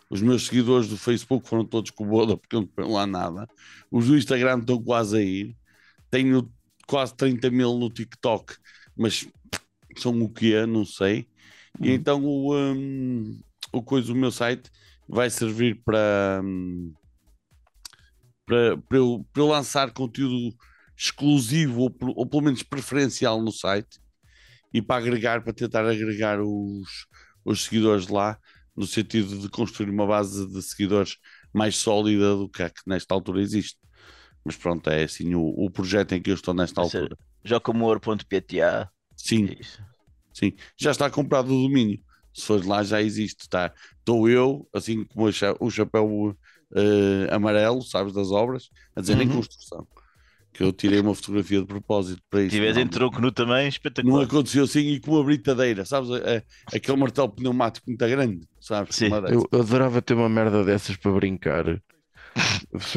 Os 0.09 0.21
meus 0.21 0.47
seguidores 0.47 0.89
do 0.89 0.97
Facebook 0.97 1.49
foram 1.49 1.65
todos 1.65 1.91
com 1.91 2.07
boda, 2.07 2.37
porque 2.37 2.55
eu 2.55 2.61
não 2.61 2.69
ponho 2.69 2.93
lá 2.93 3.07
nada. 3.07 3.49
Os 3.91 4.07
do 4.07 4.17
Instagram 4.17 4.61
estão 4.61 4.81
quase 4.81 5.17
a 5.17 5.21
ir. 5.21 5.57
Tenho 6.11 6.49
quase 6.87 7.17
30 7.17 7.51
mil 7.51 7.77
no 7.77 7.91
TikTok, 7.91 8.55
mas 8.97 9.27
são 10.03 10.19
o 10.23 10.31
que 10.33 10.55
é, 10.55 10.67
não 10.67 10.85
sei. 10.85 11.29
E 11.83 11.91
Uhum. 11.91 11.95
então 11.95 12.25
o, 12.25 12.55
hum, 12.57 13.41
o 13.73 13.83
coisa, 13.83 14.13
o 14.13 14.17
meu 14.17 14.31
site 14.33 14.71
vai 15.09 15.31
servir 15.31 15.83
para, 15.85 16.41
hum, 16.45 16.95
para, 18.45 18.77
para, 18.79 18.99
eu, 18.99 19.27
para 19.33 19.43
eu 19.43 19.47
lançar 19.49 19.93
conteúdo 19.93 20.55
exclusivo 20.97 21.83
ou, 21.83 21.97
ou 22.17 22.27
pelo 22.27 22.43
menos 22.43 22.63
preferencial 22.63 23.43
no 23.43 23.53
site 23.53 23.99
e 24.73 24.83
para 24.83 24.99
agregar, 25.03 25.43
para 25.45 25.53
tentar 25.53 25.87
agregar 25.87 26.41
os, 26.43 27.07
os 27.45 27.65
seguidores 27.65 28.09
lá, 28.09 28.39
no 28.77 28.87
sentido 28.87 29.39
de 29.41 29.49
construir 29.51 29.91
uma 29.91 30.07
base 30.07 30.49
de 30.49 30.63
seguidores 30.63 31.17
mais 31.55 31.77
sólida 31.79 32.37
do 32.37 32.49
que 32.49 32.63
a 32.63 32.71
que 32.71 32.83
nesta 32.87 33.15
altura 33.15 33.43
existe. 33.43 33.79
Mas 34.45 34.57
pronto, 34.57 34.91
é 34.91 35.05
assim 35.05 35.35
o, 35.35 35.43
o 35.43 35.71
projeto 35.71 36.15
em 36.15 36.23
que 36.23 36.31
eu 36.31 36.35
estou 36.35 36.55
nesta 36.55 36.81
ser- 36.81 36.83
altura. 36.83 37.17
Jocamor.pta. 37.45 38.91
Sim, 39.27 39.47
É 39.47 39.61
isso. 39.61 39.83
sim. 40.33 40.53
Já 40.79 40.91
está 40.93 41.11
comprado 41.11 41.49
o 41.49 41.63
domínio. 41.69 42.01
Se 42.35 42.45
fores 42.47 42.67
lá, 42.67 42.83
já 42.85 43.03
existe. 43.03 43.43
Está. 43.43 43.73
Estou 43.99 44.29
eu, 44.29 44.69
assim 44.75 45.05
como 45.07 45.27
o, 45.27 45.33
cha- 45.33 45.57
o 45.61 45.71
chapéu 45.71 46.37
eh, 46.75 47.29
amarelo, 47.35 47.83
sabes, 47.83 48.13
das 48.13 48.31
obras, 48.31 48.71
a 48.95 49.01
dizer 49.01 49.21
em 49.21 49.29
Uhum. 49.29 49.29
construção. 49.29 49.87
Que 50.53 50.63
eu 50.65 50.73
tirei 50.73 51.01
uma 51.01 51.15
fotografia 51.15 51.61
de 51.61 51.67
propósito 51.67 52.23
para 52.31 52.41
Se 52.41 52.47
isso. 52.47 52.57
tiveres 52.57 52.77
Não, 52.77 52.83
em 52.83 52.89
tronco 52.89 53.21
nu 53.21 53.33
também, 53.33 53.69
Não 53.69 53.69
espetacular. 53.69 54.25
aconteceu 54.25 54.65
assim 54.65 54.81
e 54.81 55.01
com 55.01 55.13
uma 55.13 55.25
britadeira, 55.25 55.85
sabes? 55.85 56.11
É, 56.11 56.45
é 56.73 56.77
aquele 56.77 56.99
martelo 56.99 57.31
pneumático 57.31 57.89
muito 57.89 58.07
grande, 58.09 58.49
sabes? 58.61 58.97
Sim. 58.97 59.11
Eu 59.53 59.61
adorava 59.61 60.03
ter 60.03 60.15
uma 60.15 60.29
merda 60.29 60.65
dessas 60.65 60.97
para 60.97 61.13
brincar. 61.13 61.65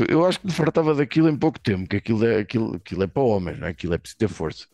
Eu 0.09 0.25
acho 0.25 0.39
que 0.39 0.47
me 0.47 0.51
fartava 0.53 0.93
daquilo 0.93 1.29
em 1.29 1.35
pouco 1.37 1.59
tempo, 1.59 1.87
que 1.87 1.95
aquilo 1.97 2.25
é, 2.25 2.39
aquilo, 2.39 2.75
aquilo 2.75 3.03
é 3.03 3.07
para 3.07 3.23
homens, 3.23 3.59
não 3.59 3.67
é? 3.67 3.71
Aquilo 3.71 3.93
é 3.93 3.97
preciso 3.97 4.17
ter 4.17 4.27
força. 4.27 4.65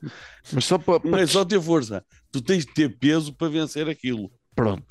Mas 0.51 0.65
só 0.65 0.77
para, 0.77 0.95
Não 1.03 1.11
para- 1.11 1.21
é 1.21 1.27
só 1.27 1.45
ter 1.45 1.61
força, 1.61 2.03
tu 2.31 2.41
tens 2.41 2.65
de 2.65 2.73
ter 2.73 2.97
peso 2.97 3.33
para 3.33 3.47
vencer 3.49 3.87
aquilo. 3.89 4.31
pronto. 4.55 4.83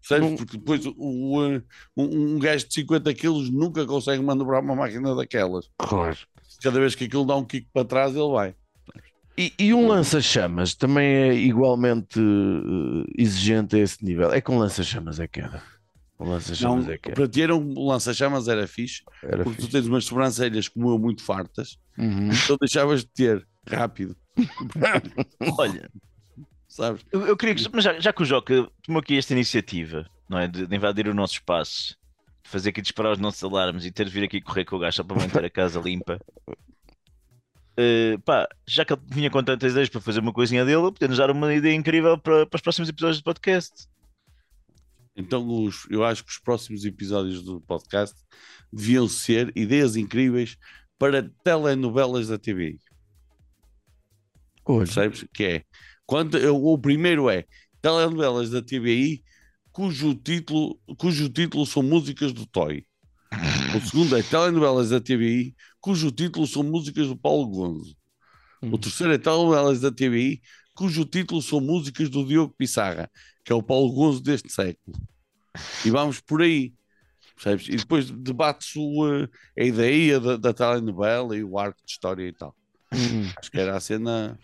Percebes? 0.00 0.30
Não- 0.30 0.36
Porque 0.38 0.56
depois 0.56 0.86
o, 0.86 0.94
o, 0.96 1.42
um, 1.46 1.62
um 2.34 2.38
gajo 2.38 2.66
de 2.66 2.72
50 2.72 3.12
quilos 3.12 3.50
nunca 3.50 3.84
consegue 3.84 4.22
manobrar 4.22 4.62
uma 4.62 4.74
máquina 4.74 5.14
daquelas. 5.14 5.68
Claro. 5.76 6.16
Cada 6.62 6.80
vez 6.80 6.94
que 6.94 7.04
aquilo 7.04 7.26
dá 7.26 7.36
um 7.36 7.44
kick 7.44 7.66
para 7.74 7.84
trás, 7.84 8.16
ele 8.16 8.30
vai. 8.30 8.54
E, 9.36 9.52
e 9.58 9.74
um 9.74 9.86
lança-chamas 9.86 10.74
também 10.74 11.06
é 11.06 11.34
igualmente 11.34 12.18
eh, 12.18 13.12
exigente 13.18 13.76
a 13.76 13.80
esse 13.80 14.02
nível. 14.02 14.32
É 14.32 14.40
com 14.40 14.56
lança-chamas 14.58 15.20
é 15.20 15.28
que 15.28 15.40
era. 15.40 15.62
Um 16.20 16.24
Não, 16.24 16.32
lança-chamas 16.32 16.88
é 16.88 16.98
que 16.98 17.08
era. 17.10 17.14
para 17.14 17.28
ter 17.28 17.52
um 17.52 17.86
lança-chamas 17.86 18.48
era 18.48 18.66
fixe, 18.66 19.02
Era 19.22 19.44
porque 19.44 19.58
tu 19.58 19.62
fixe. 19.66 19.72
tens 19.72 19.86
umas 19.86 20.04
sobrancelhas 20.04 20.68
como 20.68 20.90
eu 20.90 20.98
muito 20.98 21.22
fartas, 21.22 21.78
Uhum. 21.96 22.30
então 22.32 22.56
deixavas 22.60 23.00
de 23.02 23.08
ter 23.10 23.46
rápido, 23.66 24.16
Olha, 25.58 25.90
sabes? 26.68 27.04
eu, 27.12 27.26
eu 27.26 27.36
queria 27.36 27.54
que. 27.54 27.64
Mas 27.72 27.84
já, 27.84 27.98
já 28.00 28.12
que 28.12 28.22
o 28.22 28.24
Joca 28.24 28.68
tomou 28.84 29.00
aqui 29.00 29.16
esta 29.16 29.32
iniciativa, 29.32 30.06
não 30.28 30.38
é? 30.38 30.46
De, 30.48 30.66
de 30.66 30.76
invadir 30.76 31.08
o 31.08 31.14
nosso 31.14 31.34
espaço, 31.34 31.96
de 32.44 32.50
fazer 32.50 32.70
aqui 32.70 32.80
disparar 32.82 33.12
os 33.12 33.18
nossos 33.18 33.42
alarmes 33.44 33.84
e 33.84 33.90
ter 33.90 34.04
de 34.04 34.10
vir 34.10 34.24
aqui 34.24 34.40
correr 34.40 34.64
com 34.64 34.76
o 34.76 34.78
gajo 34.78 34.96
só 34.96 35.04
para 35.04 35.16
manter 35.20 35.44
a 35.44 35.50
casa 35.50 35.80
limpa. 35.80 36.18
eh, 37.76 38.16
pá, 38.24 38.48
já 38.66 38.84
que 38.84 38.92
ele 38.92 39.02
vinha 39.06 39.30
com 39.30 39.42
tantas 39.42 39.72
ideias 39.72 39.88
para 39.88 40.00
fazer 40.00 40.20
uma 40.20 40.32
coisinha 40.32 40.64
dele, 40.64 40.90
podemos 40.92 41.16
dar 41.18 41.30
uma 41.30 41.52
ideia 41.54 41.74
incrível 41.74 42.18
para, 42.18 42.46
para 42.46 42.56
os 42.56 42.62
próximos 42.62 42.88
episódios 42.88 43.18
do 43.20 43.24
podcast. 43.24 43.86
Então 45.18 45.46
os, 45.64 45.84
eu 45.90 46.04
acho 46.04 46.24
que 46.24 46.30
os 46.30 46.38
próximos 46.38 46.84
episódios 46.84 47.42
do 47.42 47.60
podcast 47.62 48.14
deviam 48.72 49.08
ser 49.08 49.52
ideias 49.56 49.96
incríveis 49.96 50.56
para 50.96 51.28
telenovelas 51.42 52.28
da 52.28 52.38
TV. 52.38 52.78
Percebes? 54.64 55.24
Que 55.34 55.44
é 55.44 55.64
quando 56.06 56.38
eu- 56.38 56.62
o 56.64 56.78
primeiro 56.78 57.28
é 57.28 57.44
telenovelas 57.82 58.50
da 58.50 58.62
TVI 58.62 59.22
cujo 59.72 60.14
título, 60.14 60.78
cujo 60.96 61.28
título 61.28 61.66
são 61.66 61.82
músicas 61.82 62.32
do 62.32 62.46
Toy. 62.46 62.84
O 63.76 63.80
segundo 63.86 64.16
é 64.16 64.22
telenovelas 64.22 64.90
da 64.90 65.00
TVI 65.00 65.54
cujo 65.80 66.10
título 66.10 66.46
são 66.46 66.62
músicas 66.62 67.08
do 67.08 67.16
Paulo 67.16 67.48
Gonzo. 67.48 67.96
O 68.62 68.66
Hum. 68.66 68.78
terceiro 68.78 69.12
é 69.12 69.18
telenovelas 69.18 69.80
da 69.80 69.90
TVI 69.90 70.40
cujo 70.74 71.04
título 71.04 71.40
são 71.42 71.60
músicas 71.60 72.08
do 72.08 72.24
Diogo 72.24 72.54
Pissarra, 72.56 73.10
que 73.48 73.52
é 73.52 73.56
o 73.56 73.62
Paulo 73.62 73.90
Gonzo 73.94 74.22
deste 74.22 74.52
século. 74.52 74.94
E 75.82 75.88
vamos 75.90 76.20
por 76.20 76.42
aí. 76.42 76.74
Percebes? 77.34 77.66
E 77.68 77.76
depois 77.78 78.10
debate-se 78.10 78.78
eh, 79.56 79.62
a 79.62 79.64
ideia 79.64 80.20
da, 80.20 80.36
da 80.36 80.52
telenovela 80.52 81.34
e 81.34 81.42
o 81.42 81.58
arco 81.58 81.78
de 81.82 81.90
história 81.90 82.28
e 82.28 82.32
tal. 82.34 82.54
hum. 82.92 83.26
Acho 83.38 83.50
que 83.50 83.58
era 83.58 83.74
a 83.74 83.80
cena. 83.80 84.38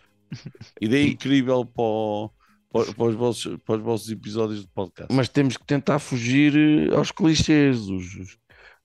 Ideia 0.81 1.07
incrível 1.07 1.63
para, 1.63 1.83
o- 1.83 2.31
para, 2.73 2.93
para 2.93 3.03
os 3.05 3.15
vossos, 3.15 3.57
para 3.63 3.75
os 3.75 3.83
vossos 3.83 4.09
episódios 4.09 4.61
de 4.61 4.67
podcast. 4.69 5.13
mas 5.13 5.29
temos 5.29 5.55
que 5.55 5.65
tentar 5.67 5.99
fugir 5.99 6.55
eh, 6.57 6.95
aos 6.95 7.11
clichês, 7.11 7.81
os, 7.81 8.15
os, 8.15 8.37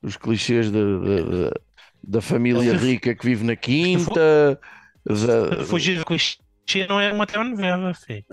os 0.03 0.17
clichês 0.19 0.71
da, 0.71 0.79
da, 0.79 1.23
da- 1.49 1.61
da 2.05 2.21
família 2.21 2.77
rica 2.77 3.15
que 3.15 3.25
vive 3.25 3.43
na 3.45 3.57
quinta. 3.57 4.61
Da, 5.07 5.65
Fugir 5.65 5.99
do 5.99 6.05
clichê 6.05 6.39
não 6.87 7.01
é 7.01 7.11
uma 7.11 7.27
telenovela, 7.27 7.95
filho. 7.95 8.25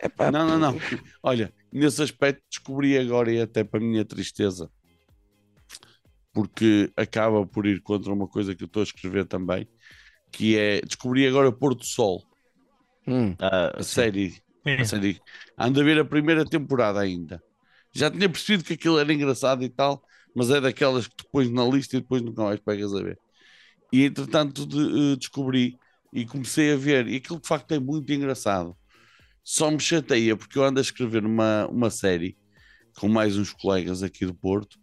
Epá, 0.00 0.30
Não, 0.30 0.46
não, 0.46 0.58
não. 0.58 0.78
Olha, 1.22 1.54
nesse 1.72 2.02
aspecto 2.02 2.42
descobri 2.50 2.96
agora, 2.98 3.32
e 3.32 3.40
até 3.40 3.64
para 3.64 3.80
a 3.80 3.82
minha 3.82 4.04
tristeza, 4.04 4.70
porque 6.32 6.92
acaba 6.96 7.46
por 7.46 7.66
ir 7.66 7.82
contra 7.82 8.12
uma 8.12 8.28
coisa 8.28 8.54
que 8.54 8.62
eu 8.64 8.66
estou 8.66 8.80
a 8.80 8.84
escrever 8.84 9.26
também, 9.26 9.68
que 10.32 10.58
é 10.58 10.80
descobri 10.82 11.26
agora 11.26 11.52
Porto 11.52 11.84
Sol, 11.86 12.26
hum, 13.06 13.38
a 13.38 13.82
sim. 13.84 13.84
série. 13.84 14.42
A 14.76 14.84
série. 14.84 15.22
Ando 15.58 15.80
a 15.80 15.84
ver 15.84 15.98
a 16.00 16.04
primeira 16.04 16.46
temporada 16.48 17.00
ainda. 17.00 17.42
Já 17.94 18.10
tinha 18.10 18.28
percebido 18.30 18.64
que 18.64 18.74
aquilo 18.74 18.98
era 18.98 19.12
engraçado 19.12 19.64
e 19.64 19.68
tal, 19.70 20.02
mas 20.34 20.50
é 20.50 20.60
daquelas 20.60 21.06
que 21.08 21.16
tu 21.16 21.24
pões 21.32 21.50
na 21.50 21.64
lista 21.66 21.96
e 21.96 22.00
depois 22.00 22.22
nunca 22.22 22.42
mais 22.44 22.60
pegas 22.60 22.94
a 22.94 23.02
ver. 23.02 23.20
E 23.92 24.04
entretanto 24.04 24.66
de- 24.66 25.14
eh, 25.14 25.16
descobri 25.16 25.78
e 26.12 26.26
comecei 26.26 26.72
a 26.72 26.76
ver, 26.76 27.08
e 27.08 27.16
aquilo 27.16 27.40
de 27.40 27.48
facto 27.48 27.72
é 27.72 27.80
muito 27.80 28.12
engraçado. 28.12 28.76
Só 29.50 29.70
me 29.70 29.80
chateia 29.80 30.36
porque 30.36 30.58
eu 30.58 30.62
ando 30.62 30.78
a 30.78 30.82
escrever 30.82 31.24
uma, 31.24 31.66
uma 31.68 31.88
série 31.88 32.36
com 32.98 33.08
mais 33.08 33.34
uns 33.38 33.50
colegas 33.50 34.02
aqui 34.02 34.26
do 34.26 34.34
Porto 34.34 34.78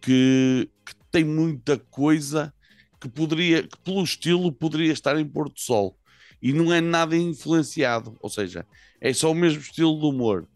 que, 0.00 0.70
que 0.86 0.94
tem 1.10 1.24
muita 1.24 1.76
coisa 1.76 2.54
que 3.00 3.08
poderia, 3.08 3.64
que 3.64 3.76
pelo 3.80 4.04
estilo 4.04 4.52
poderia 4.52 4.92
estar 4.92 5.18
em 5.18 5.26
Porto 5.26 5.60
Sol 5.60 5.98
e 6.40 6.52
não 6.52 6.72
é 6.72 6.80
nada 6.80 7.16
influenciado, 7.16 8.16
ou 8.20 8.30
seja, 8.30 8.64
é 9.00 9.12
só 9.12 9.32
o 9.32 9.34
mesmo 9.34 9.60
estilo 9.60 9.98
de 9.98 10.06
humor. 10.06 10.48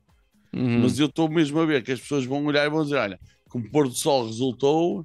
hum. 0.54 0.82
Mas 0.82 0.96
eu 1.00 1.06
estou 1.06 1.28
mesmo 1.28 1.58
a 1.58 1.66
ver 1.66 1.82
que 1.82 1.90
as 1.90 2.00
pessoas 2.00 2.24
vão 2.24 2.44
olhar 2.46 2.64
e 2.64 2.70
vão 2.70 2.84
dizer: 2.84 2.98
olha, 2.98 3.18
como 3.48 3.68
Porto 3.68 3.94
Sol 3.94 4.26
resultou, 4.26 5.04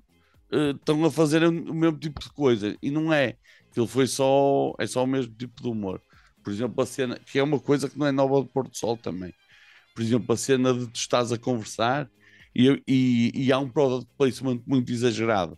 eh, 0.51 0.69
estão 0.69 1.03
a 1.03 1.09
fazer 1.09 1.43
o 1.43 1.51
mesmo 1.51 1.97
tipo 1.97 2.21
de 2.21 2.29
coisa. 2.29 2.77
E 2.79 2.91
não 2.91 3.11
é. 3.11 3.37
Aquilo 3.71 3.87
foi 3.87 4.05
só. 4.05 4.75
É 4.77 4.85
só 4.85 5.03
o 5.03 5.07
mesmo 5.07 5.33
tipo 5.33 5.63
de 5.63 5.67
humor. 5.67 5.99
Por 6.45 6.53
exemplo, 6.53 6.81
a 6.83 6.85
cena, 6.85 7.19
que 7.19 7.39
é 7.39 7.43
uma 7.43 7.59
coisa 7.59 7.89
que 7.89 7.97
não 7.97 8.05
é 8.05 8.11
nova 8.11 8.41
de 8.41 8.49
Porto 8.49 8.77
Sol 8.77 8.95
também. 8.95 9.33
Por 9.95 10.03
exemplo, 10.03 10.31
a 10.31 10.37
cena 10.37 10.71
de 10.71 10.85
tu 10.85 10.95
estás 10.95 11.31
a 11.31 11.39
conversar 11.39 12.07
e, 12.55 12.81
e, 12.87 13.31
e 13.33 13.51
há 13.51 13.57
um 13.57 13.67
product 13.67 14.07
placement 14.15 14.61
muito 14.67 14.91
exagerado. 14.91 15.57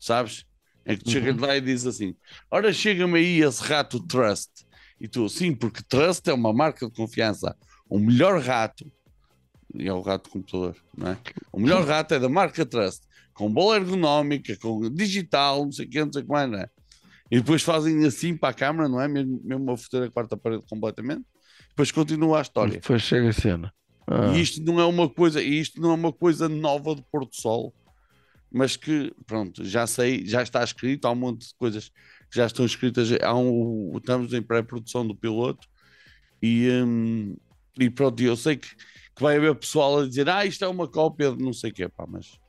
Sabes? 0.00 0.44
É 0.84 0.96
que 0.96 1.04
tu 1.04 1.10
chegas 1.10 1.36
lá 1.38 1.56
e 1.56 1.60
dizes 1.60 1.86
assim: 1.86 2.16
ora, 2.50 2.72
chega-me 2.72 3.18
aí 3.20 3.40
esse 3.40 3.62
rato 3.62 4.04
Trust. 4.04 4.50
E 5.00 5.06
tu, 5.06 5.28
sim, 5.28 5.54
porque 5.54 5.82
Trust 5.88 6.28
é 6.28 6.34
uma 6.34 6.52
marca 6.52 6.86
de 6.86 6.92
confiança. 6.92 7.56
O 7.88 7.98
melhor 7.98 8.40
rato 8.42 8.84
e 9.74 9.86
é 9.86 9.92
o 9.92 10.00
rato 10.00 10.24
do 10.24 10.30
computador, 10.30 10.76
não 10.96 11.12
é? 11.12 11.18
O 11.52 11.60
melhor 11.60 11.86
rato 11.86 12.14
é 12.14 12.18
da 12.18 12.28
marca 12.28 12.66
Trust, 12.66 13.02
com 13.32 13.48
bola 13.48 13.76
ergonómica, 13.76 14.56
com 14.56 14.90
digital, 14.90 15.64
não 15.64 15.72
sei 15.72 15.86
o 15.86 15.88
que, 15.88 16.04
não 16.04 16.12
sei 16.12 16.22
como 16.24 16.38
é, 16.38 16.46
não 16.46 16.58
é? 16.58 16.68
E 17.30 17.38
depois 17.38 17.62
fazem 17.62 18.04
assim 18.04 18.36
para 18.36 18.48
a 18.48 18.54
câmara, 18.54 18.88
não 18.88 19.00
é? 19.00 19.06
Mesmo, 19.06 19.40
mesmo 19.44 19.70
a 19.70 19.76
foder 19.76 20.08
a 20.08 20.10
quarta 20.10 20.36
parede 20.36 20.64
completamente. 20.68 21.24
Depois 21.68 21.92
continua 21.92 22.38
a 22.38 22.42
história. 22.42 22.80
Depois 22.80 23.02
chega 23.02 23.28
a 23.28 23.32
cena. 23.32 23.72
Ah, 24.06 24.32
E 24.34 24.40
isto 24.40 24.60
não 24.64 24.80
é 24.80 24.84
uma 24.84 25.08
coisa, 25.08 25.40
e 25.40 25.60
isto 25.60 25.80
não 25.80 25.92
é 25.92 25.94
uma 25.94 26.12
coisa 26.12 26.48
nova 26.48 26.96
de 26.96 27.02
Porto 27.12 27.40
Sol, 27.40 27.72
mas 28.50 28.76
que, 28.76 29.12
pronto, 29.24 29.64
já 29.64 29.86
sei, 29.86 30.26
já 30.26 30.42
está 30.42 30.64
escrito, 30.64 31.04
há 31.06 31.12
um 31.12 31.14
monte 31.14 31.46
de 31.46 31.54
coisas 31.54 31.88
que 31.88 32.36
já 32.36 32.46
estão 32.46 32.66
escritas, 32.66 33.08
há 33.22 33.34
um, 33.34 33.92
estamos 33.96 34.32
em 34.32 34.42
pré-produção 34.42 35.06
do 35.06 35.14
piloto 35.14 35.68
e, 36.42 36.68
hum, 36.68 37.36
e 37.78 37.88
pronto, 37.88 38.20
eu 38.20 38.34
sei 38.36 38.56
que, 38.56 38.68
que 39.14 39.22
vai 39.22 39.36
haver 39.36 39.54
pessoal 39.54 40.00
a 40.00 40.08
dizer, 40.08 40.28
ah, 40.28 40.44
isto 40.44 40.64
é 40.64 40.68
uma 40.68 40.88
cópia 40.88 41.30
de 41.30 41.42
não 41.42 41.52
sei 41.52 41.70
o 41.70 41.74
quê, 41.74 41.88
pá, 41.88 42.04
mas 42.08 42.39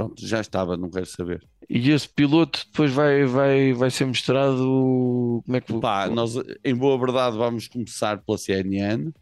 pronto, 0.00 0.26
já 0.26 0.40
estava, 0.40 0.76
não 0.78 0.88
quero 0.90 1.04
saber. 1.06 1.46
E 1.68 1.90
esse 1.90 2.08
piloto 2.08 2.64
depois 2.66 2.90
vai, 2.92 3.24
vai, 3.26 3.72
vai 3.74 3.90
ser 3.90 4.06
mostrado. 4.06 5.42
Como 5.44 5.56
é 5.56 5.60
que 5.60 5.78
Pá, 5.78 6.08
nós, 6.08 6.34
em 6.64 6.74
boa 6.74 6.98
verdade, 6.98 7.36
vamos 7.36 7.68
começar 7.68 8.18
pela 8.18 8.38
CNN 8.38 9.12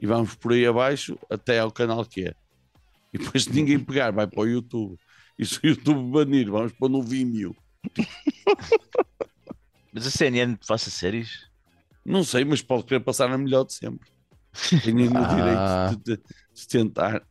e 0.00 0.06
vamos 0.06 0.34
por 0.36 0.52
aí 0.52 0.64
abaixo 0.64 1.18
até 1.28 1.58
ao 1.58 1.72
canal 1.72 2.04
que 2.04 2.28
é. 2.28 2.34
E 3.12 3.18
depois, 3.18 3.44
se 3.44 3.52
ninguém 3.52 3.78
pegar, 3.80 4.10
vai 4.12 4.26
para 4.26 4.40
o 4.40 4.46
YouTube. 4.46 4.96
E 5.38 5.44
se 5.44 5.58
o 5.62 5.66
YouTube 5.66 6.10
banir, 6.10 6.50
vamos 6.50 6.72
pôr 6.72 6.88
no 6.88 7.02
Vimeo. 7.02 7.54
Mas 9.92 10.06
a 10.06 10.10
CNN 10.10 10.56
faça 10.66 10.88
séries? 10.88 11.50
Não 12.04 12.22
sei, 12.24 12.44
mas 12.44 12.62
pode 12.62 12.84
querer 12.84 13.00
passar 13.00 13.30
a 13.30 13.36
melhor 13.36 13.64
de 13.64 13.74
sempre. 13.74 14.08
Tenho 14.84 15.10
o 15.12 15.16
Ah. 15.18 15.90
direito 15.94 16.04
de, 16.04 16.16
de- 16.16 16.22
de 16.54 16.68
tentar. 16.68 17.22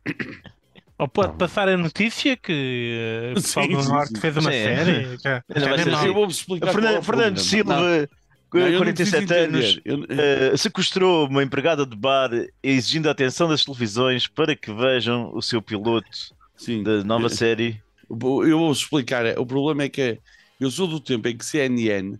Ou 0.98 1.08
pode 1.08 1.36
passar 1.36 1.68
a 1.68 1.76
notícia 1.76 2.36
que 2.36 2.94
eh, 2.96 3.30
o 3.32 3.34
pessoal 3.42 3.66
do 3.68 3.82
Norte 3.84 4.20
fez 4.20 4.36
uma 4.36 4.52
Sim. 4.52 4.62
série. 4.62 5.18
Já, 5.22 5.42
já 5.56 5.68
vai 5.68 5.84
mal. 5.84 5.94
assim. 5.98 6.06
Eu 6.06 6.14
vou-vos 6.14 6.36
explicar. 6.36 6.68
é 6.68 7.02
Fernando. 7.02 7.36
Não, 7.36 7.42
Silva 7.42 8.08
com 8.50 8.58
Não, 8.58 8.66
eu 8.66 8.72
não 8.72 8.78
47 8.80 9.26
preciso 9.26 9.34
anos, 9.44 9.80
eh, 10.10 10.56
sequestrou 10.58 11.26
uma 11.26 11.42
empregada 11.42 11.86
de 11.86 11.96
bar, 11.96 12.30
exigindo 12.62 13.08
a 13.08 13.12
atenção 13.12 13.48
das 13.48 13.64
televisões 13.64 14.26
para 14.28 14.54
que 14.54 14.70
vejam 14.72 15.30
o 15.34 15.40
seu 15.40 15.62
piloto 15.62 16.06
sim, 16.56 16.82
da 16.82 17.02
nova 17.02 17.24
eu- 17.26 17.30
série. 17.30 17.80
Eu 18.10 18.18
vou 18.58 18.70
explicar. 18.70 19.24
O 19.38 19.46
problema 19.46 19.84
é 19.84 19.88
que 19.88 20.18
eu 20.60 20.70
sou 20.70 20.86
do 20.86 21.00
tempo 21.00 21.26
em 21.28 21.36
que 21.36 21.46
CNN 21.46 22.18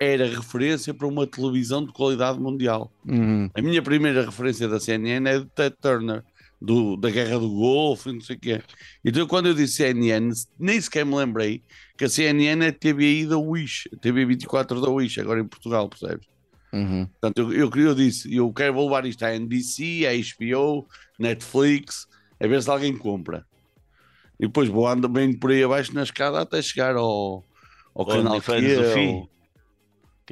era 0.00 0.24
referência 0.26 0.94
para 0.94 1.06
uma 1.06 1.26
televisão 1.26 1.84
de 1.84 1.92
qualidade 1.92 2.40
mundial. 2.40 2.90
Uhum. 3.06 3.50
A 3.54 3.60
minha 3.60 3.82
primeira 3.82 4.24
referência 4.24 4.66
da 4.66 4.80
CNN 4.80 5.28
é 5.28 5.38
de 5.40 5.44
Ted 5.44 5.76
Turner, 5.78 6.24
do, 6.60 6.96
da 6.96 7.10
Guerra 7.10 7.38
do 7.38 7.48
Golfo 7.50 8.10
e 8.10 8.12
não 8.12 8.20
sei 8.20 8.36
o 8.36 8.40
quê. 8.40 8.62
Então, 9.04 9.26
quando 9.26 9.46
eu 9.46 9.54
disse 9.54 9.76
CNN, 9.76 10.32
nem 10.58 10.80
sequer 10.80 11.06
me 11.06 11.14
lembrei 11.14 11.62
que 11.96 12.04
a 12.04 12.08
CNN 12.08 12.64
é 12.64 12.68
a 12.68 12.72
TVI 12.72 13.26
da 13.26 13.38
Wish, 13.38 13.88
a 13.92 13.96
TV 13.96 14.26
24 14.26 14.80
da 14.80 14.90
Wish, 14.90 15.20
agora 15.20 15.40
em 15.40 15.46
Portugal, 15.48 15.88
percebes? 15.88 16.26
Uhum. 16.72 17.06
Portanto, 17.06 17.52
eu, 17.52 17.70
eu, 17.70 17.82
eu 17.82 17.94
disse, 17.94 18.34
eu 18.34 18.52
quero 18.52 18.74
vou 18.74 18.84
levar 18.84 19.06
isto 19.06 19.22
à 19.24 19.34
NBC, 19.34 20.06
à 20.06 20.12
HBO, 20.12 20.86
Netflix, 21.18 22.06
a 22.38 22.46
ver 22.46 22.62
se 22.62 22.70
alguém 22.70 22.96
compra. 22.96 23.44
E 24.38 24.46
depois 24.46 24.68
vou 24.68 24.86
andar 24.86 25.08
bem 25.08 25.32
por 25.36 25.50
aí 25.50 25.62
abaixo 25.62 25.94
na 25.94 26.02
escada 26.02 26.40
até 26.40 26.62
chegar 26.62 26.96
ao, 26.96 27.44
ao 27.94 28.06
canal 28.06 28.40
que 28.40 28.50
OnlyFans 28.50 28.74
do 28.76 28.84
é, 28.84 28.94
Fi. 28.94 29.06
ao- 29.08 29.30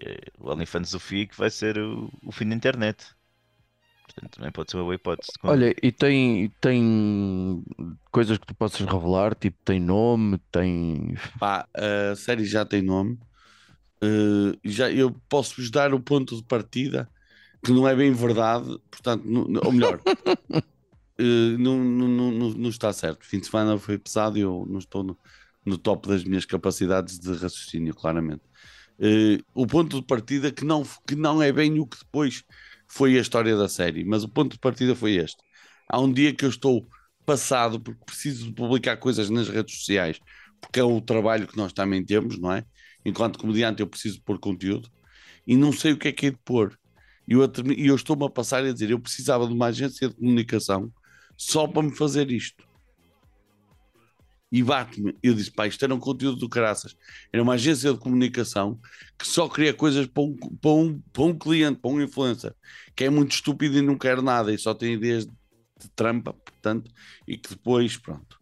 é 0.00 0.18
o 0.38 0.50
OnlyFans 0.52 0.90
do 0.92 1.00
FI 1.00 1.26
que 1.26 1.36
vai 1.36 1.50
ser 1.50 1.76
o, 1.78 2.10
o 2.24 2.32
fim 2.32 2.48
da 2.48 2.54
internet. 2.54 3.04
Portanto, 4.18 4.36
também 4.36 4.52
pode 4.52 4.70
ser 4.70 4.76
uma 4.76 4.84
boa 4.84 4.94
hipótese. 4.94 5.32
Olha, 5.44 5.74
e 5.82 5.92
tem, 5.92 6.48
tem 6.60 7.64
coisas 8.10 8.38
que 8.38 8.46
tu 8.46 8.54
possas 8.54 8.80
revelar, 8.86 9.34
tipo, 9.34 9.56
tem 9.64 9.80
nome, 9.80 10.38
tem. 10.50 11.14
Pá, 11.38 11.66
a 11.74 12.14
série 12.16 12.44
já 12.44 12.64
tem 12.64 12.82
nome. 12.82 13.18
Eh, 14.02 14.58
já, 14.64 14.90
eu 14.90 15.12
posso-vos 15.28 15.70
dar 15.70 15.92
o 15.94 16.00
ponto 16.00 16.36
de 16.36 16.42
partida, 16.44 17.08
que 17.64 17.72
não 17.72 17.86
é 17.88 17.94
bem 17.96 18.12
verdade, 18.12 18.78
portanto, 18.90 19.24
não- 19.26 19.60
ou 19.64 19.72
melhor, 19.72 20.00
eh, 21.18 21.56
não, 21.58 21.78
não, 21.78 22.08
não, 22.08 22.30
não- 22.32 22.50
não 22.54 22.68
está 22.70 22.92
certo. 22.92 23.24
Fim 23.26 23.40
de 23.40 23.46
semana 23.46 23.78
foi 23.78 23.98
pesado 23.98 24.38
e 24.38 24.42
eu 24.42 24.66
não 24.68 24.78
estou 24.78 25.02
no, 25.02 25.18
no 25.64 25.78
top 25.78 26.08
das 26.08 26.24
minhas 26.24 26.44
capacidades 26.44 27.18
de 27.18 27.32
raciocínio, 27.32 27.94
claramente. 27.94 28.42
Eh, 29.00 29.38
o 29.54 29.66
ponto 29.66 30.00
de 30.00 30.06
partida 30.06 30.50
que 30.52 30.64
não, 30.64 30.84
que 31.06 31.14
não 31.16 31.42
é 31.42 31.52
bem 31.52 31.78
o 31.80 31.86
que 31.86 31.98
depois 31.98 32.42
foi 32.88 33.18
a 33.18 33.20
história 33.20 33.56
da 33.56 33.68
série, 33.68 34.04
mas 34.04 34.24
o 34.24 34.28
ponto 34.28 34.52
de 34.52 34.58
partida 34.58 34.94
foi 34.94 35.16
este. 35.16 35.36
Há 35.88 36.00
um 36.00 36.12
dia 36.12 36.34
que 36.34 36.44
eu 36.44 36.48
estou 36.48 36.88
passado 37.24 37.80
porque 37.80 38.04
preciso 38.04 38.46
de 38.46 38.52
publicar 38.52 38.96
coisas 38.96 39.30
nas 39.30 39.48
redes 39.48 39.78
sociais, 39.78 40.18
porque 40.60 40.80
é 40.80 40.84
o 40.84 41.00
trabalho 41.00 41.46
que 41.46 41.56
nós 41.56 41.72
também 41.72 42.04
temos, 42.04 42.38
não 42.38 42.52
é? 42.52 42.64
Enquanto 43.04 43.38
comediante 43.38 43.80
eu 43.80 43.86
preciso 43.86 44.22
pôr 44.22 44.38
conteúdo 44.38 44.90
e 45.46 45.56
não 45.56 45.72
sei 45.72 45.92
o 45.92 45.98
que 45.98 46.08
é 46.08 46.12
que 46.12 46.26
é 46.26 46.30
de 46.30 46.38
pôr. 46.44 46.78
E 47.26 47.32
eu, 47.32 47.42
eu 47.76 47.94
estou-me 47.94 48.24
a 48.24 48.30
passar 48.30 48.64
a 48.64 48.72
dizer, 48.72 48.90
eu 48.90 49.00
precisava 49.00 49.46
de 49.46 49.52
uma 49.52 49.66
agência 49.66 50.08
de 50.08 50.14
comunicação 50.16 50.92
só 51.36 51.66
para 51.66 51.82
me 51.82 51.94
fazer 51.94 52.30
isto. 52.30 52.67
E 54.50 54.62
bate-me. 54.62 55.14
Eu 55.22 55.34
disse, 55.34 55.50
pá, 55.50 55.66
isto 55.66 55.84
era 55.84 55.94
um 55.94 55.98
conteúdo 55.98 56.38
do 56.38 56.48
caraças. 56.48 56.96
Era 57.32 57.42
uma 57.42 57.54
agência 57.54 57.92
de 57.92 57.98
comunicação 57.98 58.80
que 59.18 59.26
só 59.26 59.46
cria 59.48 59.74
coisas 59.74 60.06
para 60.06 60.22
um, 60.22 60.36
para 60.36 60.70
um, 60.70 61.00
para 61.12 61.22
um 61.24 61.38
cliente, 61.38 61.80
para 61.80 61.90
um 61.90 62.00
influencer, 62.00 62.54
que 62.96 63.04
é 63.04 63.10
muito 63.10 63.32
estúpido 63.32 63.76
e 63.78 63.82
não 63.82 63.96
quer 63.98 64.22
nada 64.22 64.52
e 64.52 64.58
só 64.58 64.72
tem 64.72 64.94
ideias 64.94 65.26
de 65.26 65.88
trampa, 65.94 66.32
portanto, 66.32 66.90
e 67.26 67.36
que 67.36 67.50
depois, 67.50 67.96
pronto. 67.98 68.38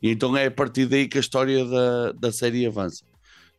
E 0.00 0.08
então 0.10 0.36
é 0.36 0.46
a 0.46 0.50
partir 0.50 0.86
daí 0.86 1.08
que 1.08 1.18
a 1.18 1.20
história 1.20 1.64
da, 1.64 2.12
da 2.12 2.32
série 2.32 2.64
avança. 2.64 3.04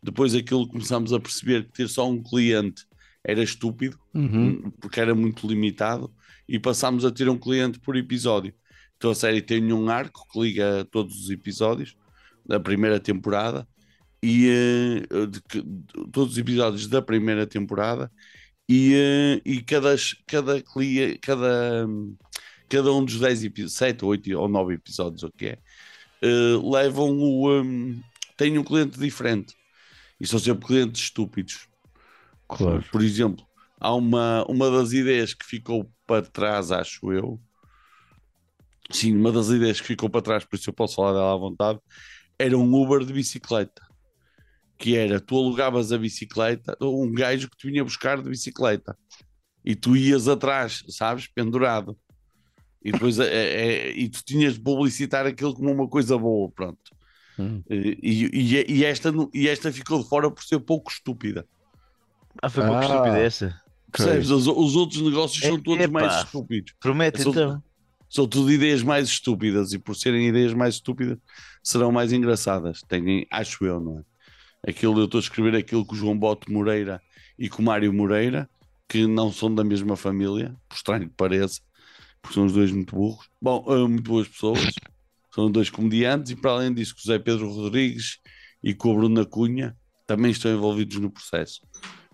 Depois 0.01 0.33
aquilo 0.33 0.67
começamos 0.69 1.11
a 1.11 1.19
perceber 1.19 1.65
que 1.65 1.73
ter 1.73 1.89
só 1.89 2.09
um 2.09 2.23
cliente 2.23 2.85
era 3.23 3.43
estúpido, 3.43 3.99
Uhum. 4.13 4.71
porque 4.79 4.99
era 5.01 5.13
muito 5.13 5.45
limitado, 5.45 6.11
e 6.47 6.57
passámos 6.57 7.03
a 7.03 7.11
ter 7.11 7.27
um 7.29 7.37
cliente 7.37 7.77
por 7.79 7.95
episódio. 7.97 8.53
Então 8.99 9.11
a 9.11 9.15
série 9.15 9.41
tem 9.43 9.73
um 9.73 9.89
arco 9.89 10.27
que 10.31 10.41
liga 10.41 10.85
todos 10.91 11.17
os 11.25 11.31
episódios 11.31 11.95
da 12.45 12.59
primeira 12.59 12.99
temporada 13.01 13.67
e 14.23 14.49
eh, 14.49 15.27
de 15.27 15.41
de- 15.63 16.11
todos 16.11 16.33
os 16.33 16.39
episódios 16.39 16.87
da 16.87 17.01
primeira 17.01 17.47
temporada 17.47 18.11
e, 18.69 18.93
eh, 18.95 19.41
e 19.45 19.61
cada, 19.63 19.95
cada, 20.27 20.63
cada, 21.21 21.87
cada 22.69 22.93
um 22.93 23.03
dos 23.05 23.19
10 23.19 23.43
episódios, 23.43 23.73
7, 23.75 24.05
8 24.05 24.31
ou 24.37 24.47
9 24.49 24.75
episódios, 24.75 25.23
o 25.23 25.31
que 25.31 25.47
é, 25.47 25.59
eh, 26.23 26.57
levam 26.63 27.17
o. 27.19 27.51
um, 27.61 28.01
têm 28.37 28.57
um 28.57 28.63
cliente 28.63 28.99
diferente 28.99 29.55
e 30.19 30.27
são 30.27 30.39
sempre 30.39 30.67
clientes 30.67 31.03
estúpidos. 31.03 31.67
Claro. 32.47 32.83
Por 32.91 33.01
exemplo, 33.03 33.45
há 33.79 33.93
uma, 33.93 34.45
uma 34.47 34.71
das 34.71 34.91
ideias 34.91 35.33
que 35.33 35.45
ficou 35.45 35.91
para 36.05 36.23
trás, 36.25 36.71
acho 36.71 37.11
eu. 37.13 37.39
Sim, 38.91 39.15
uma 39.17 39.31
das 39.31 39.49
ideias 39.49 39.79
que 39.79 39.87
ficou 39.87 40.09
para 40.09 40.21
trás, 40.21 40.43
por 40.45 40.55
isso 40.57 40.69
eu 40.69 40.73
posso 40.73 40.95
falar 40.95 41.13
dela 41.13 41.33
à 41.33 41.37
vontade, 41.37 41.79
era 42.37 42.57
um 42.57 42.73
Uber 42.73 43.05
de 43.05 43.13
bicicleta. 43.13 43.81
Que 44.77 44.95
era, 44.95 45.19
tu 45.19 45.35
alugavas 45.37 45.91
a 45.91 45.97
bicicleta, 45.97 46.75
um 46.81 47.11
gajo 47.11 47.49
que 47.49 47.57
te 47.57 47.69
vinha 47.69 47.83
buscar 47.83 48.21
de 48.21 48.29
bicicleta. 48.29 48.97
E 49.63 49.75
tu 49.75 49.95
ias 49.95 50.27
atrás, 50.27 50.83
sabes, 50.87 51.27
pendurado. 51.27 51.97
E 52.83 52.91
depois 52.93 53.19
é, 53.19 53.25
é- 53.27 53.91
e 53.91 54.07
tu 54.07 54.23
tinhas 54.23 54.53
de 54.53 54.61
publicitar 54.61 55.25
aquilo 55.25 55.53
como 55.53 55.69
uma 55.69 55.87
coisa 55.87 56.17
boa, 56.17 56.49
pronto. 56.49 56.79
Hum. 57.37 57.61
E, 57.69 57.97
e- 58.01 58.65
e 58.79 58.85
esta, 58.85 59.11
e 59.33 59.49
esta 59.49 59.71
ficou 59.71 60.01
de 60.01 60.07
fora 60.07 60.31
por 60.31 60.43
ser 60.43 60.59
pouco 60.59 60.89
estúpida. 60.89 61.45
Ah, 62.41 62.49
foi 62.49 62.63
pouco 62.63 62.79
Ah. 62.79 62.85
estúpida 62.85 63.17
essa. 63.19 63.61
Percebes? 63.91 64.29
Os, 64.29 64.47
os 64.47 64.75
outros 64.77 65.01
negócios 65.01 65.41
são 65.43 65.57
É- 65.57 65.61
todos 65.61 65.83
epá. 65.83 65.91
mais 66.01 66.23
estúpidos. 66.23 66.73
Promete 66.79 67.21
sou- 67.21 67.31
então. 67.33 67.61
São 68.10 68.28
tudo 68.28 68.51
ideias 68.51 68.82
mais 68.82 69.07
estúpidas 69.07 69.72
e 69.72 69.80
por 69.80 69.95
serem 69.95 70.28
ideias 70.28 70.53
mais 70.53 70.76
estúpidas 70.76 71.18
serão 71.64 71.91
mais 71.91 72.12
engraçadas. 72.12 72.82
Têm, 72.82 73.28
acho 73.30 73.64
eu, 73.66 73.80
não 73.80 73.99
é? 73.99 74.72
Aquilo, 74.72 74.99
eu 74.99 75.05
estou 75.05 75.20
a 75.20 75.22
escrever 75.22 75.55
aquilo 75.55 75.86
com 75.86 75.93
o 75.93 75.97
João 75.97 76.18
Bote 76.18 76.51
Moreira 76.51 77.01
e 77.38 77.47
com 77.47 77.62
o 77.62 77.66
Mário 77.66 77.93
Moreira, 77.93 78.49
que 78.88 79.05
não 79.05 79.32
são 79.32 79.53
da 79.53 79.64
mesma 79.64 79.95
família, 79.95 80.55
por 80.68 80.76
estranho 80.76 81.07
que 81.07 81.16
pareça, 81.16 81.62
porque 82.22 82.34
são 82.34 82.45
os 82.45 82.53
dois 82.53 82.72
muito 82.72 82.95
burros. 82.95 83.30
Bom, 83.41 83.64
eh, 83.70 83.88
muito 83.88 84.03
boas 84.03 84.28
pessoas. 84.28 84.60
São 85.34 85.49
dois 85.49 85.70
comediantes 85.70 86.32
e 86.32 86.36
para 86.36 86.51
além 86.51 86.74
disso, 86.74 86.95
com 86.95 87.01
o 87.01 87.05
Zé 87.05 87.20
Pedro 87.20 87.49
Rodrigues 87.53 88.18
e 88.64 88.74
com 88.74 88.91
o 88.91 88.95
Bruno 88.97 89.26
Cunha 89.26 89.78
também 90.07 90.32
estão 90.32 90.51
envolvidos 90.51 90.97
no 90.97 91.12
processo. 91.12 91.62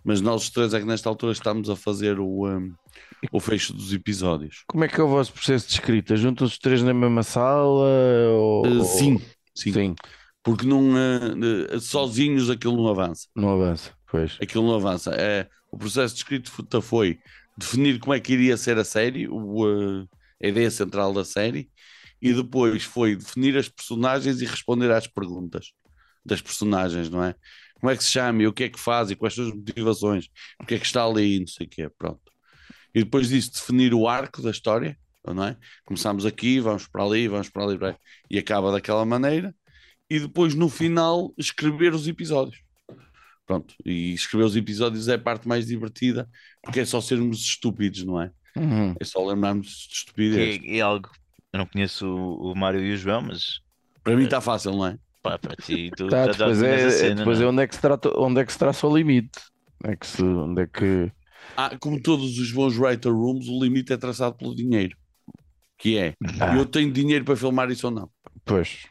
Mas 0.04 0.22
nós 0.22 0.44
os 0.44 0.50
três 0.50 0.74
é 0.74 0.80
que 0.80 0.86
nesta 0.86 1.10
altura 1.10 1.32
estamos 1.32 1.70
a 1.70 1.76
fazer 1.76 2.20
o, 2.20 2.48
eh, 2.48 2.60
o 3.32 3.40
fecho 3.40 3.74
dos 3.74 3.94
episódios. 3.94 4.64
Como 4.68 4.84
é 4.84 4.88
que 4.88 5.00
é 5.00 5.04
o 5.04 5.08
vosso 5.08 5.34
processo 5.34 5.68
de 5.68 5.74
escrita? 5.74 6.16
Juntam-se 6.16 6.54
os 6.54 6.60
três 6.60 6.82
na 6.82 6.94
mesma 6.94 7.24
sala? 7.24 7.88
Ou... 8.30 8.68
Uh, 8.68 8.84
sim, 8.86 9.22
sim, 9.56 9.72
Sim, 9.74 9.96
porque 10.44 10.66
não, 10.66 10.92
uh, 10.92 11.80
sozinhos 11.80 12.50
aquilo 12.50 12.76
não 12.78 12.88
avança. 12.88 13.28
não 13.36 13.50
avança. 13.50 13.92
Pois. 14.10 14.38
Aquilo 14.42 14.68
não 14.68 14.76
avança. 14.76 15.12
É, 15.16 15.48
o 15.72 15.78
processo 15.78 16.16
de 16.16 16.22
escrita 16.22 16.82
foi 16.82 17.20
definir 17.58 18.00
como 18.00 18.14
é 18.14 18.20
que 18.20 18.34
iria 18.34 18.58
ser 18.58 18.78
a 18.78 18.84
série, 18.84 19.28
o, 19.28 19.66
uh, 19.66 20.08
a 20.42 20.48
ideia 20.48 20.70
central 20.70 21.14
da 21.14 21.26
série, 21.26 21.70
e 22.22 22.34
depois 22.34 22.84
foi 22.84 23.16
definir 23.16 23.58
as 23.58 23.70
personagens 23.70 24.42
e 24.42 24.46
responder 24.46 24.92
às 24.92 25.08
perguntas 25.08 25.74
das 26.24 26.42
personagens, 26.42 27.10
não 27.10 27.24
é? 27.24 27.36
Como 27.80 27.92
é 27.92 27.98
que 27.98 28.04
se 28.04 28.12
chama 28.12 28.44
e 28.44 28.48
o 28.48 28.54
que 28.54 28.64
é 28.64 28.70
que 28.70 28.80
faz 28.80 29.12
e 29.12 29.16
quais 29.16 29.36
são 29.36 29.48
as 29.48 29.54
motivações, 29.54 30.30
o 30.62 30.66
que 30.66 30.76
é 30.76 30.80
que 30.80 30.86
está 30.86 31.06
ali, 31.06 31.40
não 31.40 31.48
sei 31.48 31.68
o 31.68 31.70
quê, 31.70 31.90
pronto. 31.98 32.35
E 32.96 33.04
depois 33.04 33.30
disso 33.30 33.52
definir 33.54 33.94
o 33.94 34.08
arco 34.08 34.42
da 34.42 34.52
história, 34.52 34.98
não 35.28 35.46
é? 35.46 35.58
Começamos 35.86 36.26
aqui, 36.26 36.60
vamos 36.62 36.88
para 36.88 37.04
ali, 37.04 37.28
vamos 37.28 37.50
para 37.50 37.66
ali, 37.66 37.78
para 37.78 37.90
aí, 37.90 37.96
e 38.32 38.40
acaba 38.40 38.72
daquela 38.72 39.06
maneira. 39.06 39.54
E 40.10 40.20
depois 40.20 40.56
no 40.56 40.70
final 40.70 41.34
escrever 41.38 41.94
os 41.94 42.08
episódios. 42.08 42.60
Pronto, 43.46 43.76
e 43.86 44.14
escrever 44.14 44.46
os 44.46 44.56
episódios 44.56 45.08
é 45.08 45.16
a 45.16 45.20
parte 45.20 45.48
mais 45.48 45.68
divertida, 45.68 46.28
porque 46.64 46.80
é 46.80 46.86
só 46.86 47.00
sermos 47.02 47.40
estúpidos, 47.42 48.04
não 48.04 48.20
é? 48.22 48.32
Uhum. 48.58 48.96
É 49.00 49.04
só 49.06 49.26
lembrarmos 49.26 49.68
de 49.68 49.96
estupidez. 49.96 50.60
é, 50.64 50.78
é 50.78 50.82
algo. 50.82 51.10
Eu 51.54 51.60
não 51.60 51.66
conheço 51.68 52.08
o, 52.08 52.52
o 52.52 52.56
Mário 52.56 52.82
e 52.84 52.94
o 52.94 52.98
João, 52.98 53.22
mas 53.22 53.60
Para 54.04 54.16
mim 54.16 54.24
está 54.24 54.42
fácil, 54.42 54.72
não 54.72 54.88
é? 54.88 54.98
pá, 55.22 55.38
para 55.40 55.56
ti, 55.56 55.92
tu 55.96 56.08
Tá, 56.08 56.26
já- 56.32 56.32
depois 56.32 56.62
é, 56.64 56.90
cena, 56.90 57.16
depois 57.16 57.40
não 57.40 57.46
é 57.46 57.46
é? 57.46 57.50
onde 57.50 57.62
é 57.64 57.68
que 57.68 57.76
se 57.76 57.82
trata, 57.82 58.10
onde 58.20 58.42
é 58.42 58.46
que 58.46 58.52
se 58.54 58.60
traça 58.60 58.88
o 58.88 58.96
limite. 58.96 59.40
É 59.84 59.96
que 59.96 60.06
se, 60.08 60.24
onde 60.24 60.62
é 60.64 60.68
que. 60.68 61.12
Ah, 61.58 61.76
como 61.80 62.02
todos 62.02 62.38
os 62.38 62.52
bons 62.52 62.78
writer 62.78 63.12
rooms, 63.14 63.48
o 63.48 63.64
limite 63.64 63.94
é 63.94 63.98
traçado 63.98 64.36
pelo 64.36 64.56
dinheiro. 64.56 64.96
Que 65.78 65.98
é, 65.98 66.14
Ah, 66.40 66.56
eu 66.58 66.66
tenho 66.66 66.92
dinheiro 66.92 67.26
para 67.26 67.36
filmar 67.36 67.70
isso 67.70 67.88
ou 67.88 67.94
não. 67.94 68.10
pois. 68.46 68.86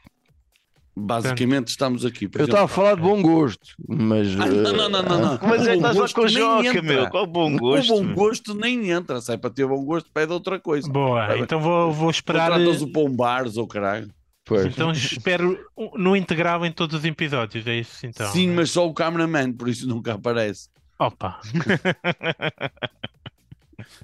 Basicamente 0.96 1.68
estamos 1.68 2.04
aqui. 2.04 2.28
por 2.28 2.40
Eu 2.40 2.44
estava 2.44 2.66
a 2.66 2.68
falar 2.68 2.94
de 2.94 3.02
bom 3.02 3.20
gosto, 3.20 3.66
mas. 3.88 4.28
Ah, 4.38 4.46
não, 4.46 4.72
não, 4.72 4.88
não, 4.88 5.02
não, 5.02 5.18
não. 5.20 5.38
Mas 5.42 5.66
é 5.66 5.72
que 5.72 5.76
estás 5.78 5.96
lá 5.96 6.08
com 6.08 6.20
o 6.20 6.24
nem 6.24 6.34
Joca, 6.34 6.68
entra. 6.68 6.82
meu. 6.82 7.10
Qual 7.10 7.26
bom 7.26 7.56
gosto? 7.56 7.92
O 7.92 8.04
bom 8.04 8.14
gosto 8.14 8.54
nem 8.54 8.90
entra. 8.90 9.20
Se 9.20 9.32
é 9.32 9.36
para 9.36 9.50
ter 9.50 9.66
bom 9.66 9.84
gosto, 9.84 10.08
pede 10.14 10.32
outra 10.32 10.60
coisa. 10.60 10.88
Boa, 10.88 11.36
então 11.36 11.60
vou, 11.60 11.92
vou 11.92 12.10
esperar. 12.10 12.52
Contratas 12.52 12.80
o 12.80 12.92
pão 12.92 13.10
bares 13.10 13.56
ou 13.56 13.66
caralho. 13.66 14.08
Pois. 14.44 14.66
Então 14.66 14.92
espero 14.92 15.58
no 15.96 16.14
integral 16.14 16.64
em 16.64 16.70
todos 16.70 16.96
os 17.00 17.04
episódios, 17.04 17.66
é 17.66 17.76
isso 17.80 18.06
então. 18.06 18.30
Sim, 18.30 18.50
mas 18.50 18.70
só 18.70 18.86
o 18.86 18.94
cameraman, 18.94 19.52
por 19.52 19.68
isso 19.68 19.88
nunca 19.88 20.14
aparece. 20.14 20.68
Opa, 20.98 21.40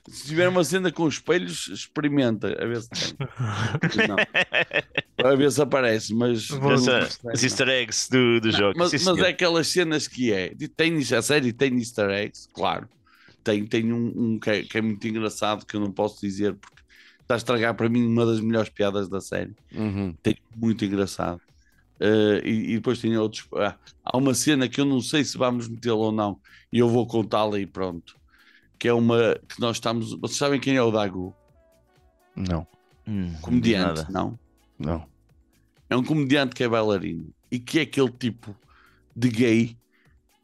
Se 0.09 0.27
tiver 0.27 0.49
uma 0.49 0.65
cena 0.65 0.91
com 0.91 1.07
espelhos, 1.09 1.69
experimenta, 1.69 2.49
a 2.63 2.67
ver 2.67 2.83
se 2.83 2.89
tem. 2.91 3.17
Não. 4.09 5.31
A 5.31 5.35
ver 5.37 5.51
se 5.53 5.63
aparece, 5.63 6.15
mas. 6.15 6.49
Essa- 6.51 7.09
não. 7.23 7.33
As 7.33 7.43
easter 7.43 7.69
eggs 7.69 8.09
do, 8.11 8.41
do 8.41 8.51
jogo. 8.51 8.79
Mas, 8.79 8.91
Sim, 8.91 8.97
mas 9.05 9.15
senhor. 9.15 9.27
é 9.27 9.29
aquelas 9.31 9.69
cenas 9.69 10.09
que 10.09 10.33
é. 10.33 10.53
Tem, 10.77 10.99
a 10.99 11.23
série 11.23 11.53
tem 11.53 11.77
easter 11.79 12.11
eggs, 12.11 12.49
claro. 12.53 12.89
Tem, 13.45 13.65
tem 13.65 13.93
um, 13.93 14.13
um 14.17 14.39
que, 14.39 14.51
é, 14.51 14.63
que 14.65 14.79
é 14.79 14.83
muito 14.83 15.07
engraçado 15.07 15.65
que 15.65 15.77
eu 15.77 15.81
não 15.81 15.93
posso 15.93 16.21
dizer 16.21 16.55
porque 16.55 16.83
está 17.23 17.35
a 17.35 17.39
estragar 17.39 17.75
para 17.75 17.89
mim 17.89 18.05
uma 18.07 18.27
das 18.27 18.41
melhores 18.41 18.69
piadas 18.71 19.09
da 19.09 19.21
série. 19.21 19.55
Uhum. 19.73 20.15
Tem 20.23 20.37
muito 20.55 20.85
engraçado. 20.85 21.41
Uh, 22.01 22.41
e, 22.47 22.71
e 22.73 22.75
depois 22.77 22.99
tem 22.99 23.17
outros. 23.19 23.47
ah, 23.57 23.77
há 24.05 24.17
uma 24.17 24.33
cena 24.33 24.69
que 24.69 24.81
eu 24.81 24.85
não 24.87 25.01
sei 25.03 25.23
se 25.23 25.37
vamos 25.37 25.69
metê-la 25.69 25.97
ou 25.97 26.13
não, 26.13 26.41
e 26.73 26.79
eu 26.79 26.89
vou 26.89 27.07
contá-la 27.07 27.59
e 27.61 27.67
pronto. 27.67 28.17
Que 28.79 28.89
é 28.89 28.93
uma 28.95 29.39
que 29.47 29.61
nós 29.61 29.77
estamos. 29.77 30.15
Vocês 30.15 30.39
sabem 30.39 30.59
quem 30.59 30.77
é 30.77 30.83
o 30.83 30.91
Dagu? 30.91 31.35
Não, 32.35 32.67
Hum, 33.07 33.35
Comediante, 33.43 33.99
nada. 34.03 34.07
não? 34.11 34.39
não. 34.79 35.07
É 35.91 35.97
um 35.97 36.03
comediante 36.05 36.55
que 36.55 36.63
é 36.65 36.69
bailarino 36.69 37.29
e 37.51 37.59
que 37.59 37.81
é 37.81 37.83
aquele 37.83 38.11
tipo 38.11 38.57
de 39.15 39.29
gay 39.29 39.77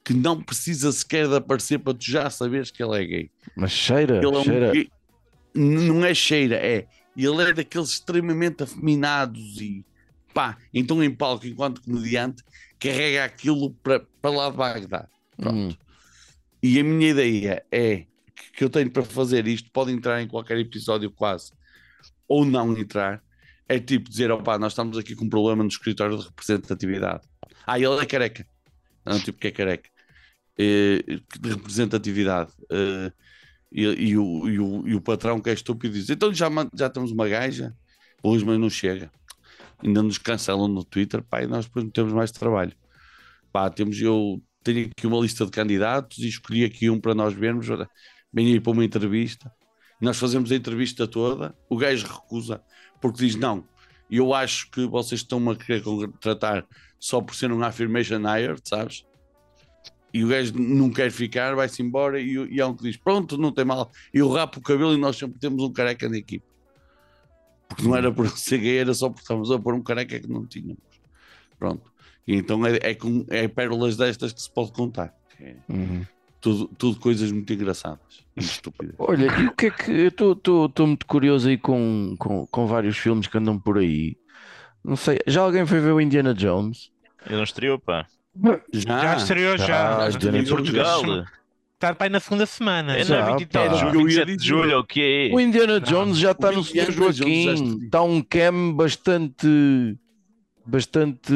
que 0.05 0.13
não 0.13 0.43
precisa 0.43 0.91
sequer 0.93 1.29
de 1.29 1.37
aparecer 1.37 1.79
para 1.79 1.95
tu 1.95 2.05
já 2.05 2.29
saberes 2.29 2.71
que 2.71 2.83
ele 2.83 3.03
é 3.03 3.05
gay. 3.07 3.31
Mas 3.57 3.71
cheira, 3.73 4.17
Ele 4.17 4.27
é 4.27 4.39
um 4.39 4.45
cheira. 4.45 4.73
gay- 4.73 4.91
Não 5.55 6.05
é 6.05 6.13
cheira, 6.13 6.57
é. 6.57 6.87
Ele 7.17 7.43
é 7.43 7.53
daqueles 7.55 7.89
extremamente 7.91 8.63
afeminados 8.65 9.61
e 9.61 9.85
pá, 10.37 10.59
então 10.75 11.03
em 11.03 11.11
palco, 11.11 11.47
enquanto 11.47 11.81
comediante, 11.81 12.43
carrega 12.79 13.25
aquilo 13.25 13.71
para, 13.83 14.01
para 14.21 14.31
lá 14.31 14.51
de 14.51 14.57
Bagdá. 14.59 15.09
Pronto. 15.35 15.57
Hum. 15.57 15.77
E 16.63 16.79
a 16.79 16.85
minha 16.85 17.09
ideia 17.09 17.65
é 17.73 18.01
que- 18.35 18.53
que 18.55 18.65
eu 18.65 18.69
tenho 18.69 18.91
para 18.91 19.03
fazer 19.03 19.47
isto, 19.47 19.71
pode 19.73 19.93
entrar 19.93 20.21
em 20.21 20.29
qualquer 20.29 20.59
episódio 20.59 21.11
quase, 21.11 21.53
ou 22.29 22.45
não 22.45 22.77
entrar, 22.77 23.23
é 23.67 23.79
tipo 23.79 24.11
dizer, 24.11 24.31
opá, 24.31 24.59
nós 24.59 24.73
estamos 24.73 24.99
aqui 24.99 25.15
com 25.17 25.25
um 25.25 25.29
problema 25.31 25.63
no 25.63 25.71
escritório 25.71 26.19
de 26.19 26.25
representatividade. 26.25 27.27
Ah, 27.67 27.79
ele 27.79 27.99
é 27.99 28.05
careca. 28.05 28.47
Não, 29.07 29.19
tipo 29.19 29.39
que 29.39 29.47
é 29.49 29.51
careca. 29.51 29.89
Eh, 30.59 31.03
de 31.41 31.49
representatividade. 31.49 32.53
Eh, 32.71 33.11
e, 33.73 33.83
e 33.83 34.19
o, 34.19 34.49
e, 34.49 34.59
o, 34.59 34.89
e 34.89 34.95
o 34.95 35.01
patrão 35.01 35.41
que 35.41 35.49
é 35.49 35.55
estúpido 35.55 35.95
diz, 35.95 36.11
então 36.11 36.33
já, 36.35 36.49
já 36.75 36.91
temos 36.91 37.11
uma 37.11 37.27
gaja, 37.27 37.75
hoje 38.23 38.45
mas 38.45 38.59
não 38.59 38.69
chega. 38.69 39.11
Ainda 39.83 40.03
nos 40.03 40.19
cancelam 40.19 40.69
no 40.69 40.85
Twitter, 40.85 41.23
pá, 41.23 41.43
e 41.43 41.47
nós 41.47 41.67
depois 41.67 41.85
não 41.85 41.91
temos 41.91 42.13
mais 42.13 42.31
trabalho. 42.31 42.73
Pá, 43.53 43.69
temos, 43.71 44.01
eu 44.01 44.43
tenho 44.63 44.87
aqui 44.87 45.07
uma 45.07 45.21
lista 45.21 45.45
de 45.45 45.51
candidatos 45.51 46.19
e 46.19 46.29
escolhi 46.29 46.65
aqui 46.65 46.91
um 46.91 47.01
para 47.01 47.15
nós 47.15 47.35
vermos. 47.35 47.67
Venha 48.33 48.55
aí 48.55 48.61
para 48.61 48.73
uma 48.73 48.85
entrevista. 48.85 49.53
Nós 50.01 50.19
fazemos 50.19 50.53
a 50.53 50.57
entrevista 50.57 51.07
toda, 51.07 51.55
o 51.71 51.77
gajo 51.77 52.07
recusa, 52.07 52.63
porque 53.01 53.25
diz: 53.25 53.35
Não, 53.35 53.67
eu 54.11 54.35
acho 54.35 54.71
que 54.71 54.87
vocês 54.87 55.23
estão 55.23 55.49
a 55.51 55.57
querer 55.57 55.83
contratar 55.83 56.67
só 56.99 57.21
por 57.21 57.35
ser 57.35 57.51
um 57.51 57.63
affirmation 57.63 58.21
hire, 58.21 58.59
sabes? 58.65 59.05
E 60.13 60.25
o 60.25 60.29
gajo 60.29 60.55
não 60.59 60.91
quer 60.91 61.11
ficar, 61.11 61.55
vai-se 61.55 61.83
embora. 61.83 62.21
E, 62.21 62.33
e 62.33 62.61
há 62.61 62.67
um 62.67 62.77
que 62.77 62.85
diz: 62.85 62.97
Pronto, 62.97 63.37
não 63.37 63.53
tem 63.53 63.65
mal. 63.65 63.91
Eu 64.13 64.31
rapo 64.31 64.59
o 64.59 64.63
cabelo 64.63 64.95
e 64.95 64.99
nós 64.99 65.17
sempre 65.17 65.39
temos 65.39 65.63
um 65.63 65.73
careca 65.73 66.09
na 66.09 66.17
equipe. 66.17 66.45
Porque 67.69 67.83
não 67.83 67.97
era 67.97 68.13
por 68.13 68.29
ser 68.31 68.59
gay, 68.59 68.79
era 68.79 68.95
só 68.95 69.09
porque 69.09 69.23
estávamos 69.23 69.51
a 69.51 69.59
pôr 69.59 69.75
um 69.75 69.83
careca 69.83 70.19
que 70.21 70.29
não 70.29 70.47
tínhamos. 70.47 70.79
Pronto. 71.59 71.91
E 72.27 72.35
então 72.37 72.65
é, 72.67 72.79
é, 72.83 72.95
com, 72.95 73.25
é 73.29 73.49
pérolas 73.49 73.97
destas 73.97 74.33
que 74.33 74.41
se 74.41 74.51
pode 74.53 74.73
contar. 74.73 75.15
É 75.41 75.55
Uhum. 75.69 76.05
tudo, 76.41 76.69
tudo 76.79 76.99
coisas 77.01 77.31
muito 77.31 77.53
engraçadas 77.53 78.25
e 78.37 78.41
estúpidas. 78.41 78.95
Olha, 78.99 79.27
e 79.41 79.47
o 79.47 79.55
que 79.55 79.67
é 79.67 79.71
que 79.71 79.91
eu 79.91 80.33
estou 80.33 80.71
muito 80.87 81.07
curioso 81.07 81.49
aí 81.49 81.59
com, 81.59 82.15
com, 82.19 82.47
com 82.47 82.67
vários 82.67 82.97
filmes 82.97 83.27
que 83.27 83.37
andam 83.37 83.59
por 83.59 83.79
aí. 83.79 84.17
Não 84.85 84.97
sei, 84.97 85.19
já 85.27 85.43
alguém 85.43 85.67
foi 85.67 85.81
ver 85.81 85.93
o 85.93 86.01
Indiana 86.01 86.33
Jones? 86.33 86.91
Eu 87.29 87.37
não 87.37 87.45
estreou, 87.45 87.79
pá. 87.79 88.07
Já, 88.73 89.01
já 89.03 89.17
estreou 89.17 89.59
já, 89.59 90.11
já. 90.11 90.11
já 90.11 90.39
Em 90.39 90.47
Portugal. 90.47 91.03
Está 91.77 91.95
para 91.95 92.07
aí 92.07 92.11
na 92.11 92.21
segunda 92.21 92.47
semana. 92.47 92.97
É 92.97 93.05
Já, 93.05 93.21
na 93.21 93.37
23 93.37 93.69
pá. 93.69 93.77
de 93.77 93.85
Eu 93.85 93.93
julho, 93.93 94.01
ia 94.11 94.25
27 94.25 94.37
de 94.37 94.49
julho, 94.49 94.79
o 94.79 94.85
que 94.85 95.31
O? 95.33 95.41
Indiana 95.41 95.79
Jones 95.81 96.17
já 96.19 96.31
está 96.33 96.51
no 96.51 96.65
Senhor 96.65 96.91
Joaquim. 96.91 97.85
Está 97.85 98.03
um 98.03 98.23
cam 98.23 98.73
bastante. 98.73 99.47
bastante. 100.67 101.33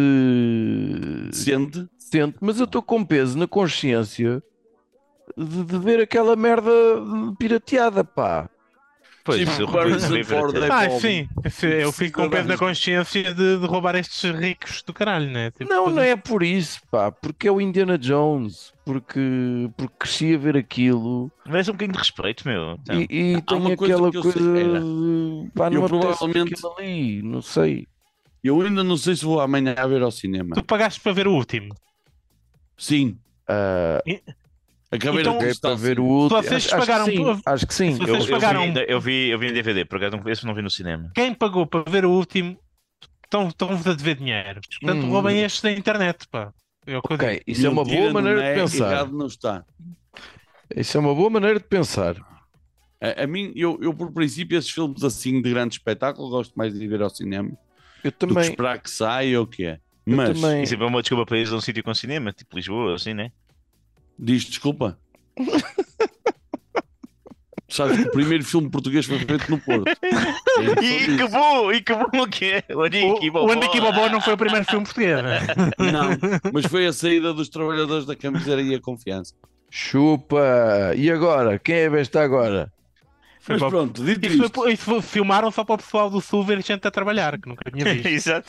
Sente? 1.33 1.89
decente, 2.11 2.37
mas 2.41 2.59
eu 2.59 2.65
estou 2.65 2.83
com 2.83 3.05
peso 3.05 3.39
na 3.39 3.47
consciência 3.47 4.43
de, 5.37 5.65
de 5.65 5.79
ver 5.79 6.01
aquela 6.01 6.35
merda 6.35 6.71
pirateada, 7.39 8.03
pá. 8.03 8.51
Pois, 9.23 9.47
Sim, 9.49 9.63
eu 9.63 9.69
Ford 9.69 10.53
ver- 10.53 10.63
é 10.63 10.73
Ah, 10.73 10.91
sim. 10.91 11.29
Eu 11.63 11.93
fico 11.93 12.23
com 12.23 12.31
peso 12.31 12.49
na 12.49 12.57
consciência 12.57 13.35
de, 13.35 13.59
de 13.59 13.67
roubar 13.67 13.95
estes 13.95 14.31
ricos 14.31 14.83
do 14.83 14.95
caralho, 14.95 15.31
né? 15.31 15.51
Tipo, 15.51 15.69
Não, 15.69 15.91
não 15.91 16.03
é 16.03 16.17
por 16.17 16.43
isso, 16.43 16.81
pá, 16.91 17.13
porque 17.13 17.47
é 17.47 17.53
o 17.53 17.61
Indiana 17.61 17.99
Jones, 17.99 18.73
porque, 18.85 19.71
porque 19.77 19.95
cresci 19.99 20.35
a 20.35 20.39
ver 20.39 20.57
aquilo 20.57 21.31
Mas 21.47 21.69
é 21.69 21.71
um 21.71 21.75
bocadinho 21.75 21.93
de 21.93 21.99
respeito, 21.99 22.49
meu. 22.49 22.73
Então, 22.83 23.01
e, 23.01 23.07
e 23.37 23.43
tem 23.43 23.59
uma 23.59 23.77
coisa 23.77 23.95
aquela 23.95 24.11
coisa, 24.13 24.39
sei, 24.39 24.63
era. 24.63 24.81
de, 24.81 25.51
pá, 25.55 25.67
Eu 25.67 25.81
não 25.81 25.89
provavelmente- 25.89 26.55
ali, 26.79 27.23
não 27.23 27.43
sei. 27.43 27.87
Eu 28.43 28.59
ainda 28.63 28.83
não 28.83 28.97
sei 28.97 29.17
se 29.17 29.25
vou 29.25 29.39
amanhã 29.39 29.75
ver 29.87 30.01
ao 30.03 30.11
cinema. 30.11 30.55
Tu 30.55 30.65
pagaste 30.65 30.99
para 31.01 31.13
ver 31.13 31.29
o 31.29 31.35
último. 31.35 31.75
Sim. 32.77 33.19
Ah, 33.47 34.01
Acabei 34.93 35.21
Então- 35.21 35.39
de 35.39 35.61
para 35.61 35.75
ver 35.77 35.97
sim. 35.97 36.03
o 36.03 36.05
último. 36.05 36.43
vocês 36.43 36.67
Acho, 36.67 36.75
acho 36.75 36.87
pagaram 36.87 37.05
que 37.05 37.11
sim, 37.17 37.23
por- 37.25 37.41
acho 37.47 37.67
que 37.67 37.75
sim. 37.75 37.99
Eu, 38.01 38.07
eu, 38.17 38.21
vi, 38.25 38.31
pagaram- 38.33 38.65
eu, 38.89 39.01
vi, 39.01 39.29
eu 39.29 39.39
vi 39.39 39.47
em 39.49 39.53
DVD, 39.53 39.85
por 39.85 39.97
acaso 40.03 40.17
não- 40.17 40.29
esse 40.29 40.45
não 40.45 40.55
vi 40.55 40.63
no 40.63 40.71
cinema. 40.71 41.13
Quem 41.15 41.33
pagou 41.33 41.65
para 41.67 41.89
ver 41.89 42.05
o 42.05 42.11
último 42.11 42.59
estão- 43.25 43.47
estão-vos 43.49 43.87
a 43.87 43.93
dever 43.95 44.17
dinheiro. 44.17 44.61
Portanto, 44.81 45.05
Hum. 45.07 45.11
roubem 45.11 45.41
estes 45.43 45.63
da 45.63 45.71
internet, 45.71 46.27
pá. 46.29 46.53
É 46.87 46.95
eu. 46.97 47.01
Ok, 47.05 47.43
isso 47.47 47.65
é 47.65 47.69
uma 47.71 47.85
boa 47.85 48.11
maneira 48.13 48.43
é, 48.43 48.55
de 48.55 48.61
pensar. 48.63 49.07
Não 49.09 49.27
está. 49.27 49.65
Isso 50.75 50.97
é 50.97 51.01
uma 51.01 51.15
boa 51.15 51.31
maneira 51.31 51.59
de 51.61 51.67
pensar. 51.67 52.17
A, 53.01 53.23
a 53.23 53.27
mim, 53.29 53.53
eu, 53.55 53.79
eu 53.81 53.95
por 53.95 54.13
princípio, 54.13 54.59
esses 54.59 54.71
filmes 54.71 55.05
assim 55.05 55.41
de 55.41 55.51
grande 55.51 55.75
espetáculo, 55.75 56.29
gosto 56.31 56.53
mais 56.55 56.75
de 56.75 56.83
ir 56.85 56.89
ver 56.89 57.01
ao 57.03 57.11
cinema 57.11 57.51
Eu 58.03 58.11
do 58.11 58.13
que 58.13 58.27
também, 58.27 58.43
esperar 58.51 58.79
que 58.81 58.91
saia 58.91 59.39
ou 59.39 59.45
o 59.45 59.49
que 59.49 59.65
é. 59.65 59.79
eu 60.07 60.17
Mas, 60.17 60.41
também. 60.41 60.67
Sempre 60.67 60.85
é 60.85 60.89
uma 60.89 61.01
desculpa 61.01 61.25
para 61.27 61.39
ir 61.39 61.49
a 61.49 61.55
um 61.55 61.61
sítio 61.61 61.85
com 61.85 61.95
cinema, 61.95 62.33
tipo 62.33 62.57
Lisboa, 62.57 62.95
assim, 62.95 63.15
né? 63.15 63.31
Diz 64.21 64.45
desculpa. 64.45 64.99
Sabes 67.69 67.99
que 68.03 68.09
o 68.09 68.11
primeiro 68.11 68.45
filme 68.45 68.69
português 68.69 69.07
foi 69.07 69.21
feito 69.21 69.49
no 69.49 69.61
Porto. 69.61 69.87
É 69.89 70.85
E 70.85 71.17
que 71.17 71.29
bom, 71.29 71.73
e 71.73 71.81
que 71.81 71.95
bom 71.95 72.27
que 72.27 72.45
é! 72.53 72.65
O 72.75 72.83
Aniki 72.83 73.31
O, 73.31 73.45
o 73.47 73.51
Aniki 73.53 73.81
Bobó 73.81 74.09
não 74.09 74.21
foi 74.21 74.33
o 74.35 74.37
primeiro 74.37 74.67
filme 74.67 74.85
português, 74.85 75.23
né? 75.23 75.39
Não, 75.79 76.51
mas 76.53 76.67
foi 76.67 76.87
a 76.89 76.93
saída 76.93 77.33
dos 77.33 77.49
trabalhadores 77.49 78.05
da 78.07 78.17
camiseira 78.17 78.61
e 78.61 78.75
a 78.75 78.81
confiança. 78.81 79.35
Chupa! 79.71 80.93
E 80.97 81.13
agora? 81.13 81.61
Quem 81.61 81.77
é 81.77 81.89
besta 81.91 82.21
agora? 82.21 82.73
Foi 83.41 83.55
Mas 83.55 83.61
para- 83.61 83.71
pronto, 83.71 84.05
dito 84.05 84.27
Isso, 84.27 84.43
isto, 84.45 84.55
foi, 84.55 84.73
isso 84.73 84.85
foi- 84.85 85.01
filmaram 85.03 85.51
só 85.53 85.63
para 85.65 85.77
o 85.77 85.79
pessoal 85.79 86.11
do 86.11 86.21
Sul 86.21 86.45
ver 86.45 86.61
gente 86.65 86.87
a 86.89 86.91
trabalhar, 86.91 87.41
que 87.41 87.49
nunca 87.49 87.71
tinha 87.71 87.85
visto. 87.95 88.07
Exato. 88.09 88.49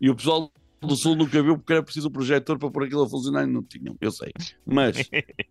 e 0.00 0.10
o 0.10 0.16
pessoal 0.16 0.50
do 0.86 0.96
Sul 0.96 1.16
nunca 1.16 1.42
viu 1.42 1.56
porque 1.56 1.72
era 1.72 1.82
preciso 1.82 2.08
o 2.08 2.10
projetor 2.10 2.58
para 2.58 2.70
pôr 2.70 2.84
aquilo 2.84 3.02
a 3.02 3.08
funcionar 3.08 3.44
e 3.44 3.46
não 3.46 3.62
tinham, 3.62 3.96
eu 4.00 4.10
sei. 4.10 4.32
Mas 4.66 4.96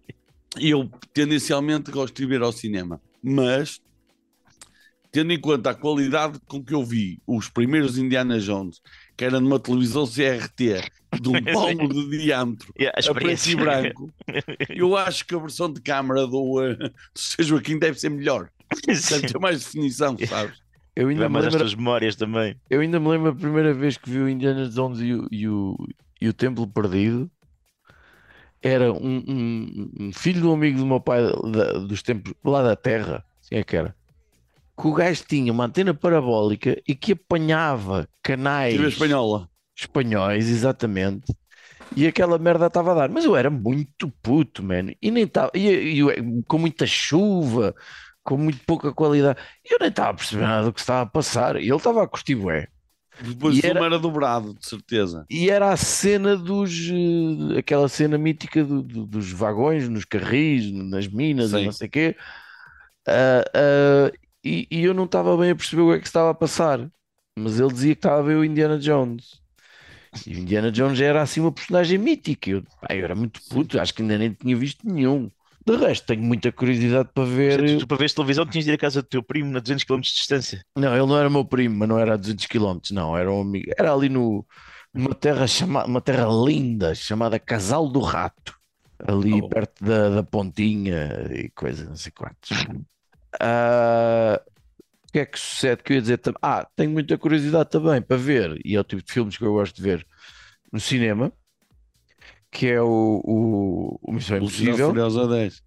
eu 0.59 0.89
tendencialmente 1.13 1.91
gosto 1.91 2.15
de 2.15 2.23
ir 2.23 2.27
ver 2.27 2.41
ao 2.41 2.51
cinema, 2.51 3.01
mas 3.21 3.81
tendo 5.11 5.33
em 5.33 5.39
conta 5.39 5.71
a 5.71 5.75
qualidade 5.75 6.39
com 6.47 6.63
que 6.63 6.73
eu 6.73 6.83
vi 6.83 7.21
os 7.27 7.49
primeiros 7.49 7.97
Indiana 7.97 8.39
Jones, 8.39 8.81
que 9.17 9.25
era 9.25 9.39
numa 9.39 9.59
televisão 9.59 10.05
CRT 10.05 10.89
de 11.21 11.29
um 11.29 11.43
palmo 11.53 11.89
de 11.89 12.17
diâmetro 12.17 12.73
Yeah, 12.79 12.97
a 12.97 13.13
preto 13.13 13.49
e 13.49 13.55
branco, 13.55 14.13
eu 14.69 14.95
acho 14.95 15.25
que 15.25 15.35
a 15.35 15.39
versão 15.39 15.71
de 15.71 15.81
câmara 15.81 16.25
do, 16.25 16.59
uh, 16.59 16.75
do 16.77 16.91
Sr. 17.13 17.43
Joaquim 17.43 17.77
deve 17.77 17.99
ser 17.99 18.09
melhor. 18.09 18.49
Deve 18.87 19.27
ter 19.27 19.37
mais 19.37 19.65
definição, 19.65 20.17
sabes? 20.17 20.60
Eu 20.95 21.07
ainda, 21.07 21.29
me 21.29 21.37
as 21.37 21.43
lembro, 21.45 21.59
tuas 21.59 21.75
memórias 21.75 22.15
também. 22.15 22.55
eu 22.69 22.81
ainda 22.81 22.99
me 22.99 23.07
lembro 23.09 23.29
a 23.31 23.35
primeira 23.35 23.73
vez 23.73 23.97
que 23.97 24.09
vi 24.09 24.19
o 24.19 24.29
Indiana 24.29 24.67
Jones 24.69 24.99
e 24.99 25.13
o, 25.13 25.27
e 25.31 25.47
o, 25.47 25.75
e 26.21 26.27
o 26.29 26.33
Templo 26.33 26.67
Perdido. 26.67 27.29
Era 28.61 28.91
um, 28.93 29.23
um- 29.27 29.91
um 29.99 30.13
filho 30.13 30.41
do 30.41 30.51
amigo 30.51 30.77
do 30.77 30.85
meu 30.85 31.01
pai 31.01 31.21
da- 31.51 31.79
dos 31.79 32.03
tempos 32.03 32.33
lá 32.43 32.61
da 32.61 32.75
Terra. 32.75 33.25
Assim 33.41 33.55
é 33.55 33.63
que 33.63 33.75
era. 33.75 33.95
Que 34.79 34.87
o 34.87 34.93
gajo 34.93 35.23
tinha 35.27 35.51
uma 35.51 35.65
antena 35.65 35.93
parabólica 35.93 36.79
e 36.87 36.93
que 36.95 37.13
apanhava 37.13 38.07
canais 38.23 38.79
espanhola. 38.79 39.49
espanhóis, 39.77 40.47
exatamente. 40.49 41.33
E 41.95 42.07
aquela 42.07 42.37
merda 42.37 42.67
estava 42.67 42.91
a 42.91 42.95
dar. 42.95 43.09
Mas 43.09 43.25
eu 43.25 43.35
era 43.35 43.49
muito 43.49 44.09
puto, 44.21 44.63
mano. 44.63 44.93
E 45.01 45.11
nem 45.11 45.23
estava. 45.23 45.51
E, 45.55 45.99
e 46.01 46.43
com 46.47 46.57
muita 46.57 46.85
chuva, 46.85 47.75
com 48.23 48.37
muito 48.37 48.59
pouca 48.65 48.93
qualidade. 48.93 49.39
E 49.65 49.73
eu 49.73 49.79
nem 49.79 49.89
estava 49.89 50.11
a 50.11 50.13
perceber 50.13 50.43
nada 50.43 50.65
do 50.65 50.73
que 50.73 50.79
estava 50.79 51.01
a 51.01 51.05
passar. 51.05 51.55
E 51.57 51.67
ele 51.67 51.75
estava 51.75 52.03
a 52.03 52.07
curtir 52.07 52.35
bué. 52.35 52.67
Depois 53.19 53.57
E 53.57 53.67
era- 53.67 53.85
era 53.85 53.99
dobrado, 53.99 54.53
de 54.55 54.65
certeza. 54.65 55.25
E 55.29 55.49
era 55.49 55.71
a 55.71 55.77
cena 55.77 56.35
dos. 56.35 56.89
eh, 56.89 57.59
aquela 57.59 57.87
cena 57.87 58.17
mítica 58.17 58.63
do- 58.63 58.81
do- 58.81 59.05
dos 59.05 59.31
vagões, 59.31 59.87
nos 59.87 60.05
carris, 60.05 60.71
nas 60.71 61.07
minas 61.07 61.51
e 61.53 61.65
não 61.65 61.71
sei 61.71 61.87
o 61.87 61.91
quê. 61.91 62.15
Ah, 63.07 63.43
ah, 63.55 64.11
e, 64.43 64.67
e 64.71 64.83
eu 64.83 64.93
não 64.93 65.05
estava 65.05 65.35
bem 65.37 65.51
a 65.51 65.55
perceber 65.55 65.81
o 65.81 65.91
que 65.91 65.97
é 65.97 65.99
que 66.01 66.07
estava 66.07 66.31
a 66.31 66.33
passar. 66.33 66.89
Mas 67.37 67.59
ele 67.59 67.71
dizia 67.73 67.95
que 67.95 67.99
estava 67.99 68.19
a 68.19 68.23
ver 68.23 68.35
o 68.37 68.45
Indiana 68.45 68.77
Jones. 68.79 69.41
E 70.25 70.35
o 70.35 70.39
Indiana 70.39 70.71
Jones 70.71 70.99
era 71.01 71.21
assim 71.21 71.39
uma 71.41 71.51
personagem 71.51 71.97
mítica. 71.97 72.49
Eu, 72.51 72.63
pá, 72.81 72.95
eu 72.95 73.03
era 73.03 73.15
muito 73.15 73.41
puto, 73.49 73.79
acho 73.79 73.93
que 73.93 74.01
ainda 74.01 74.17
nem 74.17 74.33
tinha 74.33 74.55
visto 74.55 74.85
nenhum. 74.87 75.31
De 75.65 75.75
resto, 75.77 76.07
tenho 76.07 76.23
muita 76.23 76.51
curiosidade 76.51 77.09
para 77.13 77.23
ver. 77.25 77.59
Tu, 77.59 77.79
tu 77.79 77.87
para 77.87 77.97
ver 77.97 78.11
televisão 78.11 78.45
tinhas 78.45 78.65
de 78.65 78.71
ir 78.71 78.73
à 78.73 78.77
casa 78.77 79.01
do 79.01 79.07
teu 79.07 79.21
primo 79.21 79.55
a 79.57 79.59
200 79.59 79.83
km 79.83 80.09
de 80.09 80.15
distância. 80.15 80.63
Não, 80.75 80.95
ele 80.95 81.05
não 81.05 81.17
era 81.17 81.29
meu 81.29 81.45
primo, 81.45 81.75
mas 81.77 81.87
não 81.89 81.99
era 81.99 82.13
a 82.15 82.17
200 82.17 82.47
km, 82.47 82.91
não, 82.91 83.15
era 83.17 83.31
um 83.31 83.41
amigo. 83.41 83.71
Era 83.77 83.93
ali 83.93 84.09
no, 84.09 84.45
numa 84.93 85.13
terra 85.13 85.45
chamada, 85.47 85.87
uma 85.87 86.01
terra 86.01 86.25
linda 86.45 86.95
chamada 86.95 87.39
Casal 87.39 87.87
do 87.87 87.99
Rato, 87.99 88.55
ali 89.07 89.41
Oh. 89.41 89.49
perto 89.49 89.83
da, 89.83 90.09
da 90.09 90.23
Pontinha 90.23 91.27
e 91.31 91.49
coisa, 91.51 91.85
não 91.85 91.95
sei 91.95 92.11
quantos. 92.11 92.49
Ah, 93.39 94.41
o 95.07 95.11
que 95.11 95.19
é 95.19 95.25
que 95.25 95.39
sucede? 95.39 95.83
Que 95.83 95.93
eu 95.93 95.95
ia 95.95 96.01
dizer 96.01 96.17
também. 96.19 96.39
Ah, 96.41 96.67
tenho 96.75 96.91
muita 96.91 97.17
curiosidade 97.17 97.69
também 97.69 98.01
para 98.01 98.17
ver, 98.17 98.59
e 98.65 98.75
é 98.75 98.79
o 98.79 98.83
tipo 98.83 99.03
de 99.03 99.11
filmes 99.11 99.37
que 99.37 99.43
eu 99.43 99.53
gosto 99.53 99.75
de 99.75 99.81
ver 99.81 100.05
no 100.71 100.79
cinema, 100.79 101.31
que 102.51 102.67
é 102.67 102.81
o, 102.81 103.21
o, 103.23 103.99
o 104.01 104.11
Missão 104.11 104.37
Velocidade 104.37 104.81
Impossível. 104.81 104.87
Furiosa 104.89 105.27
10. 105.27 105.63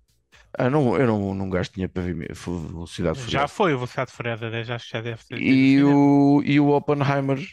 Ah, 0.57 0.71
não, 0.71 0.97
eu 0.97 1.07
não, 1.07 1.35
não 1.35 1.51
gasto 1.51 1.75
dinheiro 1.75 1.93
para 1.93 2.03
ver 2.03 2.15
Velocidade 2.35 3.19
Já 3.19 3.25
Furiosa. 3.25 3.49
foi 3.49 3.73
o 3.73 3.77
Velocidade 3.79 4.13
Furiosa 4.13 4.51
10, 4.51 4.71
acho 4.71 4.87
que 4.87 4.93
já 4.93 5.01
deve 5.01 5.25
ser. 5.25 5.41
E 5.41 5.83
o, 5.83 6.43
e 6.45 6.61
o 6.61 6.69
Oppenheimer 6.71 7.45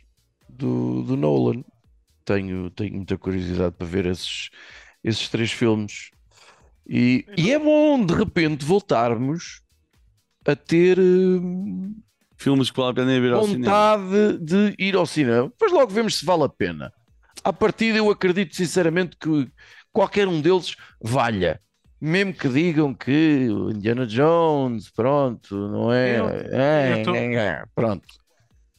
do, 0.50 1.02
do 1.04 1.18
Nolan. 1.18 1.64
Tenho, 2.24 2.70
tenho 2.70 2.96
muita 2.96 3.18
curiosidade 3.18 3.76
para 3.76 3.88
ver 3.88 4.06
esses, 4.06 4.50
esses 5.04 5.28
três 5.30 5.52
filmes. 5.52 6.12
E, 6.88 7.26
e 7.38 7.52
é 7.52 7.58
bom 7.58 8.06
de 8.06 8.14
repente 8.14 8.64
voltarmos 8.64 9.62
a 10.46 10.56
ter 10.56 11.00
hum, 11.00 11.96
Filmes 12.42 12.72
que 12.72 12.78
vale 12.78 12.90
a 12.90 12.94
pena 12.96 13.14
ir 13.14 13.32
ao 13.32 13.44
cinema. 13.44 13.98
vontade 13.98 14.38
de 14.40 14.76
ir 14.80 14.96
ao 14.96 15.06
cinema. 15.06 15.44
Depois 15.50 15.72
logo 15.72 15.92
vemos 15.92 16.18
se 16.18 16.26
vale 16.26 16.44
a 16.44 16.50
pena. 16.50 16.92
À 17.44 17.52
partida, 17.52 17.98
eu 17.98 18.10
acredito 18.10 18.56
sinceramente 18.56 19.18
que 19.18 19.50
qualquer 19.92 20.28
um 20.28 20.40
deles 20.42 20.76
valha. 21.02 21.60
Mesmo 22.00 22.34
que 22.34 22.50
digam 22.50 22.94
que 22.94 23.48
o 23.50 23.70
Indiana 23.72 24.08
Jones, 24.08 24.90
pronto, 24.92 25.56
não 25.56 25.92
é. 25.94 26.20
Eu- 26.20 26.30
é, 26.30 27.00
eu 27.00 27.04
tô- 27.04 27.16
é, 27.16 27.34
é, 27.36 27.64
pronto. 27.76 28.06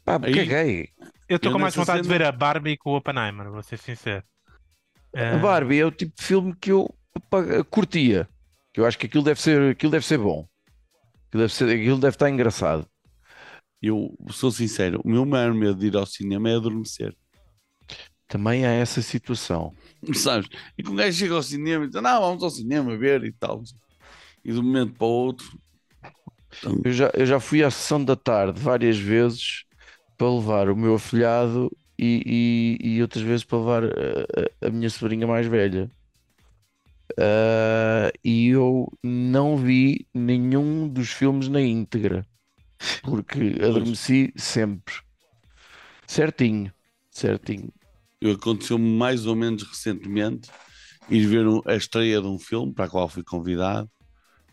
Pá, 0.05 0.19
Aí- 0.23 0.35
caguei. 0.35 0.89
Eu 1.29 1.37
estou 1.37 1.53
com 1.53 1.59
mais 1.59 1.75
vontade 1.75 2.03
de 2.03 2.09
cena- 2.09 2.19
ver 2.19 2.25
a 2.25 2.33
Barbie 2.33 2.77
que 2.77 2.89
o 2.89 2.97
Oppenheimer, 2.97 3.51
vou 3.51 3.63
ser 3.63 3.79
sincero. 3.79 4.25
A 5.15 5.35
Ah, 5.35 5.39
Barbie 5.39 5.79
é 5.79 5.87
o 5.87 5.91
tipo 5.91 6.15
de 6.17 6.23
filme 6.23 6.55
que 6.61 6.73
eu 6.73 6.93
curtia. 7.71 8.29
Que 8.75 8.81
eu 8.81 8.87
acho 8.87 8.99
que 8.99 9.07
aquilo 9.07 9.23
deve 9.23 9.41
ser, 9.41 9.71
aquilo 9.73 9.93
deve 9.93 10.05
ser 10.05 10.19
bom. 10.19 10.47
Aquilo 11.29 11.43
deve, 11.45 11.53
ser, 11.53 11.65
aquilo 11.75 11.99
deve 11.99 12.15
estar 12.15 12.29
engraçado. 12.31 12.87
Eu 13.81 14.17
sou 14.31 14.51
sincero, 14.51 15.01
o 15.05 15.09
meu 15.09 15.25
maior 15.27 15.53
medo 15.55 15.75
de 15.77 15.87
ir 15.89 15.97
ao 15.97 16.07
cinema 16.07 16.51
é 16.51 16.57
adormecer. 16.57 17.15
Também 18.33 18.65
há 18.65 18.71
essa 18.71 19.03
situação. 19.03 19.75
Sabes? 20.15 20.49
E 20.77 20.83
quando 20.83 20.95
o 20.95 20.99
gajo 20.99 21.19
chega 21.19 21.35
ao 21.35 21.43
cinema 21.43 21.85
e 21.85 21.89
diz, 21.89 22.01
não, 22.03 22.21
vamos 22.21 22.43
ao 22.43 22.51
cinema 22.51 22.97
ver 22.97 23.25
e 23.25 23.33
tal. 23.33 23.63
E 24.45 24.53
de 24.53 24.59
um 24.59 24.63
momento 24.63 24.95
para 24.95 25.07
o 25.07 25.11
outro, 25.11 25.61
Eu 26.85 26.93
já, 26.93 27.11
eu 27.15 27.27
já 27.27 27.41
fui 27.41 27.63
à 27.63 27.71
sessão 27.71 28.05
da 28.05 28.15
tarde 28.17 28.61
várias 28.61 28.97
vezes 28.99 29.65
para 30.19 30.31
levar 30.33 30.69
o 30.71 30.77
meu 30.77 30.95
afilhado 30.95 31.71
e, 31.99 32.79
e, 32.83 32.97
e 32.97 33.03
outras 33.03 33.25
vezes 33.25 33.45
para 33.45 33.59
levar 33.59 33.85
a, 33.85 34.67
a- 34.67 34.71
minha 34.71 34.91
sobrinha 34.91 35.27
mais 35.27 35.47
velha. 35.47 35.91
Ah, 37.19 38.11
e 38.25 38.49
eu 38.49 38.91
não 39.03 39.57
vi 39.57 40.07
nenhum 40.15 40.89
dos 40.89 41.11
filmes 41.11 41.49
na 41.49 41.61
íntegra, 41.61 42.27
porque 43.03 43.57
adormeci 43.63 44.33
sempre. 44.37 44.95
Certinho, 46.07 46.73
certinho. 47.11 47.73
Eu 48.23 48.33
aconteceu-me 48.33 48.89
mais 48.89 49.27
ou 49.27 49.35
menos 49.35 49.65
recentemente 49.65 50.49
ir 51.11 51.27
ver 51.27 51.47
um- 51.47 51.61
a 51.67 51.75
estreia 51.75 52.21
de 52.21 52.27
um 52.29 52.39
filme 52.39 52.73
para 52.73 52.85
a 52.85 52.89
qual 52.89 53.09
fui 53.09 53.25
convidado. 53.25 53.91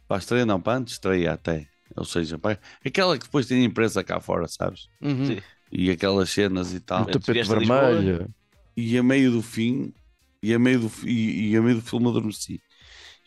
Para 0.07 0.17
a 0.17 0.19
estreia, 0.19 0.45
não, 0.45 0.59
para 0.59 0.79
antes 0.79 0.93
estreia 0.93 1.33
até. 1.33 1.67
Ou 1.95 2.03
seja, 2.03 2.39
para... 2.39 2.59
aquela 2.83 3.17
que 3.17 3.25
depois 3.25 3.45
tem 3.45 3.63
imprensa 3.63 4.03
cá 4.03 4.19
fora, 4.19 4.47
sabes? 4.47 4.87
Uhum. 4.99 5.25
Sim. 5.25 5.41
E 5.71 5.91
aquelas 5.91 6.31
cenas 6.31 6.73
e 6.73 6.79
tal. 6.79 7.03
O 7.03 7.05
tapete 7.05 7.47
vermelho. 7.47 8.27
E 8.75 8.97
a 8.97 9.03
meio 9.03 9.31
do 9.31 9.41
fim, 9.43 9.93
e 10.41 10.51
a 10.51 10.57
meio 10.57 10.79
do, 10.79 10.91
e, 11.07 11.51
e 11.51 11.55
a 11.55 11.61
meio 11.61 11.75
do 11.75 11.81
filme 11.81 12.07
adormeci. 12.07 12.59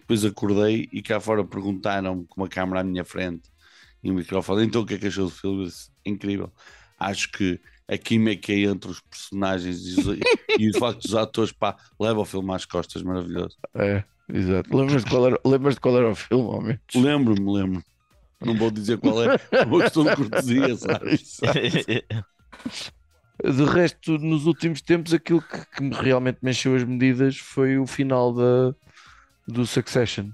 Depois 0.00 0.24
acordei 0.24 0.88
e 0.92 1.00
cá 1.02 1.20
fora 1.20 1.44
perguntaram-me 1.44 2.26
com 2.26 2.40
uma 2.40 2.48
câmera 2.48 2.80
à 2.80 2.84
minha 2.84 3.04
frente 3.04 3.48
e 4.02 4.10
um 4.10 4.14
microfone. 4.14 4.64
Então 4.66 4.82
o 4.82 4.86
que 4.86 4.94
é 4.94 4.98
que 4.98 5.06
achou 5.06 5.26
do 5.26 5.30
filme? 5.30 5.62
Eu 5.62 5.66
disse, 5.68 5.90
incrível. 6.04 6.52
Acho 6.98 7.30
que 7.30 7.60
a 7.88 7.98
química 7.98 8.52
entre 8.52 8.90
os 8.90 9.00
personagens 9.00 9.80
e, 9.86 10.00
os- 10.00 10.18
e 10.58 10.70
o 10.70 10.78
facto 10.78 11.02
dos 11.02 11.14
atores, 11.14 11.52
pá, 11.52 11.76
leva 12.00 12.20
o 12.20 12.24
filme 12.24 12.52
às 12.54 12.64
costas, 12.64 13.02
maravilhoso. 13.02 13.56
É, 13.74 14.04
exato. 14.32 14.74
Lembras 14.76 15.04
de 15.04 15.10
qual 15.10 15.26
era, 15.26 15.40
lembras 15.44 15.78
qual 15.78 15.96
era 15.96 16.10
o 16.10 16.14
filme, 16.14 16.62
menos? 16.64 16.80
Lembro-me, 16.94 17.52
lembro. 17.52 17.82
Não 18.44 18.54
vou 18.56 18.70
dizer 18.70 18.98
qual 18.98 19.22
é, 19.24 19.38
uma 19.64 19.82
questão 19.82 20.04
de 20.04 20.16
cortesia, 20.16 20.76
sabes? 20.76 21.38
De 23.44 23.64
resto, 23.64 24.18
nos 24.18 24.46
últimos 24.46 24.80
tempos, 24.82 25.12
aquilo 25.12 25.42
que, 25.42 25.64
que 25.76 25.82
me 25.82 25.94
realmente 25.94 26.38
mexeu 26.42 26.76
as 26.76 26.84
medidas 26.84 27.36
foi 27.36 27.76
o 27.78 27.86
final 27.86 28.32
da, 28.32 28.74
do 29.48 29.66
Succession. 29.66 30.28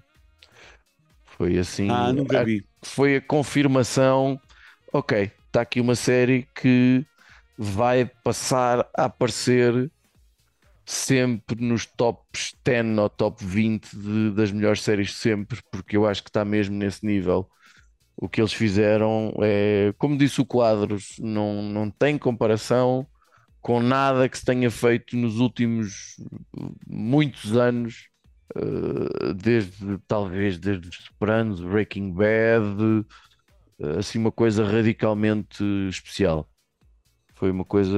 Foi 1.36 1.56
assim, 1.58 1.88
Ah, 1.90 2.12
nunca 2.12 2.40
a- 2.40 2.44
vi. 2.44 2.64
foi 2.84 3.16
a 3.16 3.20
confirmação. 3.20 4.38
Ok, 4.92 5.30
está 5.46 5.60
aqui 5.62 5.80
uma 5.80 5.94
série 5.94 6.46
que 6.54 7.04
vai 7.58 8.06
passar 8.24 8.88
a 8.96 9.06
aparecer 9.06 9.90
sempre 10.86 11.62
nos 11.64 11.84
tops 11.86 12.54
10 12.64 12.98
ou 12.98 13.08
top 13.10 13.44
20 13.44 13.90
de- 13.96 14.30
das 14.32 14.50
melhores 14.50 14.82
séries 14.82 15.08
de 15.08 15.14
sempre, 15.14 15.60
porque 15.70 15.96
eu 15.96 16.06
acho 16.06 16.22
que 16.22 16.30
está 16.30 16.44
mesmo 16.44 16.76
nesse 16.76 17.04
nível. 17.04 17.48
O 18.16 18.28
que 18.28 18.40
eles 18.40 18.52
fizeram 18.52 19.32
é, 19.42 19.94
como 19.98 20.18
disse 20.18 20.40
o 20.40 20.46
Quadros, 20.46 21.16
não, 21.20 21.62
não 21.62 21.90
tem 21.90 22.18
comparação 22.18 23.06
com 23.62 23.80
nada 23.80 24.28
que 24.28 24.38
se 24.38 24.44
tenha 24.44 24.70
feito 24.70 25.16
nos 25.16 25.40
últimos 25.40 26.16
muitos 26.88 27.56
anos, 27.56 28.08
eh, 28.56 29.34
desde 29.34 29.98
talvez 30.08 30.58
desde 30.58 30.88
os 30.88 30.96
Sopranos, 30.96 31.60
Breaking 31.60 32.12
Bad, 32.12 33.06
eh, 33.80 33.98
assim 33.98 34.18
uma 34.18 34.32
coisa 34.32 34.64
radicalmente 34.64 35.62
especial. 35.88 36.47
Foi 37.38 37.50
uma 37.50 37.64
coisa 37.64 37.96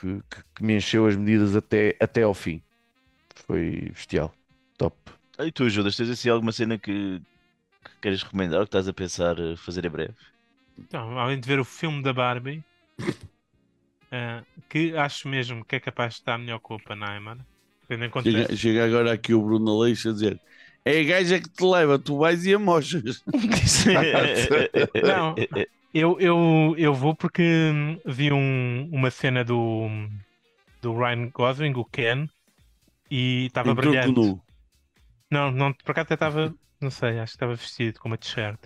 que, 0.00 0.22
que- 0.30 0.44
que 0.54 0.64
me 0.64 0.76
encheu 0.76 1.06
as 1.06 1.16
medidas 1.16 1.56
até, 1.56 1.96
até 2.00 2.22
ao 2.22 2.34
fim. 2.34 2.62
Foi 3.46 3.90
bestial. 3.90 4.34
Top. 4.78 4.96
E 5.38 5.52
tu, 5.52 5.68
Judas, 5.70 5.96
tens 5.96 6.10
assim 6.10 6.28
alguma 6.30 6.52
cena 6.52 6.78
que, 6.78 7.20
que 7.84 7.90
queres 8.02 8.22
recomendar, 8.22 8.60
que 8.62 8.66
estás 8.68 8.88
a 8.88 8.94
pensar 8.94 9.38
eh, 9.38 9.56
fazer 9.56 9.84
em 9.86 9.90
breve? 9.90 10.14
Então, 10.78 11.18
além 11.18 11.38
de 11.38 11.46
ver 11.46 11.60
o 11.60 11.64
filme 11.64 12.02
da 12.02 12.12
Barbie, 12.12 12.64
ah, 14.10 14.44
que 14.68 14.96
acho 14.96 15.28
mesmo 15.28 15.64
que 15.64 15.76
é 15.76 15.80
capaz 15.80 16.14
de 16.14 16.20
estar 16.20 16.38
melhor 16.38 16.60
em 18.04 18.10
conta 18.10 18.28
Chega, 18.30 18.56
chega 18.56 18.84
agora 18.84 19.12
aqui 19.12 19.34
o 19.34 19.42
Bruno 19.42 19.70
Aleixo 19.72 20.08
a 20.10 20.12
dizer: 20.12 20.40
é 20.84 21.00
a 21.00 21.04
gaja 21.04 21.40
que 21.40 21.48
te 21.48 21.64
leva, 21.64 21.98
tu 21.98 22.18
vais 22.18 22.44
e 22.46 22.54
amochas. 22.54 23.22
Não, 25.02 25.40
eu, 25.98 26.20
eu, 26.20 26.74
eu 26.78 26.94
vou 26.94 27.14
porque 27.16 27.42
hum, 27.42 28.00
vi 28.06 28.32
um- 28.32 28.88
uma 28.92 29.10
cena 29.10 29.44
do, 29.44 29.88
do 30.82 30.94
Ryan 30.94 31.30
Gosling, 31.30 31.74
o 31.76 31.84
Ken, 31.84 32.26
e 33.10 33.46
estava 33.46 33.74
brilhante. 33.74 34.14
nu. 34.14 34.42
Não, 35.30 35.50
não, 35.50 35.72
por 35.74 35.92
acaso 35.92 36.04
até 36.06 36.14
estava, 36.14 36.54
não 36.80 36.90
sei, 36.90 37.18
acho 37.18 37.32
que 37.32 37.36
estava 37.36 37.54
vestido 37.54 37.98
com 38.00 38.08
uma 38.08 38.18
t-shirt. 38.18 38.60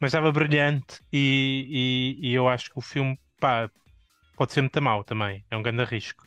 Mas 0.00 0.10
estava 0.10 0.30
brilhante 0.32 1.00
e, 1.12 2.16
e, 2.22 2.30
e 2.30 2.34
eu 2.34 2.48
acho 2.48 2.70
que 2.70 2.78
o 2.78 2.82
filme, 2.82 3.18
pá, 3.40 3.70
pode 4.36 4.52
ser 4.52 4.62
muito 4.62 4.82
mau 4.82 5.04
também. 5.04 5.44
É 5.50 5.56
um 5.56 5.62
grande 5.62 5.84
risco. 5.84 6.24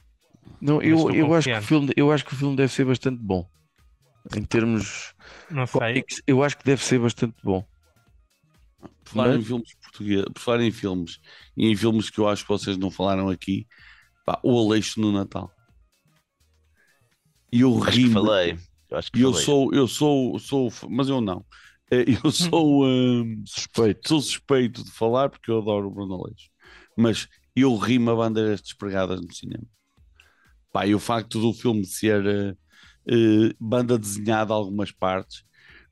Não, 0.61 0.81
eu, 0.81 1.09
eu, 1.11 1.33
acho 1.33 1.49
que 1.49 1.57
o 1.57 1.61
filme, 1.61 1.91
eu 1.95 2.11
acho 2.11 2.25
que 2.25 2.33
o 2.33 2.37
filme 2.37 2.55
deve 2.55 2.71
ser 2.71 2.85
bastante 2.85 3.21
bom. 3.21 3.49
Em 4.35 4.43
termos 4.43 5.13
Não 5.49 5.67
sei. 5.67 6.03
eu 6.27 6.43
acho 6.43 6.57
que 6.57 6.65
deve 6.65 6.83
ser 6.83 6.99
bastante 6.99 7.35
bom. 7.43 7.67
Por 8.81 9.11
falar 9.11 9.35
em 9.35 9.41
filmes 9.41 9.75
portugueses, 9.81 10.25
por 10.33 10.39
falar 10.39 10.61
em 10.61 10.71
filmes 10.71 11.19
e 11.57 11.67
em 11.67 11.75
filmes 11.75 12.09
que 12.09 12.19
eu 12.19 12.27
acho 12.29 12.43
que 12.43 12.49
vocês 12.49 12.77
não 12.77 12.91
falaram 12.91 13.29
aqui, 13.29 13.67
pá, 14.25 14.39
o 14.43 14.57
Aleixo 14.59 14.99
no 15.01 15.11
Natal. 15.11 15.51
E 17.51 17.61
eu 17.61 17.77
ri 17.79 18.09
falei. 18.11 18.57
Eu 18.89 18.97
acho 18.97 19.11
que 19.11 19.21
eu 19.21 19.31
falei. 19.31 19.45
sou, 19.45 19.73
eu 19.73 19.87
sou, 19.87 20.39
sou, 20.39 20.71
mas 20.89 21.09
eu 21.09 21.21
não. 21.21 21.45
Eh, 21.91 22.05
Eu 22.23 22.31
sou, 22.31 22.85
hum, 22.85 23.43
Suspeito. 23.45 24.07
sou 24.07 24.21
suspeito 24.21 24.83
de 24.83 24.91
falar 24.91 25.29
porque 25.29 25.49
eu 25.51 25.59
adoro 25.59 25.87
o 25.87 25.91
Bruno 25.91 26.15
Aleixo. 26.15 26.49
Mas 26.97 27.27
eu 27.55 27.75
ri-me 27.77 28.09
a 28.09 28.15
bandeiras 28.15 28.61
despregadas 28.61 29.19
no 29.21 29.33
cinema. 29.33 29.65
Pá, 30.71 30.85
e 30.85 30.93
o 30.93 30.99
facto 30.99 31.39
do 31.41 31.53
filme 31.53 31.85
ser 31.85 32.25
eh, 32.25 32.55
eh, 33.07 33.53
banda 33.59 33.97
desenhada 33.97 34.53
algumas 34.53 34.91
partes 34.91 35.43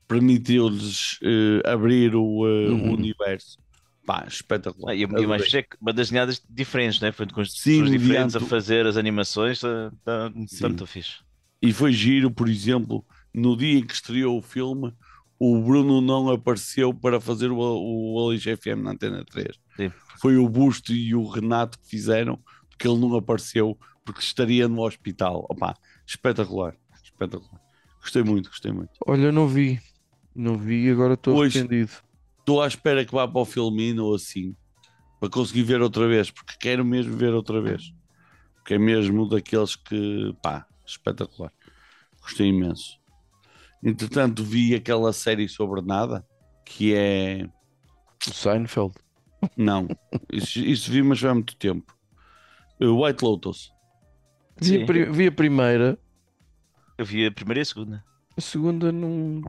permitiu-lhes 0.08 1.18
eh, 1.22 1.62
abrir 1.70 2.14
o, 2.16 2.46
eh, 2.46 2.70
Uhum. 2.70 2.90
o 2.90 2.94
universo. 2.94 3.58
Pá, 4.06 4.24
espetacular. 4.26 4.92
Ah, 4.92 4.96
e, 4.96 5.02
e 5.02 5.26
mais 5.26 5.52
é 5.52 5.62
que 5.62 5.76
bandas 5.80 6.08
desenhadas 6.08 6.42
diferentes, 6.48 6.98
né? 6.98 7.12
Foi 7.12 7.26
com 7.26 7.44
Sim, 7.44 7.82
pessoas 7.82 7.90
diferentes 7.90 8.34
a 8.36 8.38
mediante- 8.40 8.48
fazer 8.48 8.86
as 8.86 8.96
animações, 8.96 9.60
tá, 9.60 9.92
tá, 10.02 10.32
Sim. 10.46 10.58
tanto 10.60 10.86
fixe. 10.86 11.16
E 11.60 11.72
foi 11.74 11.92
giro, 11.92 12.30
por 12.30 12.48
exemplo, 12.48 13.04
no 13.34 13.54
dia 13.56 13.78
em 13.78 13.84
que 13.86 13.92
estreou 13.92 14.38
o 14.38 14.42
filme, 14.42 14.94
o 15.38 15.60
Bruno 15.60 16.00
não 16.00 16.30
apareceu 16.30 16.94
para 16.94 17.20
fazer 17.20 17.50
o, 17.50 17.58
o 17.58 18.28
Alix 18.30 18.44
FM 18.44 18.82
na 18.82 18.92
Antena 18.92 19.22
3. 19.30 19.48
Sim. 19.76 19.92
Foi 20.20 20.36
o 20.38 20.48
Busto 20.48 20.92
e 20.92 21.14
o 21.14 21.26
Renato 21.28 21.78
que 21.78 21.86
fizeram, 21.88 22.38
porque 22.70 22.88
ele 22.88 22.98
não 22.98 23.14
apareceu, 23.14 23.78
porque 24.06 24.20
estaria 24.20 24.66
no 24.68 24.80
hospital. 24.86 25.44
Opa, 25.50 25.74
espetacular, 26.06 26.74
espetacular. 27.04 27.60
Gostei 28.00 28.22
muito, 28.22 28.48
gostei 28.48 28.72
muito. 28.72 28.90
Olha, 29.06 29.30
não 29.30 29.46
vi. 29.46 29.78
Não 30.38 30.56
vi 30.56 30.86
e 30.86 30.90
agora 30.92 31.14
estou 31.14 31.42
arrependido. 31.42 31.90
Estou 32.38 32.62
à 32.62 32.68
espera 32.68 33.04
que 33.04 33.12
vá 33.12 33.26
para 33.26 33.40
o 33.40 33.44
Filmino 33.44 34.04
ou 34.04 34.14
assim, 34.14 34.54
para 35.18 35.28
conseguir 35.28 35.64
ver 35.64 35.82
outra 35.82 36.06
vez, 36.06 36.30
porque 36.30 36.54
quero 36.60 36.84
mesmo 36.84 37.16
ver 37.16 37.34
outra 37.34 37.60
vez. 37.60 37.92
Porque 38.54 38.74
é 38.74 38.78
mesmo 38.78 39.28
daqueles 39.28 39.74
que, 39.74 40.32
pá, 40.40 40.64
espetacular. 40.86 41.52
Gostei 42.22 42.46
imenso. 42.46 43.00
Entretanto, 43.82 44.44
vi 44.44 44.76
aquela 44.76 45.12
série 45.12 45.48
sobre 45.48 45.82
nada, 45.82 46.24
que 46.64 46.94
é. 46.94 47.48
O 48.28 48.32
Seinfeld. 48.32 48.94
Não, 49.56 49.88
isso, 50.32 50.60
isso 50.60 50.90
vi, 50.90 51.02
mas 51.02 51.18
foi 51.18 51.30
há 51.30 51.34
muito 51.34 51.56
tempo. 51.56 51.92
Uh, 52.80 53.04
White 53.04 53.24
Lotus. 53.24 53.72
Vi 54.60 54.84
a, 54.84 55.10
vi 55.10 55.26
a 55.26 55.32
primeira, 55.32 55.98
Eu 56.96 57.04
vi 57.04 57.26
a 57.26 57.32
primeira 57.32 57.60
e 57.60 57.62
a 57.62 57.64
segunda. 57.64 58.04
a 58.36 58.40
segunda 58.40 58.92
não. 58.92 59.42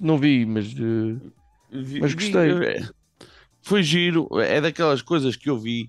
Não 0.00 0.18
vi, 0.18 0.44
mas. 0.46 0.66
eh, 0.66 1.30
Vi- 1.70 2.00
Mas 2.00 2.12
vi- 2.12 2.16
gostei. 2.16 2.50
é, 2.52 2.88
foi 3.62 3.82
giro, 3.82 4.28
é 4.40 4.60
daquelas 4.60 5.02
coisas 5.02 5.34
que 5.36 5.50
eu 5.50 5.58
vi, 5.58 5.88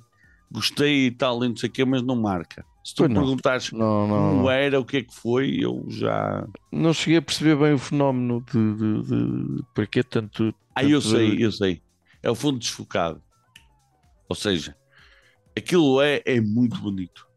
gostei 0.52 1.06
e 1.08 1.12
tal, 1.12 1.44
e 1.44 1.50
não 1.50 1.56
sei 1.56 1.70
o 1.70 1.72
quê, 1.72 1.86
mas 1.86 2.02
não 2.02 2.16
marca. 2.16 2.66
Se 2.84 2.94
tu 2.96 3.04
Pois 3.04 3.12
não. 3.12 3.22
perguntares 3.22 3.72
não, 3.72 4.08
não, 4.08 4.30
como 4.30 4.42
não. 4.44 4.50
era, 4.50 4.80
o 4.80 4.86
que 4.86 4.98
é 4.98 5.04
que 5.04 5.14
foi, 5.14 5.58
eu 5.60 5.86
já. 5.90 6.48
Não 6.72 6.94
cheguei 6.94 7.18
a 7.18 7.22
perceber 7.22 7.56
bem 7.58 7.74
o 7.74 7.78
fenómeno 7.78 8.44
de, 8.52 8.76
de, 8.76 9.04
de... 9.04 9.64
para 9.74 9.86
que 9.86 10.04
tanto. 10.04 10.54
Ah, 10.74 10.84
eu 10.84 11.00
tanto 11.02 11.12
sei, 11.12 11.26
barulho. 11.28 11.44
eu 11.44 11.52
sei. 11.52 11.82
É 12.24 12.30
o 12.32 12.36
fundo 12.36 12.58
desfocado. 12.60 13.22
Ou 14.30 14.36
seja, 14.36 14.76
aquilo 15.56 16.02
é, 16.02 16.22
é 16.26 16.42
muito 16.42 16.80
bonito. 16.82 17.28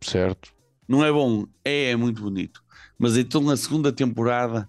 Certo. 0.00 0.52
Não 0.88 1.04
é 1.04 1.10
bom, 1.12 1.46
é, 1.64 1.90
é 1.92 1.96
muito 1.96 2.20
bonito. 2.22 2.62
Mas 2.98 3.16
então 3.16 3.40
na 3.42 3.56
segunda 3.56 3.92
temporada, 3.92 4.68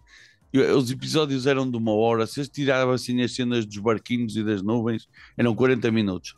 eu- 0.54 0.78
os 0.78 0.90
episódios 0.92 1.46
eram 1.48 1.70
de 1.70 1.78
uma 1.78 1.94
hora. 1.94 2.26
Se 2.28 2.40
eles 2.40 2.50
tiravam 2.50 2.94
assim 2.94 3.22
as 3.22 3.34
cenas 3.34 3.66
dos 3.66 3.78
barquinhos 3.78 4.36
e 4.36 4.44
das 4.44 4.62
nuvens, 4.62 5.08
eram 5.38 5.56
40 5.56 5.92
minutos. 5.92 6.36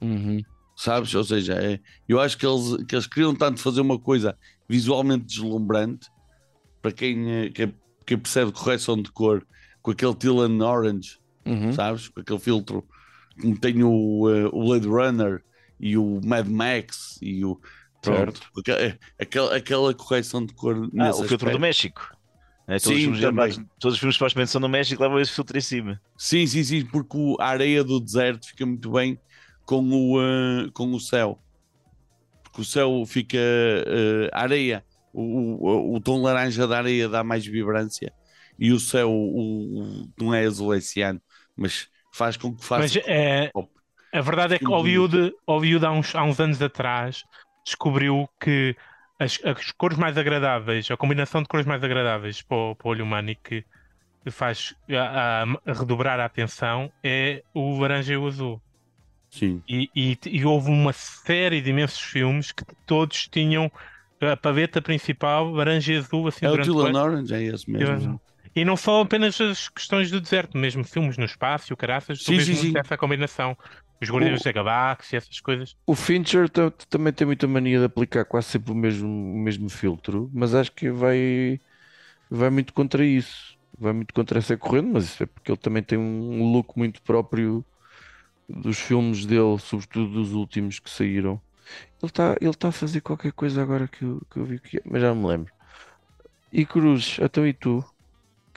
Uhum. 0.00 0.42
Sabes? 0.76 1.14
Ou 1.14 1.24
seja, 1.24 1.54
é- 1.54 1.80
eu 2.08 2.20
acho 2.20 2.36
que 2.36 2.46
eles, 2.46 2.84
que 2.86 2.94
eles 2.94 3.06
queriam 3.06 3.34
tanto 3.34 3.60
fazer 3.60 3.80
uma 3.80 3.98
coisa 3.98 4.36
visualmente 4.68 5.24
deslumbrante 5.24 6.08
para 6.82 6.92
quem, 6.92 7.30
eh, 7.30 7.50
quem, 7.50 7.74
quem 8.06 8.18
percebe 8.18 8.52
correção 8.52 9.00
de 9.00 9.10
cor 9.12 9.46
com 9.82 9.90
aquele 9.90 10.14
Tillan 10.14 10.58
Orange 10.64 11.18
Uhum. 11.46 11.72
sabes? 11.72 12.08
Com 12.08 12.20
aquele 12.20 12.38
filtro 12.38 12.84
como 13.40 13.56
tem 13.58 13.82
o, 13.82 14.28
eh, 14.30 14.46
o 14.52 14.64
Blade 14.64 14.86
Runner 14.88 15.42
e 15.80 15.96
o 15.96 16.20
Mad 16.24 16.46
Max 16.48 17.18
e 17.22 17.44
o. 17.44 17.60
Pronto, 18.02 18.40
é, 18.68 18.98
aquela, 19.18 19.56
aquela 19.56 19.94
correção 19.94 20.44
de 20.44 20.52
cor 20.54 20.76
Ah, 20.98 21.10
o 21.10 21.14
filtro 21.14 21.34
aspecto. 21.36 21.52
do 21.52 21.58
México. 21.60 22.14
É, 22.66 22.78
todos, 22.78 22.98
Sim, 23.00 23.10
os 23.10 23.18
filmes 23.18 23.60
todos 23.78 23.94
os 23.94 23.98
filmes 24.00 24.16
supostamente 24.16 24.50
são 24.50 24.60
no 24.60 24.68
México 24.68 25.02
levam 25.02 25.20
esse 25.20 25.32
filtro 25.32 25.56
em 25.58 25.60
cima. 25.60 26.00
Sim, 26.16 26.46
sim, 26.46 26.64
sim, 26.64 26.86
porque 26.86 27.16
a 27.40 27.46
areia 27.48 27.84
do 27.84 28.00
deserto 28.00 28.46
fica 28.46 28.64
muito 28.64 28.90
bem 28.90 29.20
com 29.66 29.82
o, 29.90 30.20
eh, 30.22 30.70
com 30.72 30.92
o 30.92 31.00
céu. 31.00 31.42
Porque 32.42 32.60
o 32.62 32.64
céu 32.64 33.04
fica. 33.06 33.38
a 34.32 34.42
areia, 34.42 34.84
o, 35.12 35.92
o, 35.92 35.96
o 35.96 36.00
tom 36.00 36.22
laranja 36.22 36.66
da 36.66 36.78
areia 36.78 37.08
dá 37.08 37.22
mais 37.24 37.44
vibrância 37.46 38.12
e 38.58 38.72
o 38.72 38.78
céu 38.78 39.10
o- 39.10 40.02
o- 40.04 40.08
não 40.18 40.32
é 40.34 40.44
azul 40.44 40.74
esse 40.74 41.00
ano, 41.02 41.20
mas 41.56 41.88
faz 42.12 42.36
com 42.36 42.54
que 42.54 42.64
faça. 42.64 42.88
Mas 42.88 42.96
é, 42.96 43.50
a 44.12 44.20
verdade 44.20 44.54
é 44.54 44.58
que 44.58 44.66
Hollywood, 44.70 45.32
Hollywood 45.48 45.86
há, 45.86 45.90
uns, 45.92 46.14
há 46.14 46.22
uns 46.22 46.40
anos 46.40 46.60
atrás 46.62 47.24
descobriu 47.64 48.28
que 48.40 48.76
as, 49.18 49.38
as 49.44 49.72
cores 49.72 49.98
mais 49.98 50.16
agradáveis, 50.18 50.90
a 50.90 50.96
combinação 50.96 51.42
de 51.42 51.48
cores 51.48 51.66
mais 51.66 51.82
agradáveis 51.82 52.42
para 52.42 52.56
o, 52.56 52.76
para 52.76 52.88
o 52.88 52.90
olho 52.90 53.04
humano 53.04 53.30
e 53.30 53.36
que 53.36 53.64
faz 54.30 54.74
a, 54.90 55.44
a- 55.44 55.72
redobrar 55.74 56.20
a 56.20 56.24
atenção 56.26 56.92
é 57.02 57.44
o 57.54 57.78
laranja 57.80 58.14
e 58.14 58.16
o 58.16 58.26
azul. 58.26 58.62
Sim. 59.30 59.62
E, 59.68 59.90
e- 59.94 60.18
e 60.26 60.44
houve 60.44 60.70
uma 60.70 60.92
série 60.92 61.60
de 61.62 61.70
imensos 61.70 62.00
filmes 62.00 62.52
que 62.52 62.64
todos 62.86 63.26
tinham 63.28 63.70
a 64.20 64.36
paveta 64.36 64.80
principal 64.82 65.50
laranja 65.50 65.92
e 65.92 65.96
azul 65.96 66.28
assim 66.28 66.44
É 66.44 66.48
o 66.48 66.52
durante 66.52 66.70
o 66.70 66.76
Orange, 66.76 67.34
é 67.34 67.42
esse 67.42 67.70
mesmo. 67.70 68.20
e 68.54 68.64
não 68.64 68.76
só 68.76 69.00
apenas 69.02 69.40
as 69.40 69.68
questões 69.68 70.10
do 70.10 70.20
deserto, 70.20 70.56
mesmo 70.56 70.84
filmes 70.84 71.16
no 71.18 71.24
espaço, 71.24 71.72
o 71.72 71.76
caraças, 71.76 72.22
tu 72.22 72.26
Sim, 72.26 72.36
vês 72.36 72.46
sim, 72.46 72.54
sim. 72.54 72.78
essa 72.78 72.96
combinação. 72.96 73.56
Os 74.02 74.10
Guardiões 74.10 74.42
da 74.42 74.52
Galáxia, 74.52 75.16
essas 75.18 75.40
coisas. 75.40 75.76
O 75.86 75.94
Fincher 75.94 76.48
ta- 76.48 76.70
também 76.88 77.12
tem 77.12 77.26
muita 77.26 77.46
mania 77.46 77.78
de 77.78 77.84
aplicar 77.84 78.24
quase 78.24 78.48
sempre 78.48 78.72
o 78.72 78.74
mesmo, 78.74 79.06
o 79.08 79.38
mesmo 79.38 79.68
filtro, 79.68 80.30
mas 80.32 80.54
acho 80.54 80.72
que 80.72 80.90
vai, 80.90 81.60
vai 82.30 82.50
muito 82.50 82.72
contra 82.74 83.04
isso. 83.06 83.56
Vai 83.78 83.92
muito 83.94 84.14
contra 84.14 84.38
essa 84.40 84.56
corrente, 84.58 84.88
mas 84.92 85.04
isso 85.06 85.22
é 85.24 85.26
porque 85.26 85.50
ele 85.52 85.58
também 85.58 85.82
tem 85.82 85.98
um 85.98 86.52
look 86.52 86.76
muito 86.78 87.02
próprio 87.02 87.66
dos 88.48 88.78
filmes 88.80 89.26
dele, 89.26 89.58
sobretudo 89.60 90.12
dos 90.14 90.32
últimos 90.34 90.80
que 90.80 90.90
saíram. 90.90 91.42
Ele 92.02 92.10
está 92.10 92.36
ele 92.40 92.54
tá 92.54 92.68
a 92.68 92.72
fazer 92.72 93.00
qualquer 93.02 93.32
coisa 93.32 93.62
agora 93.62 93.88
que 93.88 94.04
eu, 94.04 94.20
que 94.30 94.38
eu 94.40 94.44
vi 94.46 94.60
que 94.60 94.78
é, 94.78 94.82
mas 94.86 95.02
já 95.02 95.08
não 95.14 95.22
me 95.22 95.28
lembro. 95.28 95.52
E 96.52 96.64
Cruz, 96.66 97.18
então 97.20 97.46
e 97.46 97.52
tu? 97.52 97.78
O 97.80 97.86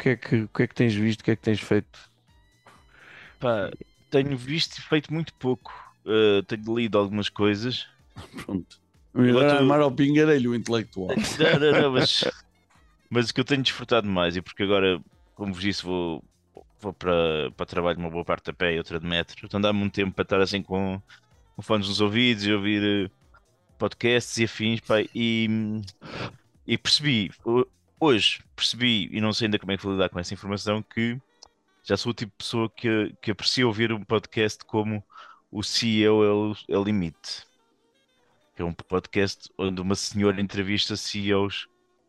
que 0.04 0.10
é 0.12 0.18
que, 0.18 0.36
o 0.44 0.50
que 0.50 0.64
é 0.64 0.68
que 0.68 0.76
tens 0.76 0.96
visto? 0.96 1.22
O 1.22 1.24
que 1.26 1.32
é 1.32 1.36
que 1.36 1.42
tens 1.44 1.60
feito? 1.62 2.00
Pá, 3.40 3.70
tenho 4.10 4.38
visto 4.38 4.78
e 4.78 4.82
feito 4.82 5.14
muito 5.14 5.34
pouco. 5.36 5.74
Uh, 6.06 6.42
tenho 6.44 6.78
lido 6.78 6.98
algumas 6.98 7.30
coisas. 7.30 7.86
Pronto. 8.46 8.80
Agora 9.14 9.50
tu- 9.50 9.56
armar 9.58 9.80
ao 9.82 9.92
pingarelho 9.92 10.52
o 10.52 10.56
intelectual. 10.56 11.10
Não, 11.40 11.60
não, 11.60 11.82
não, 11.82 11.92
mas, 11.92 12.24
mas 13.10 13.30
o 13.30 13.34
que 13.34 13.40
eu 13.42 13.46
tenho 13.46 13.64
desfrutado 13.64 14.08
mais, 14.08 14.36
e 14.36 14.42
porque 14.42 14.64
agora, 14.64 15.02
como 15.36 15.54
vos 15.54 15.62
disse, 15.62 15.84
vou, 15.84 16.24
vou 16.80 16.94
para, 16.94 17.52
para 17.58 17.66
trabalho 17.66 17.98
uma 17.98 18.10
boa 18.10 18.24
parte 18.24 18.50
a 18.52 18.54
pé 18.54 18.76
e 18.76 18.78
outra 18.78 19.00
de 19.00 19.08
metro, 19.08 19.36
então 19.46 19.60
dá-me 19.60 19.82
um 19.84 19.90
tempo 19.90 20.14
para 20.14 20.24
estar 20.24 20.40
assim 20.42 20.62
com, 20.62 21.02
com 21.56 21.62
fones 21.64 21.88
nos 21.88 22.00
ouvidos 22.00 22.46
e 22.46 22.54
ouvir 22.54 23.08
eh, 23.08 23.12
podcasts 23.80 24.38
e 24.38 24.44
afins, 24.44 24.80
pá, 24.82 25.02
e, 25.16 25.82
e 26.68 26.78
percebi, 26.78 27.32
ho- 27.44 27.66
hoje 28.00 28.42
percebi, 28.56 29.10
e 29.12 29.20
não 29.20 29.34
sei 29.34 29.46
ainda 29.48 29.58
como 29.58 29.72
é 29.72 29.78
que 29.78 29.84
vou 29.84 29.94
lidar 29.94 30.10
com 30.10 30.20
essa 30.20 30.34
informação, 30.34 30.84
que 30.84 31.18
já 31.88 31.96
sou 31.96 32.12
o 32.12 32.16
tipo 32.16 32.32
de 32.32 32.38
pessoa 32.38 32.70
que, 32.70 33.16
que 33.22 33.32
aprecia 33.32 33.66
ouvir 33.66 33.92
um 33.92 34.04
podcast 34.04 34.66
como 34.66 35.04
o 35.52 35.64
CEO 35.64 36.24
é 36.24 36.32
o, 36.32 36.56
é 36.68 36.78
o 36.78 36.84
limite 36.84 37.48
que 38.58 38.64
é 38.64 38.66
um 38.66 38.74
podcast 38.74 39.50
onde 39.56 39.80
uma 39.80 39.94
senhora 39.94 40.42
entrevista 40.42 40.98
CEOs 40.98 41.68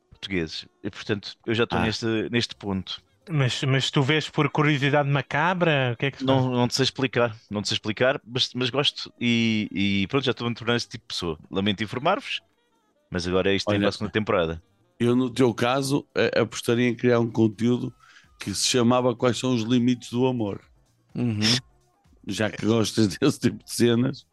portugueses. 0.09 0.67
E 0.83 0.91
portanto, 0.91 1.37
eu 1.47 1.55
já 1.55 1.65
estou 1.65 1.79
Ah. 1.79 1.83
neste, 1.83 2.07
neste 2.31 2.57
ponto. 2.57 3.03
Mas, 3.31 3.63
mas 3.65 3.91
tu 3.91 4.03
vês 4.03 4.31
por 4.31 4.49
curiosidade 4.49 5.07
macabra? 5.07 5.91
O 5.93 5.97
que 5.99 6.07
é 6.07 6.11
que 6.11 6.25
Não, 6.25 6.51
não 6.51 6.67
te 6.67 6.75
sei 6.75 6.85
explicar, 6.85 7.37
não 7.51 7.61
te 7.61 7.69
sei 7.69 7.75
explicar, 7.75 8.19
mas, 8.25 8.51
mas 8.55 8.71
gosto 8.71 9.13
e, 9.21 9.69
e 9.71 10.07
pronto, 10.07 10.25
já 10.25 10.31
estou 10.31 10.47
a 10.47 10.49
me 10.51 10.57
tornar 10.57 10.77
esse 10.77 10.89
tipo 10.89 11.03
de 11.05 11.09
pessoa. 11.09 11.39
Lamento 11.51 11.85
informar-vos, 11.85 12.41
mas 13.11 13.29
agora 13.29 13.53
é 13.53 13.57
isto 13.57 13.69
Olha, 13.69 13.81
para 13.81 13.89
a 13.91 13.93
segunda 13.93 14.11
temporada. 14.13 14.63
Eu, 14.99 15.15
no 15.15 15.29
teu 15.29 15.53
caso, 15.53 16.07
apostaria 16.41 16.89
em 16.89 16.95
criar 16.95 17.21
um 17.21 17.31
conteúdo 17.31 17.93
que 18.39 18.55
se 18.55 18.67
chamava 18.67 19.15
Quais 19.15 19.39
são 19.39 19.55
os 19.55 19.63
limites 19.63 20.11
do 20.11 20.27
amor. 20.27 20.61
Uhum. 21.15 21.41
Já 22.27 22.51
que 22.51 22.65
gostas 22.65 23.09
desse 23.19 23.41
tipo 23.41 23.65
de 23.65 23.71
cenas. 23.71 24.27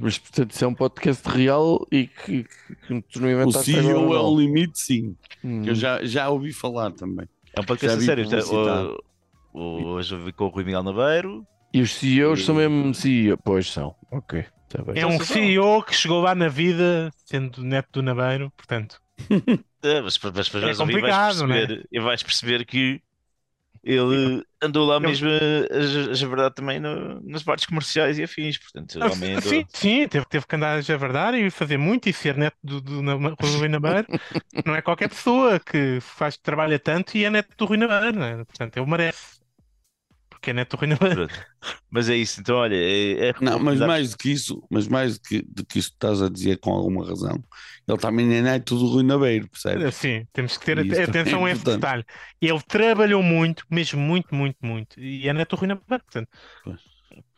Mas 0.00 0.18
portanto, 0.18 0.50
isso 0.52 0.64
é 0.64 0.68
um 0.68 0.74
podcast 0.74 1.28
real 1.28 1.86
e 1.92 2.06
que, 2.06 2.44
que, 2.44 2.74
que 2.86 3.02
tu 3.02 3.20
não 3.20 3.46
O 3.46 3.52
CEO 3.52 4.14
é 4.14 4.20
o 4.20 4.38
limite, 4.38 4.78
sim. 4.78 5.16
Uhum. 5.42 5.64
Eu 5.64 5.74
já, 5.74 6.04
já 6.04 6.28
ouvi 6.28 6.52
falar 6.52 6.90
também. 6.92 7.28
É 7.56 7.60
um 7.60 7.64
podcast 7.64 8.02
sério. 8.02 8.24
é- 8.24 8.42
o- 8.54 8.98
o- 9.52 9.84
Hoje 9.88 10.14
eu 10.14 10.24
vi 10.24 10.32
com 10.32 10.44
o 10.46 10.48
Rui 10.48 10.64
Miguel 10.64 10.82
Naveiro. 10.82 11.46
E 11.72 11.80
os 11.82 11.92
CEOs 11.94 12.44
são 12.44 12.54
mesmo 12.54 12.94
CEO? 12.94 13.36
Pois 13.44 13.70
são, 13.70 13.94
ok, 14.10 14.44
tá 14.68 14.82
bem. 14.84 15.02
É 15.02 15.06
um 15.06 15.18
CEO 15.20 15.82
que 15.82 15.94
chegou 15.94 16.20
lá 16.22 16.34
na 16.34 16.48
vida, 16.48 17.10
sendo 17.26 17.62
neto 17.62 17.88
do 17.94 18.02
Naveiro, 18.02 18.50
portanto. 18.56 19.00
É, 19.84 20.00
mas, 20.00 20.16
É 20.16 20.60
vais 20.60 20.80
ouvir 20.80 21.00
vais 21.00 21.16
é? 21.16 21.18
perceber, 21.18 21.86
e 21.92 22.00
vais 22.00 22.22
perceber 22.22 22.64
que 22.64 23.02
Ele 23.84 24.42
andou 24.62 24.86
lá 24.86 24.98
mesmo 25.00 25.28
a, 25.28 26.26
verdade 26.26 26.54
também 26.54 26.80
no- 26.80 27.20
nas 27.22 27.42
partes 27.42 27.66
comerciais 27.66 28.18
e 28.18 28.22
afins, 28.24 28.58
portanto, 28.58 28.98
o 28.98 29.10
homem 29.12 29.34
andou. 29.34 29.52
Sim, 29.52 29.64
sim, 29.74 30.08
teve, 30.08 30.24
teve 30.26 30.46
que 30.46 30.56
andar 30.56 30.76
a 30.78 30.80
javardar 30.80 31.34
e 31.34 31.50
fazer 31.50 31.76
muito 31.76 32.08
e 32.08 32.12
ser 32.12 32.36
neto 32.36 32.56
do, 32.62 32.80
do, 32.80 33.02
do 33.02 33.58
Rui 33.58 33.68
Nabeiro. 33.68 34.08
Não 34.64 34.74
é 34.74 34.82
qualquer 34.82 35.08
pessoa 35.08 35.60
que 35.60 35.98
faz, 36.00 36.36
trabalha 36.38 36.78
tanto 36.78 37.16
e 37.16 37.24
é 37.24 37.30
neto 37.30 37.54
do 37.56 37.66
Rui 37.66 37.76
Nabeiro, 37.76 38.18
é? 38.24 38.44
Portanto, 38.44 38.76
ele 38.78 38.86
merece. 38.90 39.33
Porque 40.44 40.50
é 40.50 40.54
neto 40.54 40.76
Rui. 40.76 41.26
Mas 41.90 42.10
é 42.10 42.16
isso, 42.16 42.38
então 42.38 42.56
olha, 42.56 42.74
é, 42.76 43.28
é 43.30 43.34
Não, 43.40 43.58
mas 43.58 43.80
mais 43.80 44.10
do 44.10 44.18
que 44.18 44.30
isso, 44.30 44.62
mas 44.70 44.86
mais 44.86 45.18
do 45.18 45.22
que, 45.22 45.42
do 45.42 45.64
que 45.64 45.78
isso 45.78 45.88
que 45.88 45.96
estás 45.96 46.20
a 46.20 46.28
dizer 46.28 46.58
com 46.58 46.70
alguma 46.70 47.06
razão, 47.06 47.42
ele 47.88 47.98
também 47.98 48.30
é 48.34 48.42
neto 48.42 48.76
do 48.76 48.86
Rui 48.86 49.02
Nabeiro, 49.02 49.48
percebes? 49.48 49.94
Sim, 49.94 50.26
temos 50.34 50.58
que 50.58 50.66
ter 50.66 50.78
atenção 50.78 51.06
também 51.14 51.44
a 51.44 51.48
é 51.48 51.52
esse 51.52 51.64
detalhe. 51.64 52.04
Ele 52.42 52.60
trabalhou 52.68 53.22
muito, 53.22 53.64
mesmo 53.70 53.98
muito, 53.98 54.34
muito, 54.34 54.56
muito. 54.60 55.00
E 55.00 55.26
é 55.26 55.32
neto 55.32 55.56
Rui 55.56 55.68
Nabeiro, 55.68 56.04
portanto. 56.04 56.28
Pois. 56.62 56.80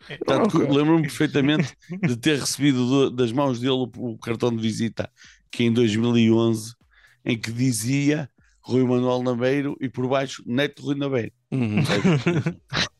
É- 0.09 0.17
que 0.19 0.59
lembro-me 0.59 1.03
perfeitamente 1.07 1.77
de 2.03 2.17
ter 2.17 2.41
recebido 2.41 2.87
do- 2.89 3.11
das 3.11 3.31
mãos 3.31 3.61
dele 3.61 3.73
o, 3.73 3.91
o 3.95 4.19
cartão 4.19 4.51
de 4.51 4.61
visita, 4.61 5.09
que 5.53 5.63
em 5.63 5.73
2011, 5.73 6.75
em 7.25 7.39
que 7.39 7.53
dizia 7.53 8.29
Rui 8.63 8.83
Manuel 8.83 9.23
Nabeiro 9.23 9.77
e 9.81 9.89
por 9.89 10.09
baixo 10.09 10.43
Neto 10.45 10.83
Rui 10.83 10.97
Nabeiro. 10.97 11.31
Uhum. 11.53 11.77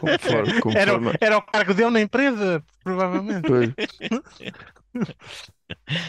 Conforme, 0.00 0.50
Era, 0.74 0.92
conforme- 0.92 1.18
era 1.20 1.36
o 1.38 1.42
cargo 1.42 1.74
dele 1.74 1.90
na 1.90 2.00
empresa, 2.00 2.62
provavelmente. 2.84 3.42
Pois. 3.48 3.70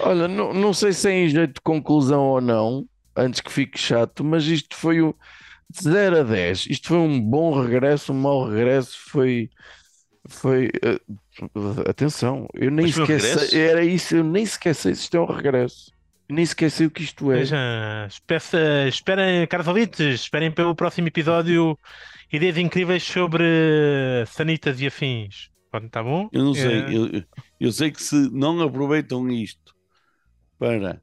Olha, 0.02 0.28
não, 0.28 0.54
não 0.54 0.74
sei 0.74 0.92
se 0.94 1.10
é 1.10 1.14
em 1.14 1.30
jeito 1.30 1.56
de 1.56 1.62
conclusão 1.62 2.22
ou 2.22 2.42
não, 2.42 2.86
antes 3.16 3.42
que 3.42 3.52
fique 3.52 3.80
chato, 3.80 4.24
mas 4.24 4.46
isto 4.46 4.76
foi 4.76 5.02
o 5.02 5.16
de 5.70 5.84
0 5.84 6.20
a 6.20 6.24
10. 6.24 6.68
Isto 6.68 6.90
foi 6.90 6.98
um 6.98 7.20
bom 7.20 7.60
regresso, 7.62 8.12
um 8.14 8.16
mau 8.22 8.48
regresso. 8.50 8.98
Foi. 9.10 9.50
Foi. 10.28 10.70
eh, 10.84 11.00
atenção, 11.90 12.48
eu 12.54 12.72
nem 12.72 12.86
um 12.86 12.92
sei, 12.92 13.62
era 13.62 13.84
isso, 13.84 14.16
eu 14.16 14.24
nem 14.24 14.46
se 14.46 14.58
isto 14.92 15.18
é 15.18 15.20
um 15.20 15.26
regresso. 15.26 15.92
Eu 16.30 16.36
nem 16.36 16.46
sei 16.46 16.88
o 16.88 16.92
que 16.92 17.04
isto 17.04 17.32
é. 17.32 17.38
Veja, 17.40 17.58
espera- 18.08 18.88
esperem, 18.88 19.46
caros 19.48 19.68
ouvintes, 19.68 20.00
esperem 20.22 20.50
pelo 20.52 20.74
próximo 20.76 21.08
episódio 21.08 21.78
ideias 22.34 22.58
incríveis 22.58 23.04
sobre 23.04 23.44
sanitas 24.28 24.82
e 24.82 24.88
afins. 24.88 25.50
Pronto, 25.72 25.90
tá 25.90 26.04
bom? 26.04 26.30
Eu 26.32 26.44
não 26.44 26.52
É, 26.52 26.56
sei, 26.56 26.80
eu, 26.96 27.08
eu- 27.08 27.24
eu 27.60 27.72
sei 27.72 27.92
que 27.92 28.02
se 28.04 28.16
não 28.32 28.62
aproveitam 28.62 29.30
isto 29.30 29.74
para, 30.60 31.02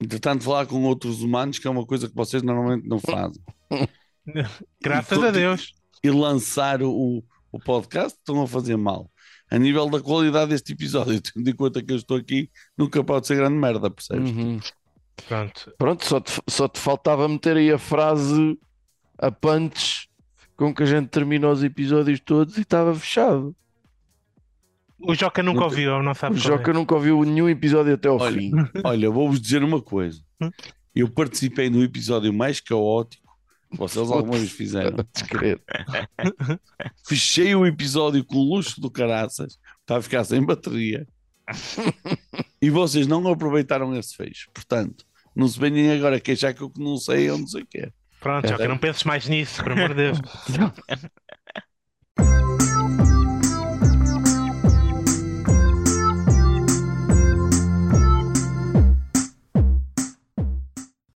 entretanto, 0.00 0.44
falar 0.44 0.66
com 0.66 0.82
outros 0.84 1.22
humanos, 1.22 1.58
que 1.58 1.66
é 1.66 1.70
uma 1.70 1.86
coisa 1.86 2.08
que 2.08 2.14
vocês 2.14 2.42
normalmente 2.42 2.86
não 2.88 2.98
fazem, 2.98 3.42
Graças 4.82 5.18
E- 5.18 5.26
a 5.26 5.30
Deus. 5.30 5.74
e 6.02 6.10
lançar 6.10 6.82
o, 6.82 7.22
o 7.52 7.58
podcast, 7.60 8.18
estão 8.18 8.42
a 8.42 8.46
fazer 8.46 8.76
mal. 8.76 9.10
A 9.50 9.58
nível 9.58 9.88
da 9.90 10.00
qualidade 10.00 10.50
deste 10.50 10.72
episódio, 10.72 11.20
tendo 11.34 11.48
em 11.48 11.54
conta 11.54 11.82
que 11.82 11.92
eu 11.92 11.96
estou 11.96 12.16
aqui, 12.16 12.50
nunca 12.76 13.02
pode 13.04 13.26
ser 13.26 13.36
grande 13.36 13.56
merda, 13.56 13.90
percebes? 13.90 14.30
Uhum. 14.30 14.58
Pronto. 15.28 15.72
Pronto, 15.78 16.04
só 16.04 16.20
te, 16.20 16.32
só 16.48 16.66
te 16.66 16.80
faltava 16.80 17.28
meter 17.28 17.56
aí 17.56 17.70
a 17.70 17.78
frase 17.78 18.58
a 19.18 19.30
punch 19.30 20.08
com 20.56 20.74
que 20.74 20.82
a 20.82 20.86
gente 20.86 21.08
termina 21.08 21.48
os 21.50 21.62
episódios 21.64 22.20
todos 22.20 22.56
e 22.56 22.60
estava 22.62 22.94
fechado. 22.94 23.54
O 25.00 25.14
Joca 25.14 25.42
nunca 25.42 25.54
Nunca- 25.60 25.64
ouviu, 25.66 26.02
não 26.02 26.12
O 26.12 26.14
sabe 26.14 26.36
é. 26.36 26.38
Joca 26.40 26.72
nunca 26.72 26.94
ouviu 26.94 27.22
nenhum 27.24 27.48
episódio 27.48 27.94
até 27.94 28.08
ao 28.08 28.18
Olha, 28.18 28.38
fim. 28.40 28.52
Olha, 28.84 29.10
vou-vos 29.10 29.40
dizer 29.40 29.62
uma 29.62 29.80
coisa. 29.82 30.20
Eu 30.94 31.10
participei 31.10 31.68
no 31.68 31.82
episódio 31.82 32.32
mais 32.32 32.60
caótico 32.60 33.24
que 33.70 33.76
vocês 33.76 34.08
alguma 34.10 34.38
vez 34.38 34.52
fizeram. 34.52 34.96
Fechei 37.06 37.54
o 37.54 37.66
episódio 37.66 38.24
com 38.24 38.36
o 38.36 38.54
luxo 38.54 38.80
do 38.80 38.90
caraças 38.90 39.58
para 39.84 40.00
ficar 40.00 40.24
sem 40.24 40.42
bateria. 40.44 41.06
e 42.62 42.70
vocês 42.70 43.06
não 43.06 43.26
aproveitaram 43.28 43.94
esse 43.96 44.16
fecho. 44.16 44.48
Portanto, 44.54 45.04
não 45.36 45.46
se 45.48 45.58
venham 45.58 45.94
agora 45.94 46.20
queixar 46.20 46.54
que 46.54 46.62
eu 46.62 46.70
que 46.70 46.80
não 46.80 46.96
sei 46.96 47.28
ou 47.30 47.38
não 47.38 47.46
sei 47.46 47.62
o 47.62 47.66
que 47.66 47.78
é. 47.78 47.92
Pronto, 48.24 48.48
Joca, 48.48 48.66
não 48.66 48.78
penses 48.78 49.04
mais 49.04 49.28
nisso, 49.28 49.62
por 49.62 49.72
amor 49.72 49.90
de 49.90 49.96
Deus. 49.96 50.18